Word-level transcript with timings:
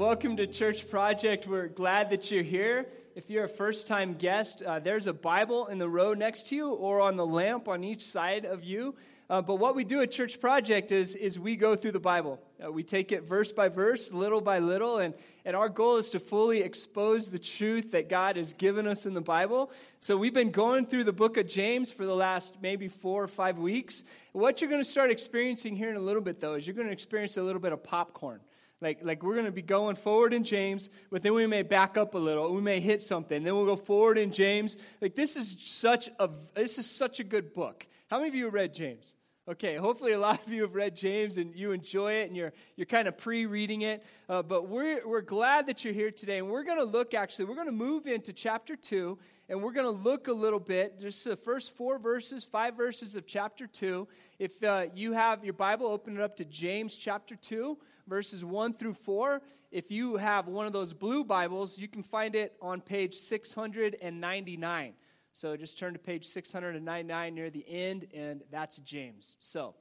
welcome 0.00 0.34
to 0.34 0.46
Church 0.46 0.88
Project. 0.88 1.46
We're 1.46 1.68
glad 1.68 2.08
that 2.08 2.30
you're 2.30 2.42
here. 2.42 2.86
If 3.14 3.28
you're 3.28 3.44
a 3.44 3.48
first 3.50 3.86
time 3.86 4.14
guest, 4.14 4.62
uh, 4.62 4.78
there's 4.78 5.06
a 5.06 5.12
Bible 5.12 5.66
in 5.66 5.76
the 5.76 5.90
row 5.90 6.14
next 6.14 6.48
to 6.48 6.56
you 6.56 6.70
or 6.70 7.02
on 7.02 7.16
the 7.16 7.26
lamp 7.26 7.68
on 7.68 7.84
each 7.84 8.06
side 8.06 8.46
of 8.46 8.64
you. 8.64 8.94
Uh, 9.28 9.42
but 9.42 9.56
what 9.56 9.76
we 9.76 9.84
do 9.84 10.00
at 10.00 10.10
Church 10.10 10.40
Project 10.40 10.90
is, 10.90 11.14
is 11.16 11.38
we 11.38 11.54
go 11.54 11.76
through 11.76 11.92
the 11.92 12.00
Bible. 12.00 12.40
Uh, 12.64 12.72
we 12.72 12.82
take 12.82 13.12
it 13.12 13.24
verse 13.24 13.52
by 13.52 13.68
verse, 13.68 14.10
little 14.10 14.40
by 14.40 14.58
little, 14.58 14.96
and, 14.96 15.12
and 15.44 15.54
our 15.54 15.68
goal 15.68 15.98
is 15.98 16.08
to 16.12 16.18
fully 16.18 16.62
expose 16.62 17.30
the 17.30 17.38
truth 17.38 17.90
that 17.90 18.08
God 18.08 18.36
has 18.36 18.54
given 18.54 18.86
us 18.86 19.04
in 19.04 19.12
the 19.12 19.20
Bible. 19.20 19.70
So 19.98 20.16
we've 20.16 20.32
been 20.32 20.50
going 20.50 20.86
through 20.86 21.04
the 21.04 21.12
book 21.12 21.36
of 21.36 21.46
James 21.46 21.90
for 21.90 22.06
the 22.06 22.16
last 22.16 22.56
maybe 22.62 22.88
four 22.88 23.22
or 23.22 23.28
five 23.28 23.58
weeks. 23.58 24.02
What 24.32 24.62
you're 24.62 24.70
going 24.70 24.82
to 24.82 24.88
start 24.88 25.10
experiencing 25.10 25.76
here 25.76 25.90
in 25.90 25.96
a 25.96 26.00
little 26.00 26.22
bit, 26.22 26.40
though, 26.40 26.54
is 26.54 26.66
you're 26.66 26.74
going 26.74 26.88
to 26.88 26.92
experience 26.94 27.36
a 27.36 27.42
little 27.42 27.60
bit 27.60 27.74
of 27.74 27.84
popcorn. 27.84 28.40
Like, 28.80 29.00
like 29.02 29.22
we're 29.22 29.34
going 29.34 29.46
to 29.46 29.52
be 29.52 29.62
going 29.62 29.96
forward 29.96 30.32
in 30.32 30.42
James, 30.42 30.88
but 31.10 31.22
then 31.22 31.34
we 31.34 31.46
may 31.46 31.62
back 31.62 31.98
up 31.98 32.14
a 32.14 32.18
little. 32.18 32.54
We 32.54 32.62
may 32.62 32.80
hit 32.80 33.02
something. 33.02 33.42
Then 33.42 33.54
we'll 33.54 33.66
go 33.66 33.76
forward 33.76 34.16
in 34.16 34.32
James. 34.32 34.76
Like 35.00 35.14
this 35.14 35.36
is 35.36 35.56
such 35.60 36.08
a 36.18 36.30
this 36.54 36.78
is 36.78 36.90
such 36.90 37.20
a 37.20 37.24
good 37.24 37.52
book. 37.52 37.86
How 38.08 38.18
many 38.18 38.28
of 38.28 38.34
you 38.34 38.48
read 38.48 38.74
James? 38.74 39.14
Okay, 39.50 39.74
hopefully 39.74 40.12
a 40.12 40.18
lot 40.18 40.40
of 40.46 40.52
you 40.52 40.62
have 40.62 40.76
read 40.76 40.94
James 40.94 41.36
and 41.36 41.56
you 41.56 41.72
enjoy 41.72 42.12
it 42.12 42.28
and 42.28 42.36
you're, 42.36 42.52
you're 42.76 42.86
kind 42.86 43.08
of 43.08 43.16
pre 43.16 43.46
reading 43.46 43.82
it. 43.82 44.04
Uh, 44.28 44.42
but 44.42 44.68
we're, 44.68 45.04
we're 45.04 45.22
glad 45.22 45.66
that 45.66 45.84
you're 45.84 45.94
here 45.94 46.12
today. 46.12 46.38
And 46.38 46.48
we're 46.48 46.62
going 46.62 46.78
to 46.78 46.84
look, 46.84 47.14
actually, 47.14 47.46
we're 47.46 47.56
going 47.56 47.66
to 47.66 47.72
move 47.72 48.06
into 48.06 48.32
chapter 48.32 48.76
2 48.76 49.18
and 49.48 49.60
we're 49.60 49.72
going 49.72 49.86
to 49.86 50.02
look 50.02 50.28
a 50.28 50.32
little 50.32 50.60
bit, 50.60 51.00
just 51.00 51.24
the 51.24 51.34
first 51.34 51.76
four 51.76 51.98
verses, 51.98 52.44
five 52.44 52.76
verses 52.76 53.16
of 53.16 53.26
chapter 53.26 53.66
2. 53.66 54.06
If 54.38 54.62
uh, 54.62 54.86
you 54.94 55.14
have 55.14 55.44
your 55.44 55.54
Bible, 55.54 55.88
open 55.88 56.16
it 56.16 56.22
up 56.22 56.36
to 56.36 56.44
James 56.44 56.94
chapter 56.94 57.34
2, 57.34 57.76
verses 58.10 58.44
1 58.44 58.74
through 58.74 58.94
4. 58.94 59.40
If 59.70 59.92
you 59.92 60.16
have 60.16 60.48
one 60.48 60.66
of 60.66 60.72
those 60.72 60.92
blue 60.92 61.22
Bibles, 61.22 61.78
you 61.78 61.86
can 61.86 62.02
find 62.02 62.34
it 62.34 62.56
on 62.60 62.80
page 62.80 63.14
699. 63.14 64.92
So 65.32 65.56
just 65.56 65.78
turn 65.78 65.92
to 65.92 65.98
page 66.00 66.26
699 66.26 67.34
near 67.34 67.50
the 67.50 67.64
end, 67.66 68.08
and 68.12 68.42
that's 68.50 68.78
James. 68.78 69.36
So, 69.38 69.76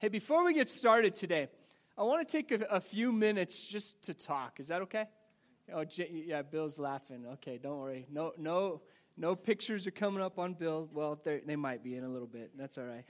hey, 0.00 0.08
before 0.08 0.44
we 0.44 0.52
get 0.52 0.68
started 0.68 1.14
today, 1.14 1.48
I 1.96 2.02
want 2.02 2.28
to 2.28 2.30
take 2.30 2.50
a, 2.50 2.64
a 2.64 2.80
few 2.80 3.12
minutes 3.12 3.62
just 3.62 4.02
to 4.02 4.14
talk. 4.14 4.58
Is 4.58 4.66
that 4.66 4.82
okay? 4.82 5.06
Oh, 5.72 5.84
J- 5.84 6.24
yeah, 6.26 6.42
Bill's 6.42 6.76
laughing. 6.76 7.24
Okay, 7.34 7.56
don't 7.62 7.78
worry. 7.78 8.06
No, 8.10 8.32
no, 8.36 8.82
no 9.16 9.36
pictures 9.36 9.86
are 9.86 9.92
coming 9.92 10.22
up 10.22 10.40
on 10.40 10.54
Bill. 10.54 10.88
Well, 10.92 11.20
they 11.24 11.54
might 11.56 11.84
be 11.84 11.94
in 11.94 12.02
a 12.02 12.08
little 12.08 12.26
bit. 12.26 12.50
That's 12.58 12.78
all 12.78 12.84
right. 12.84 13.04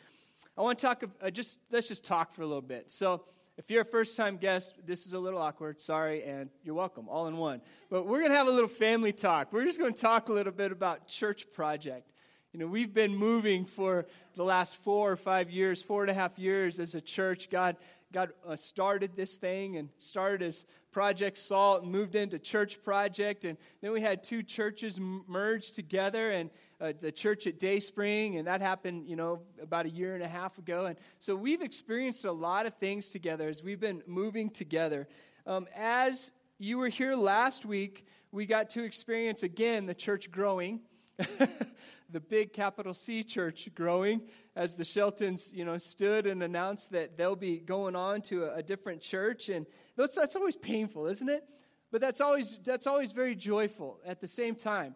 I 0.59 0.61
want 0.61 0.79
to 0.79 0.87
talk. 0.87 1.03
Uh, 1.23 1.31
just 1.31 1.61
let's 1.71 1.89
just 1.89 2.05
talk 2.05 2.35
for 2.35 2.43
a 2.43 2.47
little 2.47 2.61
bit. 2.61 2.91
So, 2.91 3.25
if 3.57 3.71
you're 3.71 3.83
a 3.83 3.85
first 3.85 4.17
time 4.17 4.37
guest, 4.37 4.75
this 4.87 5.07
is 5.07 5.13
a 5.13 5.19
little 5.19 5.41
awkward. 5.41 5.81
Sorry, 5.81 6.25
and 6.25 6.51
you're 6.65 6.75
welcome, 6.75 7.09
all 7.09 7.27
in 7.27 7.37
one. 7.37 7.61
But 7.91 8.07
we're 8.07 8.21
going 8.21 8.31
to 8.31 8.37
have 8.37 8.47
a 8.47 8.51
little 8.51 8.69
family 8.69 9.13
talk. 9.13 9.53
We're 9.53 9.65
just 9.65 9.79
going 9.79 9.93
to 9.93 10.01
talk 10.01 10.29
a 10.29 10.33
little 10.33 10.53
bit 10.53 10.73
about 10.73 11.07
Church 11.07 11.47
Project. 11.53 12.11
You 12.53 12.59
know, 12.59 12.67
we've 12.67 12.93
been 12.93 13.15
moving 13.15 13.65
for 13.65 14.07
the 14.35 14.43
last 14.43 14.77
four 14.77 15.13
or 15.13 15.17
five 15.17 15.51
years, 15.51 15.83
four 15.83 16.03
and 16.03 16.11
a 16.11 16.15
half 16.15 16.39
years 16.39 16.81
as 16.81 16.95
a 16.95 17.01
church. 17.01 17.49
God, 17.49 17.77
God 18.13 18.31
uh, 18.47 18.57
started 18.57 19.13
this 19.15 19.37
thing 19.37 19.77
and 19.77 19.89
started 19.99 20.43
as 20.43 20.65
Project 20.91 21.39
Salt 21.39 21.83
and 21.83 21.93
moved 21.93 22.15
into 22.17 22.39
Church 22.39 22.83
Project. 22.83 23.45
And 23.45 23.57
then 23.81 23.93
we 23.93 24.01
had 24.01 24.25
two 24.25 24.43
churches 24.43 24.99
merged 25.01 25.75
together. 25.75 26.31
And 26.31 26.51
uh, 26.81 26.93
the 26.99 27.13
church 27.13 27.47
at 27.47 27.61
Dayspring, 27.61 28.39
and 28.39 28.47
that 28.47 28.61
happened, 28.61 29.07
you 29.07 29.15
know, 29.15 29.41
about 29.63 29.87
a 29.87 29.91
year 29.91 30.15
and 30.15 30.25
a 30.25 30.29
half 30.29 30.59
ago. 30.59 30.87
And 30.87 30.97
so 31.19 31.37
we've 31.37 31.63
experienced 31.63 32.25
a 32.25 32.33
lot 32.33 32.67
of 32.67 32.75
things 32.75 33.11
together 33.11 33.49
as 33.49 33.63
we've 33.63 33.81
been 33.81 34.03
moving 34.07 34.51
together. 34.51 35.07
Um, 35.47 35.69
as 35.77 36.33
you 36.59 36.79
were 36.79 36.89
here 36.89 37.15
last 37.15 37.67
week, 37.67 38.07
we 38.33 38.47
got 38.47 38.71
to 38.71 38.83
experience 38.83 39.43
again 39.43 39.87
the 39.87 39.95
church 39.95 40.31
growing. 40.31 40.81
the 42.13 42.21
big 42.21 42.53
capital 42.53 42.95
C 42.95 43.23
church 43.23 43.69
growing 43.75 44.23
as 44.57 44.77
the 44.77 44.85
Sheltons, 44.85 45.53
you 45.53 45.65
know, 45.65 45.79
stood 45.79 46.27
and 46.27 46.43
announced 46.43 46.93
that 46.93 47.17
they'll 47.17 47.37
be 47.37 47.61
going 47.61 47.97
on 47.97 48.23
to 48.23 48.45
a, 48.45 48.57
a 48.57 48.63
different 48.63 49.01
church. 49.01 49.49
And 49.49 49.67
that's, 49.97 50.17
that's 50.17 50.37
always 50.37 50.57
painful, 50.57 51.07
isn't 51.07 51.29
it? 51.29 51.45
But 51.93 52.01
that's 52.01 52.21
always, 52.21 52.59
that's 52.65 52.87
always 52.87 53.13
very 53.13 53.35
joyful 53.35 54.01
at 54.05 54.21
the 54.21 54.29
same 54.29 54.55
time 54.55 54.95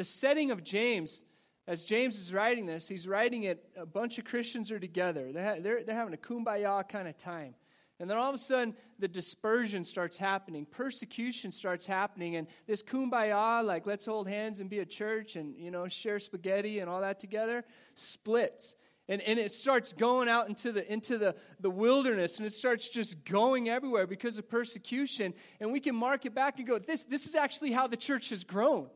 the 0.00 0.04
setting 0.04 0.50
of 0.50 0.64
James, 0.64 1.24
as 1.66 1.84
James 1.84 2.18
is 2.18 2.32
writing 2.32 2.64
this, 2.64 2.88
he's 2.88 3.06
writing 3.06 3.42
it, 3.42 3.62
a 3.76 3.84
bunch 3.84 4.16
of 4.18 4.24
Christians 4.24 4.70
are 4.70 4.78
together. 4.78 5.30
They're, 5.30 5.60
they're, 5.60 5.84
they're 5.84 5.94
having 5.94 6.14
a 6.14 6.16
kumbaya 6.16 6.88
kind 6.88 7.06
of 7.06 7.18
time. 7.18 7.54
And 8.00 8.08
then 8.08 8.16
all 8.16 8.30
of 8.30 8.34
a 8.34 8.38
sudden, 8.38 8.74
the 8.98 9.06
dispersion 9.06 9.84
starts 9.84 10.16
happening, 10.16 10.64
persecution 10.64 11.52
starts 11.52 11.84
happening, 11.84 12.34
and 12.36 12.48
this 12.66 12.82
kumbaya, 12.82 13.62
like 13.62 13.86
let's 13.86 14.06
hold 14.06 14.26
hands 14.26 14.60
and 14.60 14.70
be 14.70 14.78
a 14.78 14.86
church 14.86 15.36
and, 15.36 15.54
you 15.58 15.70
know, 15.70 15.86
share 15.86 16.18
spaghetti 16.18 16.78
and 16.78 16.88
all 16.88 17.02
that 17.02 17.18
together, 17.18 17.62
splits. 17.96 18.74
And, 19.06 19.20
and 19.22 19.38
it 19.38 19.52
starts 19.52 19.92
going 19.92 20.28
out 20.28 20.48
into, 20.48 20.72
the, 20.72 20.90
into 20.90 21.18
the, 21.18 21.34
the 21.60 21.68
wilderness, 21.68 22.38
and 22.38 22.46
it 22.46 22.54
starts 22.54 22.88
just 22.88 23.24
going 23.24 23.68
everywhere 23.68 24.06
because 24.06 24.38
of 24.38 24.48
persecution. 24.48 25.34
And 25.60 25.70
we 25.70 25.80
can 25.80 25.94
mark 25.94 26.24
it 26.24 26.34
back 26.34 26.58
and 26.58 26.66
go, 26.66 26.78
this, 26.78 27.04
this 27.04 27.26
is 27.26 27.34
actually 27.34 27.72
how 27.72 27.86
the 27.86 27.96
church 27.98 28.30
has 28.30 28.44
grown 28.44 28.88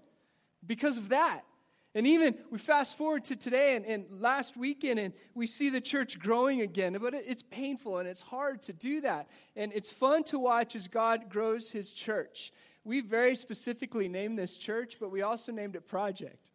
because 0.65 0.97
of 0.97 1.11
that. 1.11 1.43
And 1.95 2.09
even 2.09 2.35
we 2.51 2.59
fast 2.59 2.99
forward 2.99 3.25
to 3.27 3.37
today 3.37 3.77
and, 3.77 3.85
and, 3.85 4.21
last 4.21 4.57
weekend, 4.57 4.99
and 4.99 5.15
we 5.35 5.47
see 5.47 5.71
the 5.71 5.81
church 5.81 6.19
growing 6.19 6.61
again. 6.61 6.99
But 7.01 7.15
it, 7.15 7.25
it's 7.27 7.43
painful 7.43 7.99
and 7.99 8.09
it's 8.09 8.21
hard 8.21 8.63
to 8.63 8.73
do 8.73 9.01
that. 9.03 9.29
And 9.55 9.73
it's 9.73 9.93
fun 9.93 10.25
to 10.25 10.39
watch 10.39 10.75
as 10.75 10.89
God 10.89 11.29
grows 11.29 11.71
his 11.71 11.93
church. 11.93 12.53
We 12.83 13.01
very 13.01 13.37
specifically 13.37 14.09
named 14.09 14.39
this 14.39 14.59
church, 14.59 14.97
but 14.99 15.11
we 15.11 15.23
also 15.23 15.53
named 15.53 15.77
it 15.77 15.87
Project. 15.87 16.51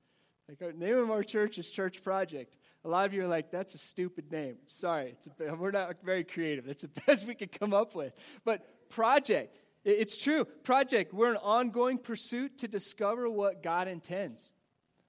Like 0.50 0.62
our 0.62 0.74
name 0.74 0.98
of 0.98 1.10
our 1.10 1.24
church 1.24 1.58
is 1.58 1.70
Church 1.70 2.04
Project. 2.04 2.58
A 2.84 2.90
lot 2.90 3.06
of 3.06 3.14
you 3.14 3.22
are 3.22 3.28
like, 3.28 3.52
that's 3.52 3.76
a 3.76 3.78
stupid 3.78 4.32
name. 4.32 4.56
Sorry, 4.68 5.16
a, 5.40 5.56
we're 5.56 5.72
not 5.72 5.96
very 6.04 6.24
creative. 6.24 6.66
That's 6.66 6.82
the 6.82 6.88
best 7.08 7.26
we 7.26 7.36
could 7.36 7.58
come 7.58 7.74
up 7.74 7.96
with. 7.96 8.14
But 8.44 8.90
Project, 8.90 9.56
it's 9.86 10.18
true. 10.18 10.46
Project, 10.46 11.14
we're 11.14 11.32
an 11.32 11.38
ongoing 11.38 11.98
pursuit 11.98 12.58
to 12.60 12.68
discover 12.68 13.30
what 13.30 13.64
God 13.64 13.88
intends. 13.88 14.54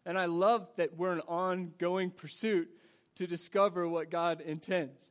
And 0.06 0.18
I 0.18 0.26
love 0.26 0.70
that 0.76 0.96
we're 0.96 1.12
an 1.12 1.20
ongoing 1.28 2.10
pursuit 2.10 2.68
to 3.16 3.26
discover 3.26 3.88
what 3.88 4.10
God 4.10 4.40
intends. 4.40 5.10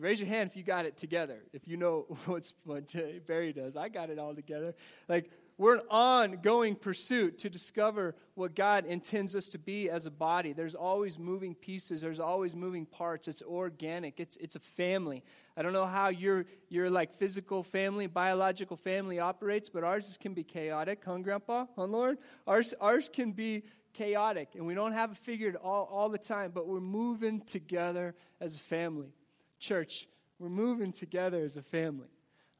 You 0.00 0.04
raise 0.04 0.20
your 0.20 0.28
hand 0.28 0.48
if 0.50 0.56
you 0.56 0.62
got 0.62 0.86
it 0.86 0.96
together. 0.96 1.42
If 1.52 1.66
you 1.66 1.76
know 1.76 2.06
what's, 2.26 2.54
what 2.64 2.94
Barry 3.26 3.52
does, 3.52 3.76
I 3.76 3.88
got 3.88 4.10
it 4.10 4.18
all 4.18 4.34
together. 4.34 4.74
Like, 5.08 5.30
we're 5.58 5.74
an 5.74 5.82
ongoing 5.90 6.74
pursuit 6.74 7.36
to 7.40 7.50
discover 7.50 8.14
what 8.34 8.54
God 8.54 8.86
intends 8.86 9.36
us 9.36 9.50
to 9.50 9.58
be 9.58 9.90
as 9.90 10.06
a 10.06 10.10
body. 10.10 10.54
There's 10.54 10.74
always 10.74 11.18
moving 11.18 11.54
pieces, 11.54 12.00
there's 12.00 12.18
always 12.18 12.56
moving 12.56 12.86
parts. 12.86 13.28
It's 13.28 13.42
organic, 13.42 14.20
it's, 14.20 14.36
it's 14.36 14.56
a 14.56 14.60
family. 14.60 15.22
I 15.58 15.62
don't 15.62 15.74
know 15.74 15.84
how 15.84 16.08
your, 16.08 16.46
your 16.70 16.88
like 16.88 17.12
physical 17.12 17.62
family, 17.62 18.06
biological 18.06 18.78
family 18.78 19.18
operates, 19.18 19.68
but 19.68 19.84
ours 19.84 20.16
can 20.18 20.32
be 20.32 20.44
chaotic, 20.44 21.02
huh, 21.04 21.18
Grandpa? 21.18 21.66
Huh, 21.76 21.84
Lord? 21.84 22.16
Ours, 22.46 22.72
ours 22.80 23.10
can 23.12 23.32
be 23.32 23.64
chaotic, 23.92 24.50
and 24.54 24.66
we 24.66 24.74
don't 24.74 24.92
have 24.92 25.12
it 25.12 25.16
figured 25.16 25.56
all, 25.56 25.88
all 25.90 26.08
the 26.08 26.18
time, 26.18 26.52
but 26.54 26.66
we're 26.66 26.80
moving 26.80 27.40
together 27.40 28.14
as 28.40 28.56
a 28.56 28.58
family. 28.58 29.12
Church, 29.58 30.08
we're 30.38 30.48
moving 30.48 30.92
together 30.92 31.42
as 31.42 31.56
a 31.56 31.62
family. 31.62 32.08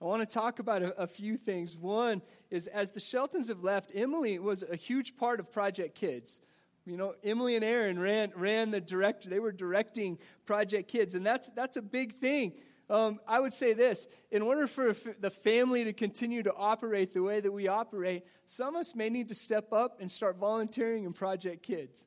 I 0.01 0.07
want 0.07 0.27
to 0.27 0.33
talk 0.33 0.59
about 0.59 0.83
a, 0.83 1.03
a, 1.03 1.07
few 1.07 1.37
things. 1.37 1.77
One 1.77 2.23
is 2.51 2.67
as 2.67 2.93
the 2.93 3.01
Sheltons 3.01 3.49
have 3.49 3.63
left, 3.63 3.91
Emily 3.95 4.39
was 4.39 4.63
a 4.63 4.77
huge 4.77 5.17
part 5.17 5.41
of 5.41 5.53
Project 5.53 5.95
Kids. 5.95 6.41
You 6.87 6.97
know, 6.97 7.15
Emily 7.23 7.55
and 7.55 7.65
Aaron 7.65 7.99
ran, 7.99 8.33
ran 8.35 8.71
the 8.71 8.81
director, 8.81 9.29
they 9.29 9.39
were 9.39 9.53
directing 9.53 10.19
Project 10.47 10.89
Kids, 10.89 11.15
and 11.15 11.25
that's, 11.25 11.51
that's 11.51 11.77
a 11.77 11.83
big 11.83 12.17
thing. 12.17 12.55
Um, 12.91 13.21
I 13.27 13.39
would 13.39 13.53
say 13.53 13.73
this 13.73 14.09
in 14.33 14.43
order 14.43 14.67
for 14.67 14.95
the 15.21 15.31
family 15.31 15.85
to 15.85 15.93
continue 15.93 16.43
to 16.43 16.53
operate 16.53 17.15
the 17.15 17.23
way 17.23 17.41
that 17.41 17.53
we 17.53 17.69
operate, 17.69 18.25
some 18.47 18.75
of 18.75 18.81
us 18.81 18.97
may 18.97 19.09
need 19.09 19.29
to 19.29 19.35
step 19.37 19.73
up 19.73 20.01
and 20.01 20.11
start 20.11 20.37
volunteering 20.37 21.05
in 21.05 21.13
Project 21.13 21.63
Kids. 21.63 22.07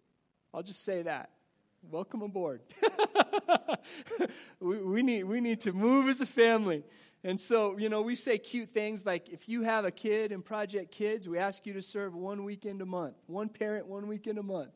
I'll 0.54 0.62
just 0.62 0.84
say 0.84 1.02
that. 1.04 1.30
Welcome 1.90 2.22
aboard. 2.22 2.62
we, 4.60 4.78
we, 4.78 5.04
need, 5.04 5.24
we 5.24 5.40
need 5.40 5.62
to 5.62 5.72
move 5.72 6.10
as 6.10 6.20
a 6.20 6.26
family. 6.26 6.84
And 7.24 7.40
so, 7.40 7.78
you 7.78 7.88
know, 7.88 8.02
we 8.02 8.18
say 8.18 8.38
cute 8.38 8.74
things 8.74 9.06
like 9.06 9.30
if 9.30 9.48
you 9.48 9.62
have 9.62 9.86
a 9.86 9.92
kid 9.92 10.34
in 10.34 10.42
Project 10.42 10.92
Kids, 10.92 11.30
we 11.30 11.38
ask 11.38 11.66
you 11.66 11.72
to 11.74 11.82
serve 11.82 12.14
one 12.14 12.44
weekend 12.44 12.82
a 12.82 12.86
month, 12.86 13.16
one 13.28 13.48
parent, 13.48 13.88
one 13.88 14.08
weekend 14.08 14.38
a 14.38 14.44
month. 14.44 14.72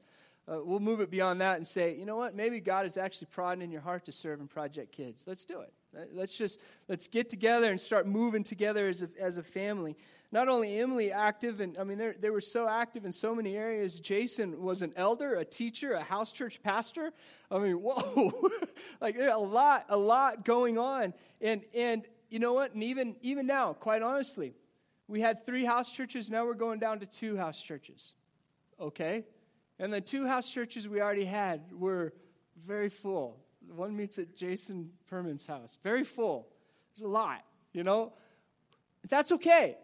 Uh, 0.50 0.60
we'll 0.64 0.80
move 0.80 1.02
it 1.02 1.12
beyond 1.12 1.42
that 1.42 1.58
and 1.58 1.68
say, 1.68 1.94
you 1.96 2.06
know 2.06 2.16
what, 2.16 2.34
maybe 2.34 2.62
God 2.62 2.86
is 2.86 2.96
actually 2.96 3.28
prodding 3.30 3.62
in 3.62 3.72
your 3.72 3.82
heart 3.82 4.06
to 4.06 4.14
serve 4.14 4.40
in 4.40 4.48
Project 4.48 4.94
Kids. 4.94 5.26
Let's 5.28 5.44
do 5.44 5.60
it. 5.60 5.74
Let's 6.14 6.38
just, 6.38 6.60
let's 6.88 7.08
get 7.08 7.30
together 7.30 7.72
and 7.72 7.80
start 7.80 8.08
moving 8.08 8.44
together 8.44 8.88
as 8.88 9.02
a, 9.02 9.10
as 9.20 9.38
a 9.38 9.44
family. 9.44 9.96
Not 10.32 10.50
only 10.50 10.78
Emily 10.80 11.12
active, 11.12 11.62
and 11.62 11.78
I 11.78 11.86
mean, 11.86 12.14
they 12.20 12.30
were 12.30 12.42
so 12.42 12.68
active 12.68 13.06
in 13.06 13.14
so 13.14 13.34
many 13.34 13.56
areas. 13.56 14.00
Jason 14.00 14.62
was 14.62 14.82
an 14.82 14.92
elder, 14.98 15.36
a 15.36 15.46
teacher, 15.46 15.94
a 15.94 16.04
house 16.04 16.34
church 16.34 16.62
pastor. 16.62 17.14
I 17.50 17.60
mean, 17.60 17.74
whoa, 17.82 18.50
like 19.00 19.18
a 19.18 19.38
lot, 19.38 19.86
a 19.90 19.98
lot 19.98 20.44
going 20.44 20.78
on. 20.78 21.14
And, 21.42 21.62
and 21.74 22.04
you 22.30 22.40
know 22.40 22.54
what? 22.54 22.74
And 22.74 22.84
even, 22.84 23.16
even 23.22 23.48
now, 23.48 23.74
quite 23.74 24.02
honestly, 24.02 24.54
we 25.08 25.22
had 25.22 25.46
three 25.46 25.64
house 25.64 25.92
churches. 25.92 26.30
Now 26.30 26.46
we're 26.46 26.56
going 26.56 26.80
down 26.80 27.00
to 27.00 27.06
two 27.06 27.38
house 27.38 27.62
churches. 27.62 28.14
Okay? 28.80 29.24
And 29.80 29.94
the 29.94 30.02
two 30.02 30.28
house 30.28 30.50
churches 30.50 30.88
we 30.88 31.02
already 31.02 31.26
had 31.26 31.72
were 31.72 32.14
very 32.58 32.90
full. 32.90 33.38
One 33.76 33.96
meets 33.96 34.20
at 34.20 34.36
Jason 34.36 34.92
Furman's 35.06 35.46
house. 35.46 35.78
Very 35.84 36.04
full. 36.04 36.48
There's 36.96 37.06
a 37.06 37.10
lot, 37.10 37.44
you 37.74 37.84
know? 37.84 38.14
That's 39.10 39.32
okay. 39.34 39.78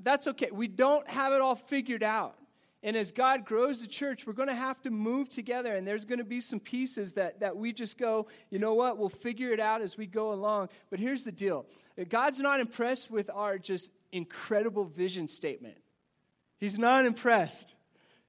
That's 0.00 0.26
okay. 0.26 0.50
We 0.52 0.68
don't 0.68 1.08
have 1.10 1.32
it 1.32 1.40
all 1.40 1.56
figured 1.56 2.02
out. 2.02 2.36
And 2.82 2.96
as 2.96 3.12
God 3.12 3.44
grows 3.44 3.82
the 3.82 3.86
church, 3.86 4.26
we're 4.26 4.32
going 4.32 4.48
to 4.48 4.54
have 4.54 4.80
to 4.82 4.90
move 4.90 5.28
together, 5.28 5.76
and 5.76 5.86
there's 5.86 6.06
going 6.06 6.18
to 6.18 6.24
be 6.24 6.40
some 6.40 6.60
pieces 6.60 7.12
that, 7.12 7.40
that 7.40 7.56
we 7.56 7.74
just 7.74 7.98
go, 7.98 8.26
you 8.48 8.58
know 8.58 8.72
what, 8.72 8.96
we'll 8.96 9.10
figure 9.10 9.52
it 9.52 9.60
out 9.60 9.82
as 9.82 9.98
we 9.98 10.06
go 10.06 10.32
along. 10.32 10.70
But 10.88 10.98
here's 10.98 11.24
the 11.24 11.32
deal 11.32 11.66
God's 12.08 12.40
not 12.40 12.58
impressed 12.58 13.10
with 13.10 13.28
our 13.28 13.58
just 13.58 13.90
incredible 14.12 14.84
vision 14.84 15.28
statement. 15.28 15.76
He's 16.56 16.78
not 16.78 17.04
impressed. 17.04 17.74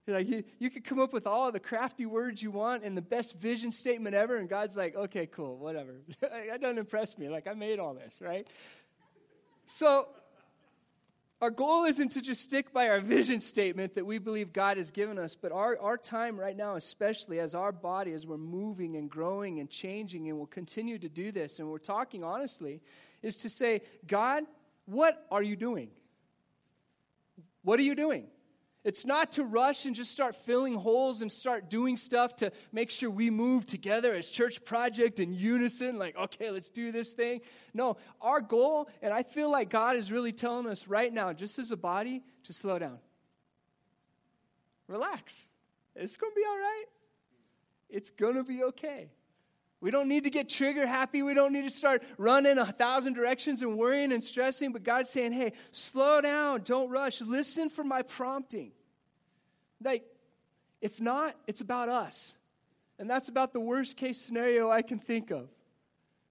Like 0.08 0.28
you, 0.28 0.44
you 0.58 0.70
could 0.70 0.84
come 0.84 1.00
up 1.00 1.14
with 1.14 1.28
all 1.28 1.52
the 1.52 1.60
crafty 1.60 2.06
words 2.06 2.42
you 2.42 2.52
want 2.52 2.84
and 2.84 2.98
the 2.98 3.02
best 3.02 3.38
vision 3.38 3.72
statement 3.72 4.16
ever, 4.16 4.38
and 4.38 4.50
God's 4.50 4.76
like, 4.76 4.96
okay, 4.96 5.28
cool, 5.28 5.58
whatever. 5.58 6.02
that 6.22 6.60
doesn't 6.62 6.78
impress 6.78 7.18
me. 7.18 7.30
Like 7.30 7.48
I 7.48 7.54
made 7.54 7.80
all 7.80 7.94
this, 7.94 8.20
right? 8.20 8.48
So 9.68 10.08
our 11.42 11.50
goal 11.50 11.86
isn't 11.86 12.10
to 12.10 12.22
just 12.22 12.44
stick 12.44 12.72
by 12.74 12.90
our 12.90 13.00
vision 13.00 13.42
statement 13.42 13.96
that 13.96 14.06
we 14.06 14.20
believe 14.20 14.54
God 14.54 14.78
has 14.78 14.92
given 14.92 15.18
us, 15.18 15.34
but 15.34 15.52
our, 15.52 15.78
our 15.80 15.98
time 15.98 16.40
right 16.40 16.56
now, 16.56 16.76
especially 16.76 17.40
as 17.40 17.56
our 17.56 17.72
body, 17.72 18.12
as 18.12 18.28
we're 18.28 18.38
moving 18.38 18.96
and 18.96 19.10
growing 19.10 19.60
and 19.60 19.70
changing, 19.70 20.30
and 20.30 20.38
we'll 20.38 20.46
continue 20.46 21.00
to 21.00 21.10
do 21.10 21.32
this, 21.32 21.58
and 21.58 21.68
we're 21.68 21.80
talking 21.80 22.24
honestly, 22.24 22.82
is 23.24 23.38
to 23.38 23.50
say, 23.50 23.82
God, 24.06 24.44
what 24.86 25.26
are 25.32 25.42
you 25.42 25.56
doing? 25.56 25.90
What 27.64 27.80
are 27.80 27.84
you 27.84 27.96
doing? 27.96 28.28
It's 28.84 29.06
not 29.06 29.34
to 29.34 29.44
rush 29.44 29.86
and 29.86 29.96
just 29.96 30.12
start 30.12 30.36
filling 30.36 30.74
holes 30.74 31.22
and 31.22 31.32
start 31.32 31.70
doing 31.70 31.98
stuff 31.98 32.36
to 32.38 32.52
make 32.72 32.90
sure 32.90 33.12
we 33.12 33.30
move 33.30 33.68
together 33.68 34.14
as 34.14 34.30
church 34.32 34.66
project 34.66 35.20
in 35.20 35.34
unison, 35.34 36.00
like, 36.00 36.18
okay, 36.18 36.50
let's 36.50 36.70
do 36.70 36.92
this 36.92 37.14
thing. 37.14 37.42
No, 37.76 37.98
our 38.22 38.42
goal, 38.42 38.90
and 39.04 39.14
I 39.14 39.22
feel 39.22 39.52
like 39.52 39.70
God 39.70 39.98
is 39.98 40.12
really 40.12 40.32
telling 40.32 40.66
us 40.66 40.88
right 40.88 41.14
now, 41.14 41.32
just 41.32 41.60
as 41.60 41.70
a 41.70 41.78
body, 41.78 42.24
to 42.46 42.54
slow 42.54 42.80
down. 42.80 42.98
Relax. 44.88 45.48
It's 45.96 46.18
going 46.18 46.32
to 46.32 46.36
be 46.36 46.46
all 46.48 46.58
right. 46.58 46.86
It's 47.88 48.10
going 48.10 48.36
to 48.36 48.44
be 48.44 48.64
okay. 48.64 49.12
We 49.82 49.90
don't 49.90 50.08
need 50.08 50.26
to 50.26 50.30
get 50.30 50.48
trigger 50.48 50.86
happy. 50.86 51.24
We 51.24 51.34
don't 51.34 51.52
need 51.52 51.64
to 51.64 51.72
start 51.72 52.04
running 52.18 52.60
a 52.60 52.66
thousand 52.66 53.14
directions 53.14 53.64
and 53.64 53.78
worrying 53.78 54.12
and 54.12 54.24
stressing. 54.24 54.72
But 54.72 54.84
God's 54.84 55.10
saying, 55.10 55.34
hey, 55.34 55.54
slow 55.72 56.22
down. 56.22 56.62
Don't 56.64 56.90
rush. 56.90 57.20
Listen 57.20 57.70
for 57.70 57.84
my 57.84 58.04
prompting. 58.04 58.72
Like, 59.84 60.06
if 60.82 61.02
not, 61.02 61.36
it's 61.48 61.62
about 61.62 61.90
us. 61.90 62.36
And 63.00 63.10
that's 63.10 63.28
about 63.28 63.54
the 63.54 63.60
worst 63.60 63.98
case 63.98 64.22
scenario 64.22 64.70
I 64.70 64.84
can 64.84 65.00
think 65.00 65.32
of. 65.32 65.50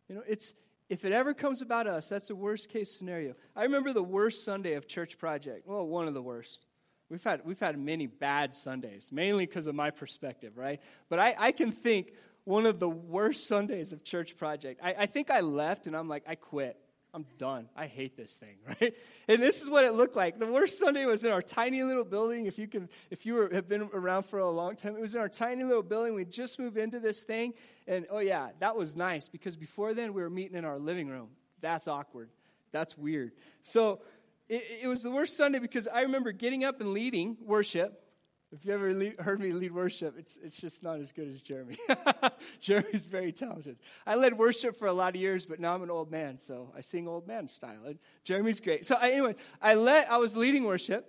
You 0.08 0.14
know, 0.14 0.22
it's 0.28 0.54
if 0.88 1.04
it 1.04 1.12
ever 1.12 1.34
comes 1.34 1.62
about 1.62 1.86
us, 1.86 2.08
that's 2.08 2.28
the 2.28 2.34
worst 2.36 2.68
case 2.68 2.90
scenario. 2.90 3.34
I 3.54 3.62
remember 3.62 3.92
the 3.92 4.02
worst 4.02 4.44
Sunday 4.44 4.74
of 4.74 4.88
Church 4.88 5.18
Project. 5.18 5.66
Well, 5.66 5.86
one 5.86 6.08
of 6.08 6.14
the 6.14 6.22
worst. 6.22 6.66
We've 7.08 7.22
had, 7.22 7.42
we've 7.44 7.58
had 7.58 7.78
many 7.78 8.06
bad 8.06 8.54
Sundays, 8.54 9.10
mainly 9.12 9.46
because 9.46 9.66
of 9.66 9.74
my 9.74 9.90
perspective, 9.90 10.56
right? 10.56 10.80
But 11.08 11.18
I, 11.18 11.34
I 11.38 11.52
can 11.52 11.72
think 11.72 12.12
one 12.44 12.66
of 12.66 12.78
the 12.78 12.88
worst 12.88 13.46
Sundays 13.46 13.92
of 13.92 14.04
Church 14.04 14.36
Project. 14.36 14.80
I, 14.82 14.94
I 15.00 15.06
think 15.06 15.30
I 15.30 15.40
left 15.40 15.86
and 15.86 15.96
I'm 15.96 16.08
like, 16.08 16.24
I 16.26 16.34
quit. 16.34 16.76
I'm 17.12 17.26
done. 17.38 17.68
I 17.76 17.86
hate 17.86 18.16
this 18.16 18.36
thing, 18.36 18.56
right? 18.66 18.94
And 19.28 19.42
this 19.42 19.62
is 19.62 19.68
what 19.68 19.84
it 19.84 19.94
looked 19.94 20.16
like. 20.16 20.38
The 20.38 20.46
worst 20.46 20.78
Sunday 20.78 21.06
was 21.06 21.24
in 21.24 21.32
our 21.32 21.42
tiny 21.42 21.82
little 21.82 22.04
building. 22.04 22.46
If 22.46 22.58
you 22.58 22.68
can, 22.68 22.88
if 23.10 23.26
you 23.26 23.34
were, 23.34 23.50
have 23.52 23.68
been 23.68 23.88
around 23.92 24.24
for 24.24 24.38
a 24.38 24.50
long 24.50 24.76
time, 24.76 24.94
it 24.96 25.00
was 25.00 25.14
in 25.14 25.20
our 25.20 25.28
tiny 25.28 25.64
little 25.64 25.82
building. 25.82 26.14
We 26.14 26.24
just 26.24 26.58
moved 26.58 26.76
into 26.76 27.00
this 27.00 27.22
thing, 27.24 27.54
and 27.88 28.06
oh 28.10 28.20
yeah, 28.20 28.50
that 28.60 28.76
was 28.76 28.94
nice 28.94 29.28
because 29.28 29.56
before 29.56 29.92
then 29.92 30.14
we 30.14 30.22
were 30.22 30.30
meeting 30.30 30.56
in 30.56 30.64
our 30.64 30.78
living 30.78 31.08
room. 31.08 31.30
That's 31.60 31.88
awkward. 31.88 32.30
That's 32.72 32.96
weird. 32.96 33.32
So 33.62 34.02
it, 34.48 34.64
it 34.82 34.86
was 34.86 35.02
the 35.02 35.10
worst 35.10 35.36
Sunday 35.36 35.58
because 35.58 35.88
I 35.88 36.02
remember 36.02 36.32
getting 36.32 36.64
up 36.64 36.80
and 36.80 36.92
leading 36.92 37.36
worship 37.44 38.04
if 38.52 38.64
you 38.64 38.72
ever 38.72 38.92
lead, 38.92 39.20
heard 39.20 39.38
me 39.38 39.52
lead 39.52 39.72
worship, 39.72 40.16
it's, 40.18 40.36
it's 40.42 40.60
just 40.60 40.82
not 40.82 40.98
as 40.98 41.12
good 41.12 41.28
as 41.28 41.40
Jeremy. 41.40 41.76
Jeremy's 42.60 43.04
very 43.04 43.30
talented. 43.30 43.78
I 44.04 44.16
led 44.16 44.36
worship 44.36 44.76
for 44.76 44.88
a 44.88 44.92
lot 44.92 45.14
of 45.14 45.20
years, 45.20 45.46
but 45.46 45.60
now 45.60 45.74
I'm 45.74 45.82
an 45.82 45.90
old 45.90 46.10
man, 46.10 46.36
so 46.36 46.72
I 46.76 46.80
sing 46.80 47.06
old 47.06 47.28
man 47.28 47.46
style. 47.46 47.84
And 47.86 47.98
Jeremy's 48.24 48.60
great. 48.60 48.84
So 48.84 48.96
I, 48.96 49.10
anyway, 49.10 49.36
I 49.62 49.74
led. 49.74 50.08
I 50.08 50.16
was 50.16 50.36
leading 50.36 50.64
worship, 50.64 51.08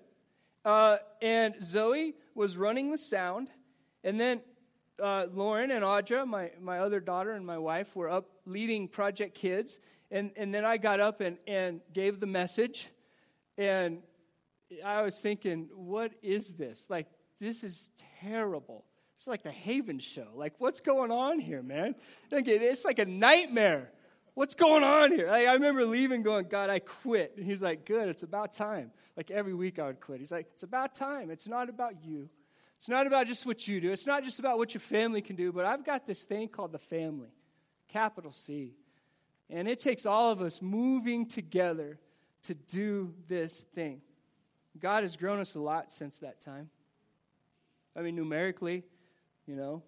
uh, 0.63 0.97
and 1.19 1.55
Zoe 1.61 2.13
was 2.35 2.57
running 2.57 2.91
the 2.91 2.97
sound, 2.97 3.49
and 4.03 4.19
then 4.19 4.41
uh, 5.01 5.25
Lauren 5.33 5.71
and 5.71 5.83
Audra, 5.83 6.27
my, 6.27 6.51
my 6.61 6.77
other 6.79 6.99
daughter 6.99 7.31
and 7.31 7.43
my 7.45 7.57
wife, 7.57 7.95
were 7.95 8.09
up 8.09 8.29
leading 8.45 8.87
Project 8.87 9.33
Kids, 9.33 9.79
and, 10.11 10.31
and 10.35 10.53
then 10.53 10.63
I 10.63 10.77
got 10.77 10.99
up 10.99 11.21
and, 11.21 11.37
and 11.47 11.81
gave 11.91 12.19
the 12.19 12.27
message, 12.27 12.89
and 13.57 14.03
I 14.85 15.01
was 15.01 15.19
thinking, 15.19 15.69
what 15.73 16.11
is 16.21 16.53
this? 16.53 16.85
Like, 16.87 17.07
this 17.41 17.63
is 17.63 17.89
terrible. 18.21 18.85
It's 19.17 19.27
like 19.27 19.43
the 19.43 19.51
Haven 19.51 19.99
show. 19.99 20.27
Like, 20.35 20.53
what's 20.59 20.79
going 20.79 21.11
on 21.11 21.39
here, 21.39 21.61
man? 21.61 21.95
It's 22.31 22.85
like 22.85 22.99
a 22.99 23.05
nightmare. 23.05 23.91
What's 24.35 24.55
going 24.55 24.83
on 24.83 25.11
here? 25.11 25.27
Like, 25.27 25.47
I 25.47 25.53
remember 25.53 25.85
leaving 25.85 26.21
going, 26.21 26.45
God, 26.47 26.69
I 26.69 26.79
quit. 26.79 27.33
And 27.35 27.45
he's 27.45 27.61
like, 27.61 27.85
Good, 27.85 28.07
it's 28.07 28.23
about 28.23 28.53
time. 28.53 28.91
Like 29.17 29.29
every 29.29 29.53
week 29.53 29.77
I 29.79 29.87
would 29.87 29.99
quit. 29.99 30.19
He's 30.19 30.31
like, 30.31 30.47
It's 30.53 30.63
about 30.63 30.95
time. 30.95 31.29
It's 31.29 31.47
not 31.47 31.67
about 31.67 32.05
you. 32.05 32.29
It's 32.77 32.87
not 32.87 33.05
about 33.05 33.27
just 33.27 33.45
what 33.45 33.67
you 33.67 33.81
do. 33.81 33.91
It's 33.91 34.07
not 34.07 34.23
just 34.23 34.39
about 34.39 34.57
what 34.57 34.73
your 34.73 34.81
family 34.81 35.21
can 35.21 35.35
do, 35.35 35.51
but 35.51 35.65
I've 35.65 35.85
got 35.85 36.05
this 36.05 36.23
thing 36.23 36.47
called 36.47 36.71
the 36.71 36.79
family, 36.79 37.29
capital 37.89 38.31
C. 38.31 38.73
And 39.49 39.67
it 39.67 39.79
takes 39.79 40.05
all 40.05 40.31
of 40.31 40.41
us 40.41 40.61
moving 40.61 41.27
together 41.27 41.99
to 42.43 42.55
do 42.55 43.13
this 43.27 43.61
thing. 43.75 44.01
God 44.79 45.03
has 45.03 45.17
grown 45.17 45.39
us 45.39 45.55
a 45.55 45.59
lot 45.59 45.91
since 45.91 46.19
that 46.19 46.39
time. 46.39 46.69
I 47.95 48.01
mean, 48.01 48.15
numerically, 48.15 48.83
you 49.45 49.55
know, 49.55 49.83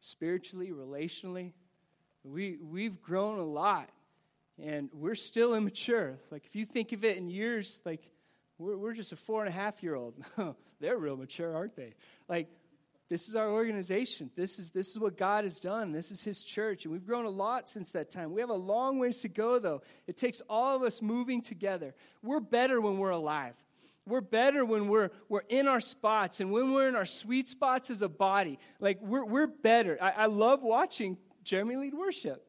spiritually, 0.00 0.70
relationally. 0.70 1.52
We, 2.24 2.58
we've 2.62 3.00
grown 3.00 3.38
a 3.38 3.44
lot, 3.44 3.88
and 4.62 4.90
we're 4.92 5.14
still 5.14 5.54
immature. 5.54 6.18
Like, 6.30 6.44
if 6.46 6.54
you 6.54 6.66
think 6.66 6.92
of 6.92 7.04
it 7.04 7.16
in 7.16 7.30
years, 7.30 7.80
like, 7.84 8.10
we're, 8.58 8.76
we're 8.76 8.92
just 8.92 9.12
a 9.12 9.16
four 9.16 9.40
and 9.40 9.48
a 9.48 9.56
half 9.56 9.82
year 9.82 9.94
old. 9.94 10.14
They're 10.80 10.98
real 10.98 11.16
mature, 11.16 11.54
aren't 11.54 11.76
they? 11.76 11.94
Like, 12.28 12.48
this 13.08 13.28
is 13.28 13.34
our 13.34 13.50
organization. 13.50 14.30
This 14.36 14.58
is, 14.58 14.70
this 14.70 14.90
is 14.90 14.98
what 14.98 15.16
God 15.16 15.44
has 15.44 15.58
done. 15.58 15.90
This 15.92 16.12
is 16.12 16.22
His 16.22 16.44
church. 16.44 16.84
And 16.84 16.92
we've 16.92 17.04
grown 17.04 17.24
a 17.24 17.30
lot 17.30 17.68
since 17.68 17.90
that 17.92 18.10
time. 18.10 18.32
We 18.32 18.40
have 18.40 18.50
a 18.50 18.54
long 18.54 18.98
ways 18.98 19.18
to 19.18 19.28
go, 19.28 19.58
though. 19.58 19.82
It 20.06 20.16
takes 20.16 20.40
all 20.48 20.76
of 20.76 20.82
us 20.82 21.02
moving 21.02 21.42
together. 21.42 21.94
We're 22.22 22.40
better 22.40 22.80
when 22.80 22.98
we're 22.98 23.10
alive. 23.10 23.56
We're 24.06 24.20
better 24.20 24.64
when 24.64 24.88
we're, 24.88 25.10
we're 25.28 25.44
in 25.48 25.68
our 25.68 25.80
spots 25.80 26.40
and 26.40 26.50
when 26.50 26.72
we're 26.72 26.88
in 26.88 26.96
our 26.96 27.04
sweet 27.04 27.48
spots 27.48 27.90
as 27.90 28.02
a 28.02 28.08
body. 28.08 28.58
Like, 28.80 28.98
we're, 29.00 29.24
we're 29.24 29.46
better. 29.46 29.98
I, 30.00 30.10
I 30.10 30.26
love 30.26 30.62
watching 30.62 31.18
Jeremy 31.44 31.76
lead 31.76 31.94
worship. 31.94 32.44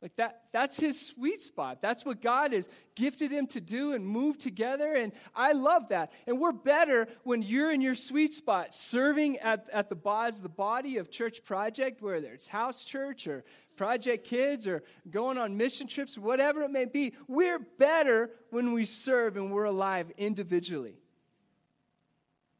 Like 0.00 0.14
that, 0.14 0.42
that's 0.52 0.78
his 0.78 1.08
sweet 1.08 1.40
spot. 1.40 1.82
That's 1.82 2.04
what 2.04 2.22
God 2.22 2.52
has 2.52 2.68
gifted 2.94 3.32
him 3.32 3.48
to 3.48 3.60
do 3.60 3.94
and 3.94 4.06
move 4.06 4.38
together. 4.38 4.94
And 4.94 5.12
I 5.34 5.52
love 5.52 5.88
that. 5.88 6.12
And 6.28 6.38
we're 6.38 6.52
better 6.52 7.08
when 7.24 7.42
you're 7.42 7.72
in 7.72 7.80
your 7.80 7.96
sweet 7.96 8.32
spot, 8.32 8.76
serving 8.76 9.38
at, 9.38 9.68
at 9.72 9.88
the, 9.88 9.96
the 10.40 10.48
body 10.48 10.98
of 10.98 11.10
Church 11.10 11.44
Project, 11.44 12.00
whether 12.00 12.32
it's 12.32 12.46
house 12.46 12.84
church 12.84 13.26
or 13.26 13.44
Project 13.76 14.24
Kids 14.24 14.68
or 14.68 14.84
going 15.10 15.36
on 15.36 15.56
mission 15.56 15.88
trips, 15.88 16.16
whatever 16.16 16.62
it 16.62 16.70
may 16.70 16.84
be. 16.84 17.14
We're 17.26 17.58
better 17.58 18.30
when 18.50 18.72
we 18.72 18.84
serve 18.84 19.36
and 19.36 19.50
we're 19.50 19.64
alive 19.64 20.12
individually. 20.16 20.94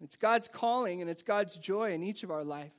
It's 0.01 0.17
God's 0.17 0.49
calling 0.49 1.03
and 1.03 1.11
it's 1.11 1.23
God's 1.23 1.57
joy 1.57 1.93
in 1.93 2.03
each 2.03 2.25
of 2.25 2.33
our 2.33 2.45
life 2.45 2.73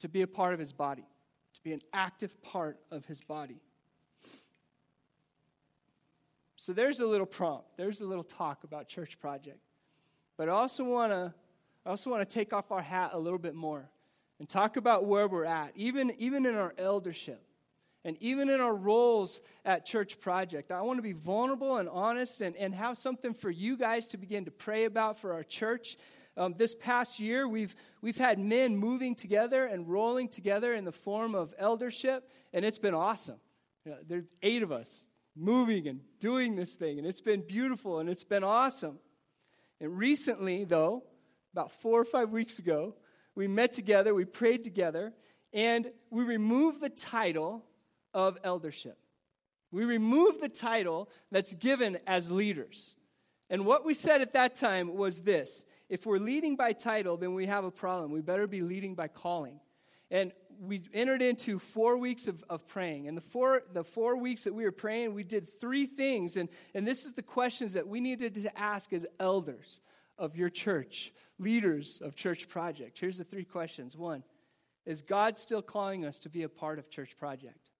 to 0.00 0.08
be 0.08 0.22
a 0.22 0.26
part 0.26 0.54
of 0.54 0.60
his 0.60 0.72
body, 0.72 1.06
to 1.54 1.60
be 1.62 1.72
an 1.72 1.80
active 1.92 2.40
part 2.42 2.78
of 2.90 3.06
his 3.06 3.20
body. 3.20 3.60
So 6.62 6.72
there's 6.72 7.00
a 7.00 7.06
little 7.06 7.26
prompt. 7.26 7.76
There's 7.76 8.02
a 8.02 8.04
little 8.04 8.22
talk 8.22 8.62
about 8.62 8.86
church 8.86 9.18
project. 9.18 9.58
But 10.38 10.48
I 10.48 10.52
also 10.52 10.84
want 10.84 11.10
to 11.10 11.34
I 11.84 11.90
also 11.90 12.08
want 12.08 12.28
to 12.28 12.32
take 12.32 12.52
off 12.52 12.70
our 12.70 12.80
hat 12.80 13.10
a 13.14 13.18
little 13.18 13.40
bit 13.40 13.56
more 13.56 13.90
and 14.38 14.48
talk 14.48 14.76
about 14.76 15.04
where 15.04 15.26
we're 15.26 15.44
at, 15.44 15.72
even, 15.74 16.12
even 16.18 16.46
in 16.46 16.54
our 16.54 16.72
eldership 16.78 17.42
and 18.04 18.16
even 18.20 18.48
in 18.48 18.60
our 18.60 18.72
roles 18.76 19.40
at 19.64 19.84
Church 19.84 20.20
Project. 20.20 20.70
I 20.70 20.82
want 20.82 20.98
to 20.98 21.02
be 21.02 21.10
vulnerable 21.10 21.78
and 21.78 21.88
honest 21.88 22.40
and, 22.40 22.54
and 22.54 22.72
have 22.76 22.96
something 22.96 23.34
for 23.34 23.50
you 23.50 23.76
guys 23.76 24.06
to 24.10 24.16
begin 24.16 24.44
to 24.44 24.52
pray 24.52 24.84
about 24.84 25.18
for 25.18 25.32
our 25.32 25.42
church. 25.42 25.96
Um, 26.36 26.54
this 26.56 26.76
past 26.76 27.18
year, 27.18 27.48
we've, 27.48 27.74
we've 28.02 28.18
had 28.18 28.38
men 28.38 28.76
moving 28.76 29.16
together 29.16 29.66
and 29.66 29.88
rolling 29.88 30.28
together 30.28 30.74
in 30.74 30.84
the 30.84 30.92
form 30.92 31.34
of 31.34 31.52
eldership, 31.58 32.30
and 32.52 32.64
it's 32.64 32.78
been 32.78 32.94
awesome. 32.94 33.40
You 33.84 33.90
know, 33.90 33.98
there 34.06 34.18
are 34.18 34.24
eight 34.42 34.62
of 34.62 34.70
us 34.70 35.08
moving 35.36 35.88
and 35.88 36.00
doing 36.20 36.56
this 36.56 36.74
thing. 36.74 36.98
And 36.98 37.06
it's 37.06 37.20
been 37.20 37.42
beautiful 37.46 37.98
and 37.98 38.08
it's 38.08 38.24
been 38.24 38.44
awesome. 38.44 38.98
And 39.80 39.96
recently, 39.96 40.64
though, 40.64 41.04
about 41.52 41.72
four 41.72 42.00
or 42.00 42.04
five 42.04 42.30
weeks 42.30 42.58
ago, 42.58 42.94
we 43.34 43.48
met 43.48 43.72
together, 43.72 44.14
we 44.14 44.24
prayed 44.24 44.64
together, 44.64 45.12
and 45.52 45.90
we 46.10 46.24
removed 46.24 46.80
the 46.80 46.88
title 46.88 47.64
of 48.14 48.38
eldership. 48.44 48.98
We 49.70 49.84
removed 49.84 50.40
the 50.40 50.48
title 50.48 51.08
that's 51.30 51.54
given 51.54 51.98
as 52.06 52.30
leaders. 52.30 52.94
And 53.48 53.64
what 53.64 53.84
we 53.84 53.94
said 53.94 54.20
at 54.20 54.34
that 54.34 54.54
time 54.54 54.94
was 54.94 55.22
this 55.22 55.64
if 55.88 56.06
we're 56.06 56.18
leading 56.18 56.56
by 56.56 56.72
title, 56.72 57.16
then 57.16 57.34
we 57.34 57.46
have 57.46 57.64
a 57.64 57.70
problem. 57.70 58.12
We 58.12 58.20
better 58.20 58.46
be 58.46 58.62
leading 58.62 58.94
by 58.94 59.08
calling. 59.08 59.60
And 60.12 60.30
we 60.60 60.82
entered 60.92 61.22
into 61.22 61.58
four 61.58 61.96
weeks 61.96 62.28
of, 62.28 62.44
of 62.48 62.68
praying. 62.68 63.08
And 63.08 63.16
the 63.16 63.22
four, 63.22 63.62
the 63.72 63.82
four 63.82 64.16
weeks 64.16 64.44
that 64.44 64.54
we 64.54 64.62
were 64.62 64.70
praying, 64.70 65.14
we 65.14 65.24
did 65.24 65.48
three 65.60 65.86
things. 65.86 66.36
And, 66.36 66.50
and 66.74 66.86
this 66.86 67.04
is 67.04 67.14
the 67.14 67.22
questions 67.22 67.72
that 67.72 67.88
we 67.88 68.00
needed 68.00 68.34
to 68.34 68.58
ask 68.58 68.92
as 68.92 69.06
elders 69.18 69.80
of 70.18 70.36
your 70.36 70.50
church, 70.50 71.12
leaders 71.38 72.00
of 72.04 72.14
Church 72.14 72.48
Project. 72.48 72.98
Here's 73.00 73.16
the 73.16 73.24
three 73.24 73.44
questions. 73.44 73.96
One, 73.96 74.22
is 74.84 75.00
God 75.00 75.38
still 75.38 75.62
calling 75.62 76.04
us 76.04 76.18
to 76.20 76.28
be 76.28 76.42
a 76.42 76.48
part 76.48 76.78
of 76.78 76.90
Church 76.90 77.16
Project? 77.16 77.70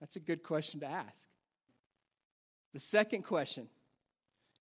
That's 0.00 0.16
a 0.16 0.20
good 0.20 0.42
question 0.42 0.80
to 0.80 0.86
ask. 0.86 1.28
The 2.72 2.80
second 2.80 3.22
question 3.22 3.68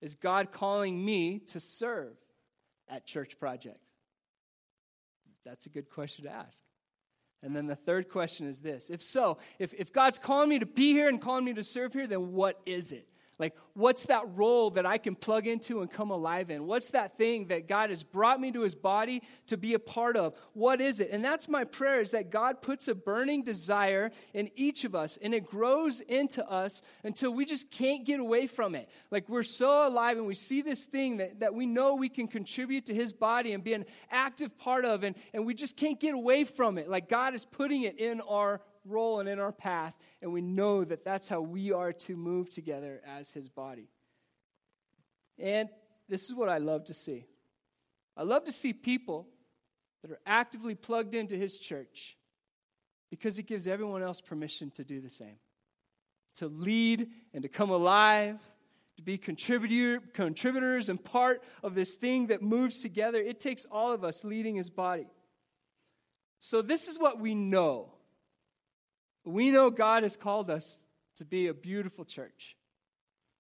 is 0.02 0.16
God 0.16 0.52
calling 0.52 1.04
me 1.04 1.40
to 1.48 1.60
serve 1.62 2.18
at 2.90 3.06
Church 3.06 3.40
Project? 3.40 3.92
That's 5.48 5.66
a 5.66 5.70
good 5.70 5.90
question 5.90 6.26
to 6.26 6.32
ask. 6.32 6.58
And 7.44 7.56
then 7.56 7.68
the 7.68 7.76
third 7.76 8.10
question 8.10 8.48
is 8.48 8.62
this 8.62 8.90
If 8.90 9.04
so, 9.04 9.38
if, 9.60 9.74
if 9.74 9.94
God's 9.94 10.20
calling 10.20 10.50
me 10.50 10.60
to 10.60 10.66
be 10.66 10.92
here 10.92 11.08
and 11.08 11.22
calling 11.22 11.46
me 11.46 11.54
to 11.54 11.64
serve 11.64 11.94
here, 11.94 12.08
then 12.08 12.34
what 12.34 12.60
is 12.66 12.92
it? 12.92 13.08
Like, 13.40 13.56
what's 13.74 14.08
that 14.08 14.24
role 14.36 14.72
that 14.72 14.86
I 14.88 14.98
can 14.98 15.16
plug 15.16 15.46
into 15.46 15.82
and 15.82 15.92
come 15.92 16.10
alive 16.10 16.50
in? 16.50 16.66
What's 16.66 16.90
that 16.92 17.18
thing 17.18 17.48
that 17.48 17.68
God 17.68 17.92
has 17.92 18.04
brought 18.04 18.42
me 18.42 18.52
to 18.52 18.62
his 18.62 18.74
body 18.74 19.22
to 19.48 19.58
be 19.58 19.76
a 19.76 19.80
part 19.80 20.18
of? 20.18 20.34
What 20.54 20.82
is 20.82 21.00
it? 21.00 21.10
And 21.12 21.24
that's 21.24 21.48
my 21.48 21.64
prayer 21.64 22.02
is 22.02 22.12
that 22.12 22.32
God 22.32 22.64
puts 22.64 22.88
a 22.88 22.96
burning 22.96 23.44
desire 23.44 24.10
in 24.34 24.50
each 24.56 24.86
of 24.86 24.96
us 24.96 25.20
and 25.22 25.36
it 25.36 25.46
grows 25.46 26.00
into 26.00 26.44
us 26.50 26.82
until 27.04 27.32
we 27.32 27.46
just 27.46 27.70
can't 27.70 28.06
get 28.06 28.20
away 28.20 28.48
from 28.48 28.74
it. 28.74 28.90
Like, 29.12 29.30
we're 29.30 29.44
so 29.44 29.88
alive 29.88 30.18
and 30.18 30.26
we 30.26 30.36
see 30.36 30.64
this 30.64 30.86
thing 30.86 31.18
that, 31.18 31.42
that 31.42 31.54
we 31.54 31.68
know 31.68 31.94
we 31.94 32.10
can 32.10 32.28
contribute 32.28 32.88
to 32.88 32.94
his 32.96 33.14
body 33.14 33.54
and 33.54 33.64
be 33.64 33.74
an 33.74 33.86
active 34.10 34.58
part 34.58 34.84
of, 34.84 35.04
and, 35.04 35.16
and 35.34 35.46
we 35.46 35.54
just 35.54 35.78
can't 35.78 36.00
get 36.00 36.16
away 36.16 36.44
from 36.44 36.80
it. 36.80 36.90
Like, 36.90 37.08
God 37.08 37.36
is 37.36 37.46
putting 37.46 37.84
it 37.84 38.00
in 38.00 38.20
our 38.22 38.62
role 38.88 39.20
and 39.20 39.30
in 39.30 39.40
our 39.40 39.52
path, 39.52 39.98
and 40.22 40.32
we 40.32 40.42
know 40.42 40.84
that 40.84 41.04
that's 41.04 41.28
how 41.28 41.42
we 41.42 41.72
are 41.72 41.94
to 41.94 42.16
move 42.16 42.50
together 42.50 43.02
as 43.06 43.32
his 43.32 43.50
body. 43.50 43.90
And 45.40 45.70
this 46.10 46.30
is 46.30 46.36
what 46.36 46.50
I 46.50 46.58
love 46.58 46.86
to 46.86 46.94
see. 46.94 47.26
I 48.16 48.24
love 48.24 48.46
to 48.46 48.52
see 48.52 48.74
people 48.74 49.28
that 50.02 50.12
are 50.12 50.20
actively 50.26 50.76
plugged 50.76 51.14
into 51.14 51.36
his 51.36 51.58
church 51.60 52.18
because 53.10 53.38
it 53.40 53.44
gives 53.44 53.68
everyone 53.68 54.04
else 54.04 54.22
permission 54.22 54.72
to 54.72 54.84
do 54.84 55.02
the 55.02 55.10
same. 55.10 55.38
To 56.36 56.48
lead 56.48 57.10
and 57.34 57.44
to 57.44 57.50
come 57.50 57.70
alive, 57.70 58.40
to 58.98 59.04
be 59.04 59.18
contributor, 59.18 60.00
contributors 60.14 60.90
and 60.90 61.04
part 61.04 61.44
of 61.64 61.76
this 61.76 61.96
thing 61.96 62.28
that 62.28 62.42
moves 62.42 62.82
together. 62.82 63.20
It 63.20 63.40
takes 63.40 63.66
all 63.66 63.92
of 63.92 64.04
us 64.04 64.24
leading 64.24 64.56
his 64.56 64.70
body. 64.70 65.08
So, 66.40 66.62
this 66.62 66.88
is 66.88 67.00
what 67.00 67.20
we 67.20 67.34
know 67.34 67.94
we 69.28 69.52
know 69.52 69.70
God 69.70 70.04
has 70.04 70.16
called 70.16 70.50
us 70.50 70.80
to 71.18 71.26
be 71.26 71.48
a 71.48 71.54
beautiful 71.54 72.06
church. 72.06 72.57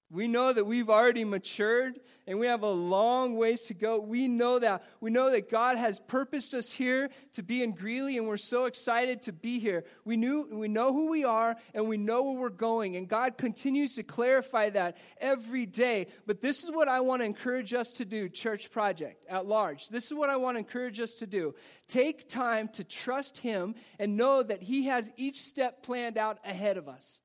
We 0.09 0.27
know 0.27 0.53
that 0.53 0.63
we've 0.63 0.89
already 0.89 1.25
matured 1.25 1.99
and 2.27 2.39
we 2.39 2.47
have 2.47 2.63
a 2.63 2.69
long 2.69 3.35
ways 3.35 3.63
to 3.63 3.73
go. 3.73 3.99
We 3.99 4.29
know 4.29 4.57
that. 4.57 4.85
We 5.01 5.11
know 5.11 5.31
that 5.31 5.49
God 5.49 5.77
has 5.77 5.99
purposed 5.99 6.53
us 6.53 6.71
here 6.71 7.09
to 7.33 7.43
be 7.43 7.61
in 7.61 7.73
Greeley 7.73 8.17
and 8.17 8.25
we're 8.25 8.37
so 8.37 8.65
excited 8.65 9.23
to 9.23 9.33
be 9.33 9.59
here. 9.59 9.83
We 10.05 10.15
knew 10.15 10.47
we 10.49 10.69
know 10.69 10.93
who 10.93 11.09
we 11.09 11.25
are 11.25 11.57
and 11.73 11.89
we 11.89 11.97
know 11.97 12.23
where 12.23 12.39
we're 12.39 12.49
going 12.49 12.95
and 12.95 13.09
God 13.09 13.37
continues 13.37 13.95
to 13.95 14.03
clarify 14.03 14.69
that 14.69 14.95
every 15.19 15.65
day. 15.65 16.07
But 16.25 16.39
this 16.39 16.63
is 16.63 16.71
what 16.71 16.87
I 16.87 17.01
want 17.01 17.21
to 17.21 17.25
encourage 17.25 17.73
us 17.73 17.91
to 17.93 18.05
do, 18.05 18.29
church 18.29 18.71
project 18.71 19.25
at 19.27 19.45
large. 19.45 19.89
This 19.89 20.05
is 20.05 20.13
what 20.13 20.29
I 20.29 20.37
want 20.37 20.55
to 20.55 20.59
encourage 20.59 21.01
us 21.01 21.15
to 21.15 21.27
do. 21.27 21.53
Take 21.89 22.29
time 22.29 22.69
to 22.69 22.85
trust 22.85 23.39
him 23.39 23.75
and 23.99 24.15
know 24.15 24.41
that 24.41 24.63
he 24.63 24.85
has 24.85 25.09
each 25.17 25.41
step 25.41 25.83
planned 25.83 26.17
out 26.17 26.39
ahead 26.45 26.77
of 26.77 26.87
us. 26.87 27.19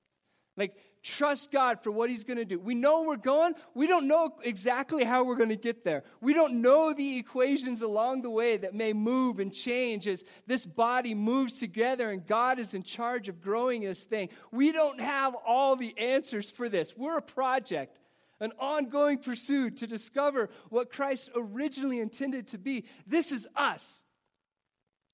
Like 0.56 0.76
trust 1.02 1.50
God 1.50 1.82
for 1.82 1.90
what 1.90 2.10
He's 2.10 2.24
going 2.24 2.38
to 2.38 2.44
do. 2.44 2.58
We 2.58 2.74
know 2.74 3.02
we're 3.02 3.16
going. 3.16 3.54
We 3.74 3.86
don't 3.86 4.06
know 4.06 4.34
exactly 4.42 5.04
how 5.04 5.24
we're 5.24 5.36
going 5.36 5.48
to 5.48 5.56
get 5.56 5.84
there. 5.84 6.04
We 6.20 6.32
don't 6.32 6.62
know 6.62 6.92
the 6.92 7.18
equations 7.18 7.82
along 7.82 8.22
the 8.22 8.30
way 8.30 8.56
that 8.56 8.74
may 8.74 8.92
move 8.92 9.40
and 9.40 9.52
change 9.52 10.06
as 10.06 10.24
this 10.46 10.64
body 10.64 11.14
moves 11.14 11.58
together 11.58 12.10
and 12.10 12.24
God 12.24 12.58
is 12.58 12.74
in 12.74 12.82
charge 12.82 13.28
of 13.28 13.40
growing 13.40 13.82
this 13.82 14.04
thing. 14.04 14.28
We 14.50 14.72
don't 14.72 15.00
have 15.00 15.34
all 15.46 15.76
the 15.76 15.96
answers 15.98 16.50
for 16.50 16.68
this. 16.68 16.96
We're 16.96 17.18
a 17.18 17.22
project. 17.22 17.98
An 18.40 18.52
ongoing 18.58 19.18
pursuit 19.18 19.76
to 19.78 19.86
discover 19.86 20.50
what 20.68 20.90
Christ 20.90 21.30
originally 21.36 22.00
intended 22.00 22.48
to 22.48 22.58
be. 22.58 22.86
This 23.06 23.30
is 23.30 23.46
us. 23.54 24.02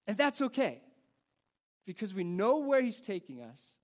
And 0.07 0.17
that's 0.17 0.41
okay 0.41 0.81
because 1.85 2.15
we 2.15 2.25
know 2.25 2.61
where 2.61 2.81
He's 2.81 3.03
taking 3.03 3.43
us 3.43 3.78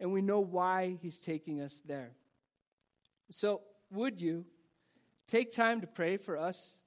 and 0.00 0.12
we 0.12 0.22
know 0.22 0.40
why 0.40 0.96
He's 1.00 1.20
taking 1.20 1.60
us 1.60 1.82
there. 1.84 2.12
So, 3.30 3.62
would 3.90 4.20
you 4.20 4.44
take 5.26 5.52
time 5.52 5.80
to 5.80 5.86
pray 5.86 6.16
for 6.16 6.36
us 6.38 6.78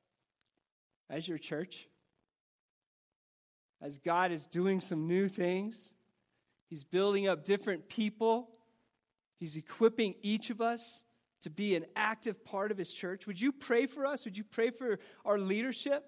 as 1.09 1.27
your 1.27 1.37
church? 1.37 1.87
As 3.81 3.97
God 3.97 4.31
is 4.31 4.47
doing 4.47 4.79
some 4.79 5.07
new 5.07 5.27
things, 5.27 5.93
He's 6.67 6.83
building 6.83 7.27
up 7.27 7.43
different 7.43 7.89
people, 7.89 8.49
He's 9.37 9.55
equipping 9.55 10.15
each 10.21 10.49
of 10.49 10.61
us 10.61 11.03
to 11.41 11.49
be 11.49 11.75
an 11.75 11.85
active 11.95 12.45
part 12.45 12.71
of 12.71 12.77
His 12.77 12.93
church. 12.93 13.25
Would 13.27 13.41
you 13.41 13.51
pray 13.51 13.87
for 13.87 14.05
us? 14.05 14.25
Would 14.25 14.37
you 14.37 14.43
pray 14.43 14.69
for 14.69 14.99
our 15.25 15.39
leadership? 15.39 16.05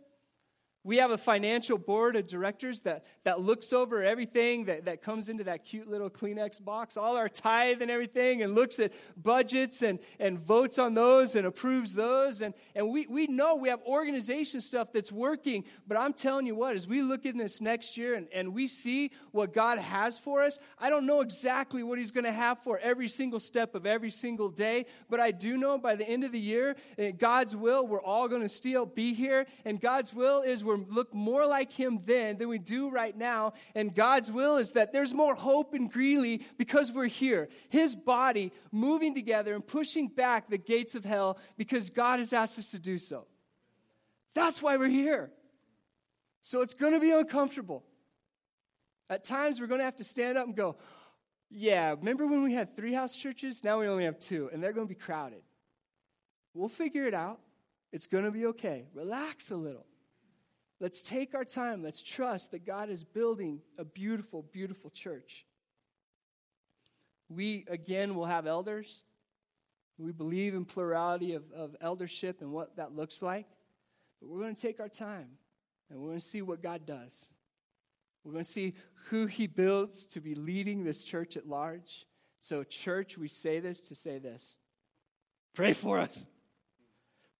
We 0.85 0.97
have 0.97 1.11
a 1.11 1.17
financial 1.17 1.77
board 1.77 2.17
of 2.17 2.27
directors 2.27 2.81
that, 2.81 3.05
that 3.23 3.39
looks 3.39 3.71
over 3.71 4.03
everything 4.03 4.65
that, 4.65 4.85
that 4.85 5.01
comes 5.01 5.29
into 5.29 5.45
that 5.45 5.63
cute 5.63 5.89
little 5.89 6.09
Kleenex 6.09 6.61
box, 6.61 6.97
all 6.97 7.15
our 7.15 7.29
tithe 7.29 7.81
and 7.81 7.89
everything, 7.89 8.43
and 8.43 8.53
looks 8.53 8.79
at 8.79 8.91
budgets 9.15 9.81
and, 9.81 9.99
and 10.19 10.37
votes 10.37 10.77
on 10.77 10.93
those 10.93 11.35
and 11.35 11.47
approves 11.47 11.93
those. 11.93 12.41
And, 12.41 12.53
and 12.75 12.89
we, 12.89 13.07
we 13.07 13.27
know 13.27 13.55
we 13.55 13.69
have 13.69 13.81
organization 13.83 14.59
stuff 14.59 14.91
that's 14.91 15.09
working, 15.09 15.63
but 15.87 15.97
I'm 15.97 16.11
telling 16.11 16.45
you 16.45 16.55
what, 16.55 16.75
as 16.75 16.85
we 16.85 17.01
look 17.01 17.25
in 17.25 17.37
this 17.37 17.61
next 17.61 17.95
year 17.95 18.15
and, 18.15 18.27
and 18.33 18.53
we 18.53 18.67
see 18.67 19.11
what 19.31 19.53
God 19.53 19.79
has 19.79 20.19
for 20.19 20.43
us, 20.43 20.59
I 20.79 20.89
don't 20.89 21.05
know 21.05 21.21
exactly 21.21 21.83
what 21.83 21.97
He's 21.97 22.11
going 22.11 22.25
to 22.25 22.33
have 22.33 22.59
for 22.59 22.77
every 22.79 23.07
single 23.07 23.39
step 23.39 23.73
of 23.73 23.85
every 23.85 24.11
single 24.11 24.49
day, 24.49 24.87
but 25.09 25.21
I 25.21 25.31
do 25.31 25.55
know 25.55 25.77
by 25.77 25.95
the 25.95 26.07
end 26.07 26.25
of 26.25 26.33
the 26.33 26.39
year, 26.39 26.75
eh, 26.97 27.11
God's 27.11 27.55
will, 27.55 27.87
we're 27.87 28.01
all 28.01 28.27
going 28.27 28.41
to 28.41 28.49
still 28.49 28.85
be 28.85 29.13
here, 29.13 29.45
and 29.63 29.79
God's 29.79 30.13
will 30.13 30.41
is 30.41 30.61
we're 30.61 30.72
look 30.75 31.13
more 31.13 31.45
like 31.45 31.71
him 31.71 31.99
then 32.05 32.37
than 32.37 32.47
we 32.49 32.59
do 32.59 32.89
right 32.89 33.15
now. 33.15 33.53
And 33.75 33.93
God's 33.93 34.31
will 34.31 34.57
is 34.57 34.73
that 34.73 34.91
there's 34.91 35.13
more 35.13 35.35
hope 35.35 35.73
in 35.73 35.87
Greeley 35.87 36.41
because 36.57 36.91
we're 36.91 37.07
here. 37.07 37.49
His 37.69 37.95
body 37.95 38.51
moving 38.71 39.13
together 39.15 39.53
and 39.53 39.65
pushing 39.65 40.07
back 40.07 40.49
the 40.49 40.57
gates 40.57 40.95
of 40.95 41.05
hell 41.05 41.37
because 41.57 41.89
God 41.89 42.19
has 42.19 42.33
asked 42.33 42.59
us 42.59 42.71
to 42.71 42.79
do 42.79 42.97
so. 42.97 43.27
That's 44.33 44.61
why 44.61 44.77
we're 44.77 44.87
here. 44.87 45.31
So 46.41 46.61
it's 46.61 46.73
going 46.73 46.93
to 46.93 46.99
be 46.99 47.11
uncomfortable. 47.11 47.83
At 49.09 49.23
times, 49.23 49.59
we're 49.59 49.67
going 49.67 49.79
to 49.79 49.85
have 49.85 49.97
to 49.97 50.03
stand 50.03 50.37
up 50.37 50.45
and 50.45 50.55
go, 50.55 50.77
Yeah, 51.49 51.91
remember 51.91 52.25
when 52.25 52.43
we 52.43 52.53
had 52.53 52.75
three 52.75 52.93
house 52.93 53.15
churches? 53.15 53.63
Now 53.63 53.79
we 53.79 53.87
only 53.87 54.05
have 54.05 54.19
two, 54.19 54.49
and 54.51 54.61
they're 54.61 54.73
going 54.73 54.87
to 54.87 54.93
be 54.93 54.99
crowded. 54.99 55.41
We'll 56.53 56.69
figure 56.69 57.07
it 57.07 57.13
out. 57.13 57.39
It's 57.91 58.07
going 58.07 58.23
to 58.23 58.31
be 58.31 58.47
okay. 58.47 58.87
Relax 58.93 59.51
a 59.51 59.55
little. 59.55 59.85
Let's 60.83 61.01
take 61.01 61.33
our 61.33 61.45
time. 61.45 61.81
Let's 61.81 62.03
trust 62.03 62.51
that 62.51 62.65
God 62.65 62.89
is 62.89 63.05
building 63.05 63.61
a 63.77 63.85
beautiful, 63.85 64.41
beautiful 64.41 64.89
church. 64.89 65.45
We, 67.29 67.63
again, 67.69 68.15
will 68.15 68.25
have 68.25 68.47
elders. 68.47 69.05
We 69.97 70.11
believe 70.11 70.53
in 70.53 70.65
plurality 70.65 71.35
of, 71.35 71.49
of 71.53 71.73
eldership 71.79 72.41
and 72.41 72.51
what 72.51 72.75
that 72.75 72.93
looks 72.93 73.21
like. 73.21 73.45
But 74.19 74.27
we're 74.27 74.41
going 74.41 74.55
to 74.55 74.61
take 74.61 74.81
our 74.81 74.89
time 74.89 75.29
and 75.89 76.01
we're 76.01 76.09
going 76.09 76.19
to 76.19 76.27
see 76.27 76.41
what 76.41 76.61
God 76.61 76.85
does. 76.85 77.27
We're 78.25 78.33
going 78.33 78.43
to 78.43 78.51
see 78.51 78.73
who 79.05 79.25
He 79.25 79.47
builds 79.47 80.05
to 80.07 80.19
be 80.19 80.35
leading 80.35 80.83
this 80.83 81.01
church 81.01 81.37
at 81.37 81.47
large. 81.47 82.07
So, 82.41 82.61
church, 82.65 83.17
we 83.17 83.29
say 83.29 83.61
this 83.61 83.79
to 83.83 83.95
say 83.95 84.19
this 84.19 84.57
pray 85.55 85.71
for 85.71 85.97
us, 85.97 86.25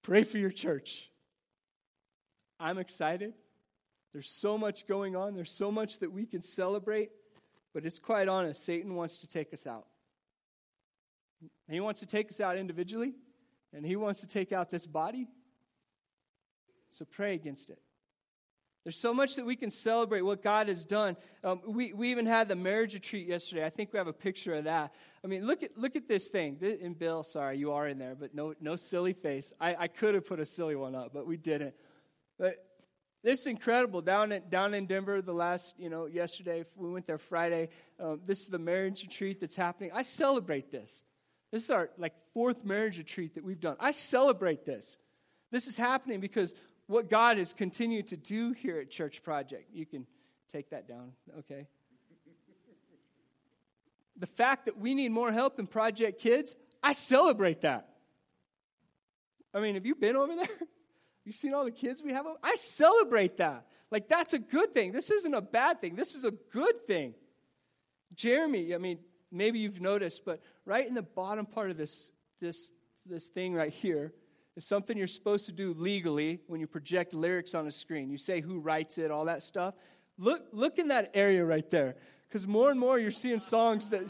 pray 0.02 0.24
for 0.24 0.38
your 0.38 0.50
church. 0.50 1.10
I'm 2.64 2.78
excited. 2.78 3.34
There's 4.14 4.30
so 4.30 4.58
much 4.58 4.88
going 4.88 5.16
on, 5.18 5.36
there's 5.36 5.52
so 5.52 5.70
much 5.70 6.00
that 6.00 6.12
we 6.12 6.26
can 6.26 6.42
celebrate, 6.42 7.10
but 7.74 7.86
it's 7.86 8.00
quite 8.00 8.30
honest. 8.30 8.64
Satan 8.64 8.96
wants 8.96 9.20
to 9.20 9.28
take 9.28 9.54
us 9.54 9.68
out. 9.68 9.86
He 11.70 11.82
wants 11.82 12.00
to 12.00 12.06
take 12.06 12.30
us 12.30 12.40
out 12.40 12.58
individually, 12.58 13.16
and 13.74 13.86
He 13.86 13.98
wants 13.98 14.22
to 14.22 14.28
take 14.28 14.54
out 14.54 14.72
this 14.72 14.88
body. 14.88 15.28
So 16.90 17.06
pray 17.06 17.34
against 17.34 17.70
it. 17.70 17.80
There's 18.84 18.98
so 18.98 19.14
much 19.14 19.36
that 19.36 19.46
we 19.46 19.56
can 19.56 19.70
celebrate 19.70 20.22
what 20.22 20.42
God 20.42 20.68
has 20.68 20.86
done. 20.86 21.18
Um, 21.44 21.62
we, 21.66 21.92
we 21.92 22.12
even 22.12 22.26
had 22.26 22.48
the 22.48 22.56
marriage 22.56 22.94
retreat 22.94 23.28
yesterday. 23.28 23.66
I 23.66 23.70
think 23.70 23.92
we 23.92 23.98
have 23.98 24.08
a 24.08 24.14
picture 24.14 24.54
of 24.56 24.66
that. 24.66 24.94
I 25.24 25.28
mean, 25.28 25.48
look 25.48 25.64
at, 25.64 25.78
look 25.78 25.96
at 25.96 26.08
this 26.08 26.30
thing. 26.30 26.58
And 26.62 26.98
Bill, 26.98 27.24
sorry, 27.24 27.58
you 27.58 27.72
are 27.72 27.88
in 27.88 27.98
there, 27.98 28.14
but 28.14 28.36
no, 28.36 28.54
no 28.60 28.76
silly 28.76 29.14
face. 29.14 29.54
I, 29.60 29.76
I 29.76 29.88
could 29.88 30.16
have 30.16 30.26
put 30.26 30.40
a 30.40 30.46
silly 30.46 30.76
one 30.76 30.96
up, 30.96 31.12
but 31.14 31.26
we 31.26 31.38
didn't. 31.38 31.74
But 32.38 32.66
this 33.24 33.42
is 33.42 33.48
incredible. 33.48 34.02
Down 34.02 34.32
in, 34.32 34.44
down 34.50 34.74
in 34.74 34.86
Denver, 34.86 35.22
the 35.22 35.34
last, 35.34 35.76
you 35.80 35.90
know, 35.90 36.08
yesterday, 36.08 36.66
we 36.76 36.90
went 36.90 37.08
there 37.08 37.18
Friday. 37.18 37.70
Um, 38.00 38.22
this 38.26 38.42
is 38.42 38.48
the 38.48 38.60
marriage 38.60 39.04
retreat 39.04 39.40
that's 39.40 39.56
happening. 39.56 39.92
I 39.94 40.02
celebrate 40.02 40.72
this. 40.72 41.04
This 41.52 41.64
is 41.64 41.72
our, 41.72 41.90
like, 41.98 42.14
fourth 42.34 42.66
marriage 42.66 42.98
retreat 42.98 43.36
that 43.36 43.44
we've 43.44 43.60
done. 43.60 43.78
I 43.80 43.92
celebrate 43.92 44.66
this. 44.66 44.98
This 45.52 45.68
is 45.68 45.78
happening 45.78 46.20
because 46.20 46.54
what 46.88 47.10
God 47.10 47.38
has 47.38 47.54
continued 47.54 48.08
to 48.08 48.18
do 48.18 48.52
here 48.52 48.80
at 48.80 48.90
Church 48.90 49.24
Project. 49.24 49.70
You 49.74 49.86
can 49.86 50.06
take 50.52 50.72
that 50.72 50.88
down, 50.88 51.14
okay? 51.40 51.68
The 54.18 54.28
fact 54.28 54.66
that 54.66 54.78
we 54.78 54.94
need 54.94 55.10
more 55.10 55.32
help 55.32 55.60
in 55.60 55.68
Project 55.68 56.20
Kids, 56.20 56.56
I 56.82 56.94
celebrate 56.94 57.62
that. 57.62 57.90
I 59.54 59.60
mean, 59.60 59.76
have 59.76 59.86
you 59.86 59.96
been 59.96 60.16
over 60.16 60.36
there? 60.36 60.48
You 61.26 61.32
seen 61.32 61.54
all 61.54 61.64
the 61.64 61.72
kids 61.72 62.02
we 62.04 62.14
have? 62.14 62.26
I 62.44 62.56
celebrate 62.56 63.38
that. 63.38 63.66
Like, 63.92 64.08
that's 64.08 64.34
a 64.34 64.40
good 64.40 64.74
thing. 64.74 64.92
This 64.92 65.10
isn't 65.10 65.34
a 65.34 65.42
bad 65.42 65.80
thing. 65.80 65.96
This 65.96 66.16
is 66.16 66.24
a 66.24 66.32
good 66.32 66.86
thing. 66.88 67.14
Jeremy, 68.16 68.74
I 68.74 68.78
mean, 68.78 69.00
maybe 69.32 69.60
you've 69.60 69.82
noticed, 69.82 70.26
but 70.26 70.42
right 70.66 70.88
in 70.88 70.94
the 70.94 71.02
bottom 71.02 71.46
part 71.46 71.72
of 71.72 71.78
this, 71.78 72.12
this, 72.42 72.74
this 73.06 73.28
thing 73.28 73.54
right 73.54 73.72
here, 73.72 74.14
is 74.56 74.66
something 74.66 74.98
you're 74.98 75.08
supposed 75.08 75.46
to 75.48 75.52
do 75.52 75.74
legally 75.74 76.40
when 76.48 76.60
you 76.60 76.68
project 76.68 77.14
lyrics 77.14 77.56
on 77.56 77.66
a 77.66 77.72
screen. 77.72 78.10
You 78.10 78.18
say 78.18 78.42
who 78.42 78.60
writes 78.60 78.98
it, 78.98 79.10
all 79.10 79.26
that 79.26 79.42
stuff. 79.42 79.74
Look, 80.18 80.44
look 80.52 80.78
in 80.78 80.90
that 80.90 81.12
area 81.14 81.44
right 81.44 81.68
there, 81.70 81.96
because 82.28 82.48
more 82.48 82.70
and 82.70 82.80
more 82.80 83.00
you're 83.00 83.12
seeing 83.12 83.40
songs 83.40 83.90
that, 83.90 84.04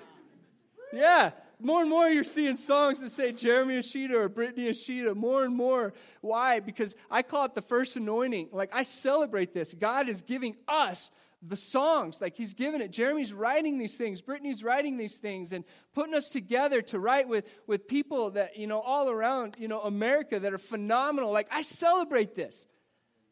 yeah, 0.92 1.32
more 1.64 1.82
and 1.82 1.90
more 1.90 2.08
you're 2.08 2.24
seeing 2.24 2.56
songs 2.56 3.02
that 3.02 3.12
say 3.12 3.32
Jeremy 3.32 3.80
Ashita 3.80 4.12
or 4.12 4.30
Brittany 4.30 4.70
Ashita. 4.70 5.16
More 5.16 5.44
and 5.44 5.56
more. 5.56 5.94
Why? 6.22 6.60
Because 6.60 6.96
I 7.10 7.22
call 7.22 7.46
it 7.46 7.56
the 7.56 7.62
first 7.62 7.96
anointing. 7.96 8.50
Like 8.52 8.70
I 8.74 8.84
celebrate 8.84 9.54
this. 9.54 9.74
God 9.74 10.10
is 10.10 10.22
giving 10.22 10.56
us 10.68 11.12
the 11.42 11.56
songs. 11.56 12.22
Like 12.22 12.36
he's 12.36 12.54
given 12.54 12.82
it. 12.82 12.92
Jeremy's 12.92 13.34
writing 13.34 13.78
these 13.78 13.98
things. 13.98 14.22
Brittany's 14.22 14.64
writing 14.64 14.98
these 14.98 15.18
things 15.18 15.52
and 15.52 15.64
putting 15.94 16.16
us 16.16 16.30
together 16.30 16.82
to 16.84 17.00
write 17.00 17.28
with, 17.28 17.52
with 17.68 17.88
people 17.88 18.32
that, 18.32 18.58
you 18.58 18.68
know, 18.68 18.80
all 18.80 19.10
around, 19.10 19.56
you 19.60 19.68
know, 19.68 19.82
America 19.82 20.40
that 20.40 20.54
are 20.54 20.58
phenomenal. 20.58 21.32
Like 21.32 21.48
I 21.52 21.62
celebrate 21.62 22.36
this. 22.36 22.66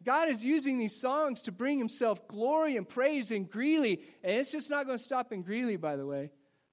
God 0.04 0.30
is 0.30 0.44
using 0.44 0.78
these 0.78 1.00
songs 1.00 1.44
to 1.44 1.52
bring 1.52 1.78
himself 1.78 2.28
glory 2.28 2.76
and 2.76 2.90
praise 2.90 3.30
in 3.30 3.46
Greeley. 3.46 4.02
And 4.24 4.36
it's 4.38 4.52
just 4.52 4.70
not 4.70 4.86
going 4.86 4.98
to 4.98 5.04
stop 5.04 5.32
in 5.32 5.44
Greeley, 5.44 5.78
by 5.78 5.96
the 5.96 6.06
way. 6.06 6.32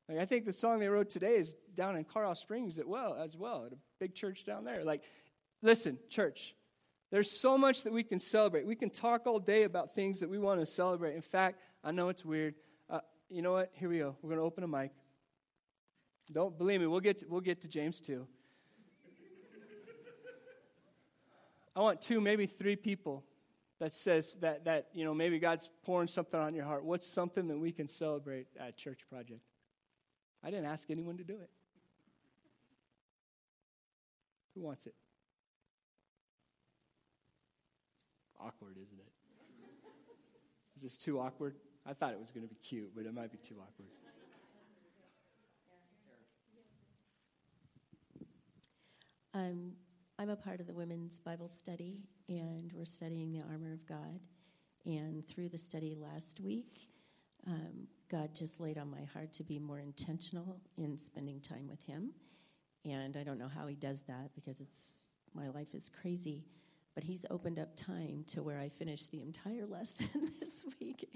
Like 0.08 0.18
I 0.18 0.24
think 0.24 0.46
the 0.46 0.52
song 0.52 0.78
they 0.78 0.88
wrote 0.88 1.10
today 1.10 1.36
is 1.36 1.54
down 1.74 1.96
in 1.96 2.04
Colorado 2.04 2.34
Springs 2.34 2.78
as 2.78 2.86
well, 2.86 3.14
as 3.14 3.36
well, 3.36 3.64
at 3.66 3.72
a 3.72 3.76
big 4.00 4.14
church 4.14 4.44
down 4.44 4.64
there. 4.64 4.82
Like, 4.84 5.02
listen, 5.62 5.98
church, 6.08 6.54
there's 7.10 7.30
so 7.30 7.58
much 7.58 7.82
that 7.82 7.92
we 7.92 8.02
can 8.02 8.18
celebrate. 8.18 8.66
We 8.66 8.74
can 8.74 8.90
talk 8.90 9.26
all 9.26 9.38
day 9.38 9.64
about 9.64 9.94
things 9.94 10.20
that 10.20 10.28
we 10.28 10.38
want 10.38 10.60
to 10.60 10.66
celebrate. 10.66 11.14
In 11.14 11.22
fact, 11.22 11.60
I 11.84 11.90
know 11.90 12.08
it's 12.08 12.24
weird. 12.24 12.54
Uh, 12.88 13.00
you 13.28 13.42
know 13.42 13.52
what? 13.52 13.70
Here 13.74 13.88
we 13.88 13.98
go. 13.98 14.16
We're 14.22 14.30
going 14.30 14.40
to 14.40 14.44
open 14.44 14.64
a 14.64 14.68
mic. 14.68 14.92
Don't 16.32 16.56
believe 16.56 16.80
me. 16.80 16.86
We'll 16.86 17.00
get 17.00 17.18
to, 17.18 17.26
we'll 17.28 17.40
get 17.40 17.62
to 17.62 17.68
James 17.68 18.00
too. 18.00 18.26
I 21.74 21.80
want 21.80 22.02
two, 22.02 22.20
maybe 22.20 22.46
three 22.46 22.76
people 22.76 23.24
that 23.78 23.94
says 23.94 24.34
that 24.40 24.64
that 24.64 24.88
you 24.92 25.04
know 25.04 25.14
maybe 25.14 25.38
God's 25.38 25.68
pouring 25.84 26.08
something 26.08 26.38
on 26.38 26.54
your 26.54 26.64
heart. 26.64 26.84
What's 26.84 27.06
something 27.06 27.46
that 27.46 27.58
we 27.58 27.70
can 27.70 27.86
celebrate 27.86 28.48
at 28.58 28.76
Church 28.76 29.02
Project? 29.08 29.40
I 30.42 30.50
didn't 30.50 30.66
ask 30.66 30.90
anyone 30.90 31.16
to 31.18 31.24
do 31.24 31.34
it. 31.34 31.50
Who 34.54 34.62
wants 34.62 34.86
it? 34.86 34.94
Awkward, 38.40 38.76
isn't 38.80 38.98
it? 38.98 39.12
Is 40.76 40.82
this 40.82 40.98
too 40.98 41.18
awkward? 41.18 41.56
I 41.84 41.92
thought 41.92 42.12
it 42.12 42.20
was 42.20 42.30
going 42.30 42.46
to 42.46 42.48
be 42.48 42.60
cute, 42.60 42.92
but 42.94 43.04
it 43.06 43.14
might 43.14 43.32
be 43.32 43.38
too 43.38 43.56
awkward. 43.60 43.88
Um, 49.34 49.72
I'm 50.18 50.30
a 50.30 50.36
part 50.36 50.60
of 50.60 50.66
the 50.66 50.74
women's 50.74 51.20
Bible 51.20 51.48
study, 51.48 52.00
and 52.28 52.72
we're 52.72 52.84
studying 52.84 53.32
the 53.32 53.42
armor 53.50 53.72
of 53.72 53.86
God. 53.86 54.20
And 54.84 55.24
through 55.24 55.48
the 55.48 55.58
study 55.58 55.96
last 55.96 56.40
week, 56.40 56.88
um, 57.46 57.86
God 58.10 58.34
just 58.34 58.60
laid 58.60 58.78
on 58.78 58.90
my 58.90 59.04
heart 59.12 59.32
to 59.34 59.44
be 59.44 59.58
more 59.58 59.78
intentional 59.78 60.60
in 60.76 60.96
spending 60.96 61.40
time 61.40 61.68
with 61.68 61.82
Him. 61.82 62.12
And 62.84 63.16
I 63.16 63.22
don't 63.22 63.38
know 63.38 63.48
how 63.48 63.66
He 63.66 63.74
does 63.74 64.02
that 64.04 64.30
because 64.34 64.60
it's 64.60 65.12
my 65.34 65.48
life 65.48 65.74
is 65.74 65.90
crazy 65.90 66.44
but 66.98 67.04
he's 67.04 67.24
opened 67.30 67.60
up 67.60 67.76
time 67.76 68.24
to 68.26 68.42
where 68.42 68.58
I 68.58 68.68
finished 68.68 69.12
the 69.12 69.22
entire 69.22 69.66
lesson 69.70 70.08
this 70.40 70.64
week, 70.80 71.08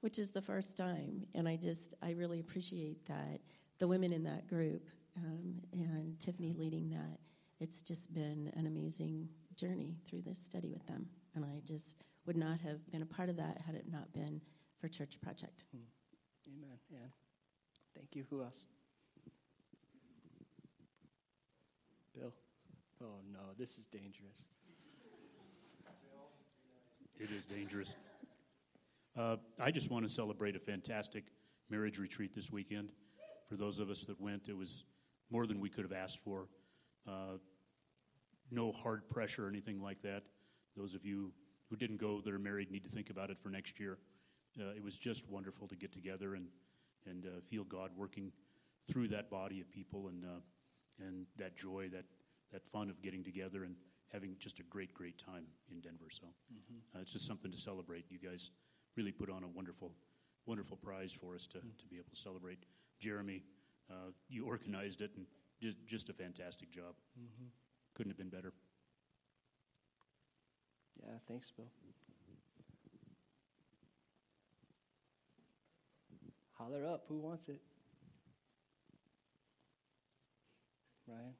which 0.00 0.16
is 0.16 0.30
the 0.30 0.40
first 0.40 0.76
time. 0.76 1.26
And 1.34 1.48
I 1.48 1.56
just, 1.56 1.92
I 2.00 2.12
really 2.12 2.38
appreciate 2.38 3.04
that. 3.06 3.40
The 3.80 3.88
women 3.88 4.12
in 4.12 4.22
that 4.22 4.46
group 4.46 4.88
um, 5.16 5.54
and 5.72 6.20
Tiffany 6.20 6.54
leading 6.56 6.88
that, 6.90 7.18
it's 7.58 7.82
just 7.82 8.14
been 8.14 8.52
an 8.54 8.68
amazing 8.68 9.28
journey 9.56 9.96
through 10.06 10.22
this 10.22 10.38
study 10.38 10.70
with 10.70 10.86
them. 10.86 11.08
And 11.34 11.44
I 11.44 11.62
just 11.66 12.04
would 12.26 12.36
not 12.36 12.60
have 12.60 12.88
been 12.92 13.02
a 13.02 13.06
part 13.06 13.28
of 13.28 13.36
that 13.38 13.60
had 13.66 13.74
it 13.74 13.86
not 13.90 14.12
been 14.12 14.40
for 14.80 14.86
Church 14.86 15.20
Project. 15.20 15.64
Hmm. 15.72 15.82
Yeah. 16.90 16.98
Thank 17.94 18.14
you. 18.14 18.24
Who 18.30 18.42
else? 18.42 18.66
Bill. 22.14 22.32
Oh 23.02 23.20
no, 23.32 23.40
this 23.58 23.78
is 23.78 23.86
dangerous. 23.86 24.46
It 27.18 27.30
is 27.30 27.46
dangerous. 27.46 27.96
Uh, 29.16 29.36
I 29.60 29.70
just 29.70 29.90
want 29.90 30.04
to 30.04 30.12
celebrate 30.12 30.56
a 30.56 30.58
fantastic 30.58 31.24
marriage 31.70 31.98
retreat 31.98 32.34
this 32.34 32.50
weekend. 32.50 32.90
For 33.48 33.56
those 33.56 33.78
of 33.78 33.88
us 33.88 34.04
that 34.04 34.20
went, 34.20 34.48
it 34.48 34.56
was 34.56 34.84
more 35.30 35.46
than 35.46 35.60
we 35.60 35.68
could 35.68 35.84
have 35.84 35.92
asked 35.92 36.18
for. 36.20 36.48
Uh, 37.06 37.38
no 38.50 38.72
hard 38.72 39.08
pressure 39.08 39.46
or 39.46 39.48
anything 39.48 39.80
like 39.80 40.02
that. 40.02 40.24
Those 40.76 40.94
of 40.94 41.04
you 41.04 41.32
who 41.70 41.76
didn't 41.76 41.98
go 41.98 42.20
that 42.20 42.32
are 42.32 42.38
married 42.38 42.70
need 42.70 42.84
to 42.84 42.90
think 42.90 43.10
about 43.10 43.30
it 43.30 43.38
for 43.38 43.48
next 43.48 43.78
year. 43.78 43.98
Uh, 44.60 44.70
it 44.76 44.82
was 44.82 44.96
just 44.96 45.28
wonderful 45.28 45.66
to 45.68 45.76
get 45.76 45.92
together 45.92 46.34
and 46.34 46.46
and 47.08 47.26
uh, 47.26 47.40
feel 47.48 47.64
God 47.64 47.90
working 47.96 48.32
through 48.90 49.08
that 49.08 49.30
body 49.30 49.60
of 49.60 49.70
people 49.70 50.08
and 50.08 50.24
uh, 50.24 50.40
and 51.04 51.26
that 51.36 51.56
joy, 51.56 51.88
that 51.92 52.04
that 52.52 52.64
fun 52.72 52.88
of 52.90 53.02
getting 53.02 53.24
together 53.24 53.64
and 53.64 53.74
having 54.12 54.36
just 54.38 54.60
a 54.60 54.62
great, 54.64 54.94
great 54.94 55.18
time 55.18 55.44
in 55.70 55.80
Denver. 55.80 56.08
So 56.08 56.26
mm-hmm. 56.26 56.96
uh, 56.96 57.02
it's 57.02 57.12
just 57.12 57.26
something 57.26 57.50
to 57.50 57.56
celebrate. 57.56 58.04
You 58.08 58.18
guys 58.18 58.50
really 58.96 59.10
put 59.10 59.28
on 59.28 59.42
a 59.42 59.48
wonderful, 59.48 59.90
wonderful 60.46 60.76
prize 60.76 61.12
for 61.12 61.34
us 61.34 61.48
to, 61.48 61.58
mm-hmm. 61.58 61.68
to 61.78 61.86
be 61.88 61.96
able 61.96 62.10
to 62.10 62.16
celebrate. 62.16 62.58
Jeremy, 63.00 63.42
uh, 63.90 64.12
you 64.28 64.46
organized 64.46 65.00
it 65.00 65.10
and 65.16 65.26
just, 65.60 65.78
just 65.84 66.08
a 66.10 66.12
fantastic 66.12 66.70
job. 66.70 66.94
Mm-hmm. 67.18 67.46
Couldn't 67.94 68.10
have 68.10 68.18
been 68.18 68.28
better. 68.28 68.52
Yeah, 71.02 71.18
thanks, 71.26 71.50
Bill. 71.50 71.66
Holler 76.64 76.86
up. 76.86 77.04
Who 77.08 77.18
wants 77.18 77.50
it? 77.50 77.60
Ryan? 81.06 81.34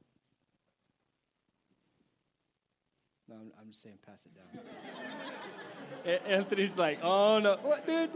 No, 3.26 3.37
I'm, 3.37 3.52
I'm 3.58 3.70
just 3.70 3.82
saying 3.82 3.96
pass 4.06 4.26
it 4.26 4.32
down. 4.34 6.18
Anthony's 6.28 6.76
like, 6.76 6.98
oh 7.02 7.38
no. 7.38 7.56
What, 7.62 7.87
dude? 7.87 8.10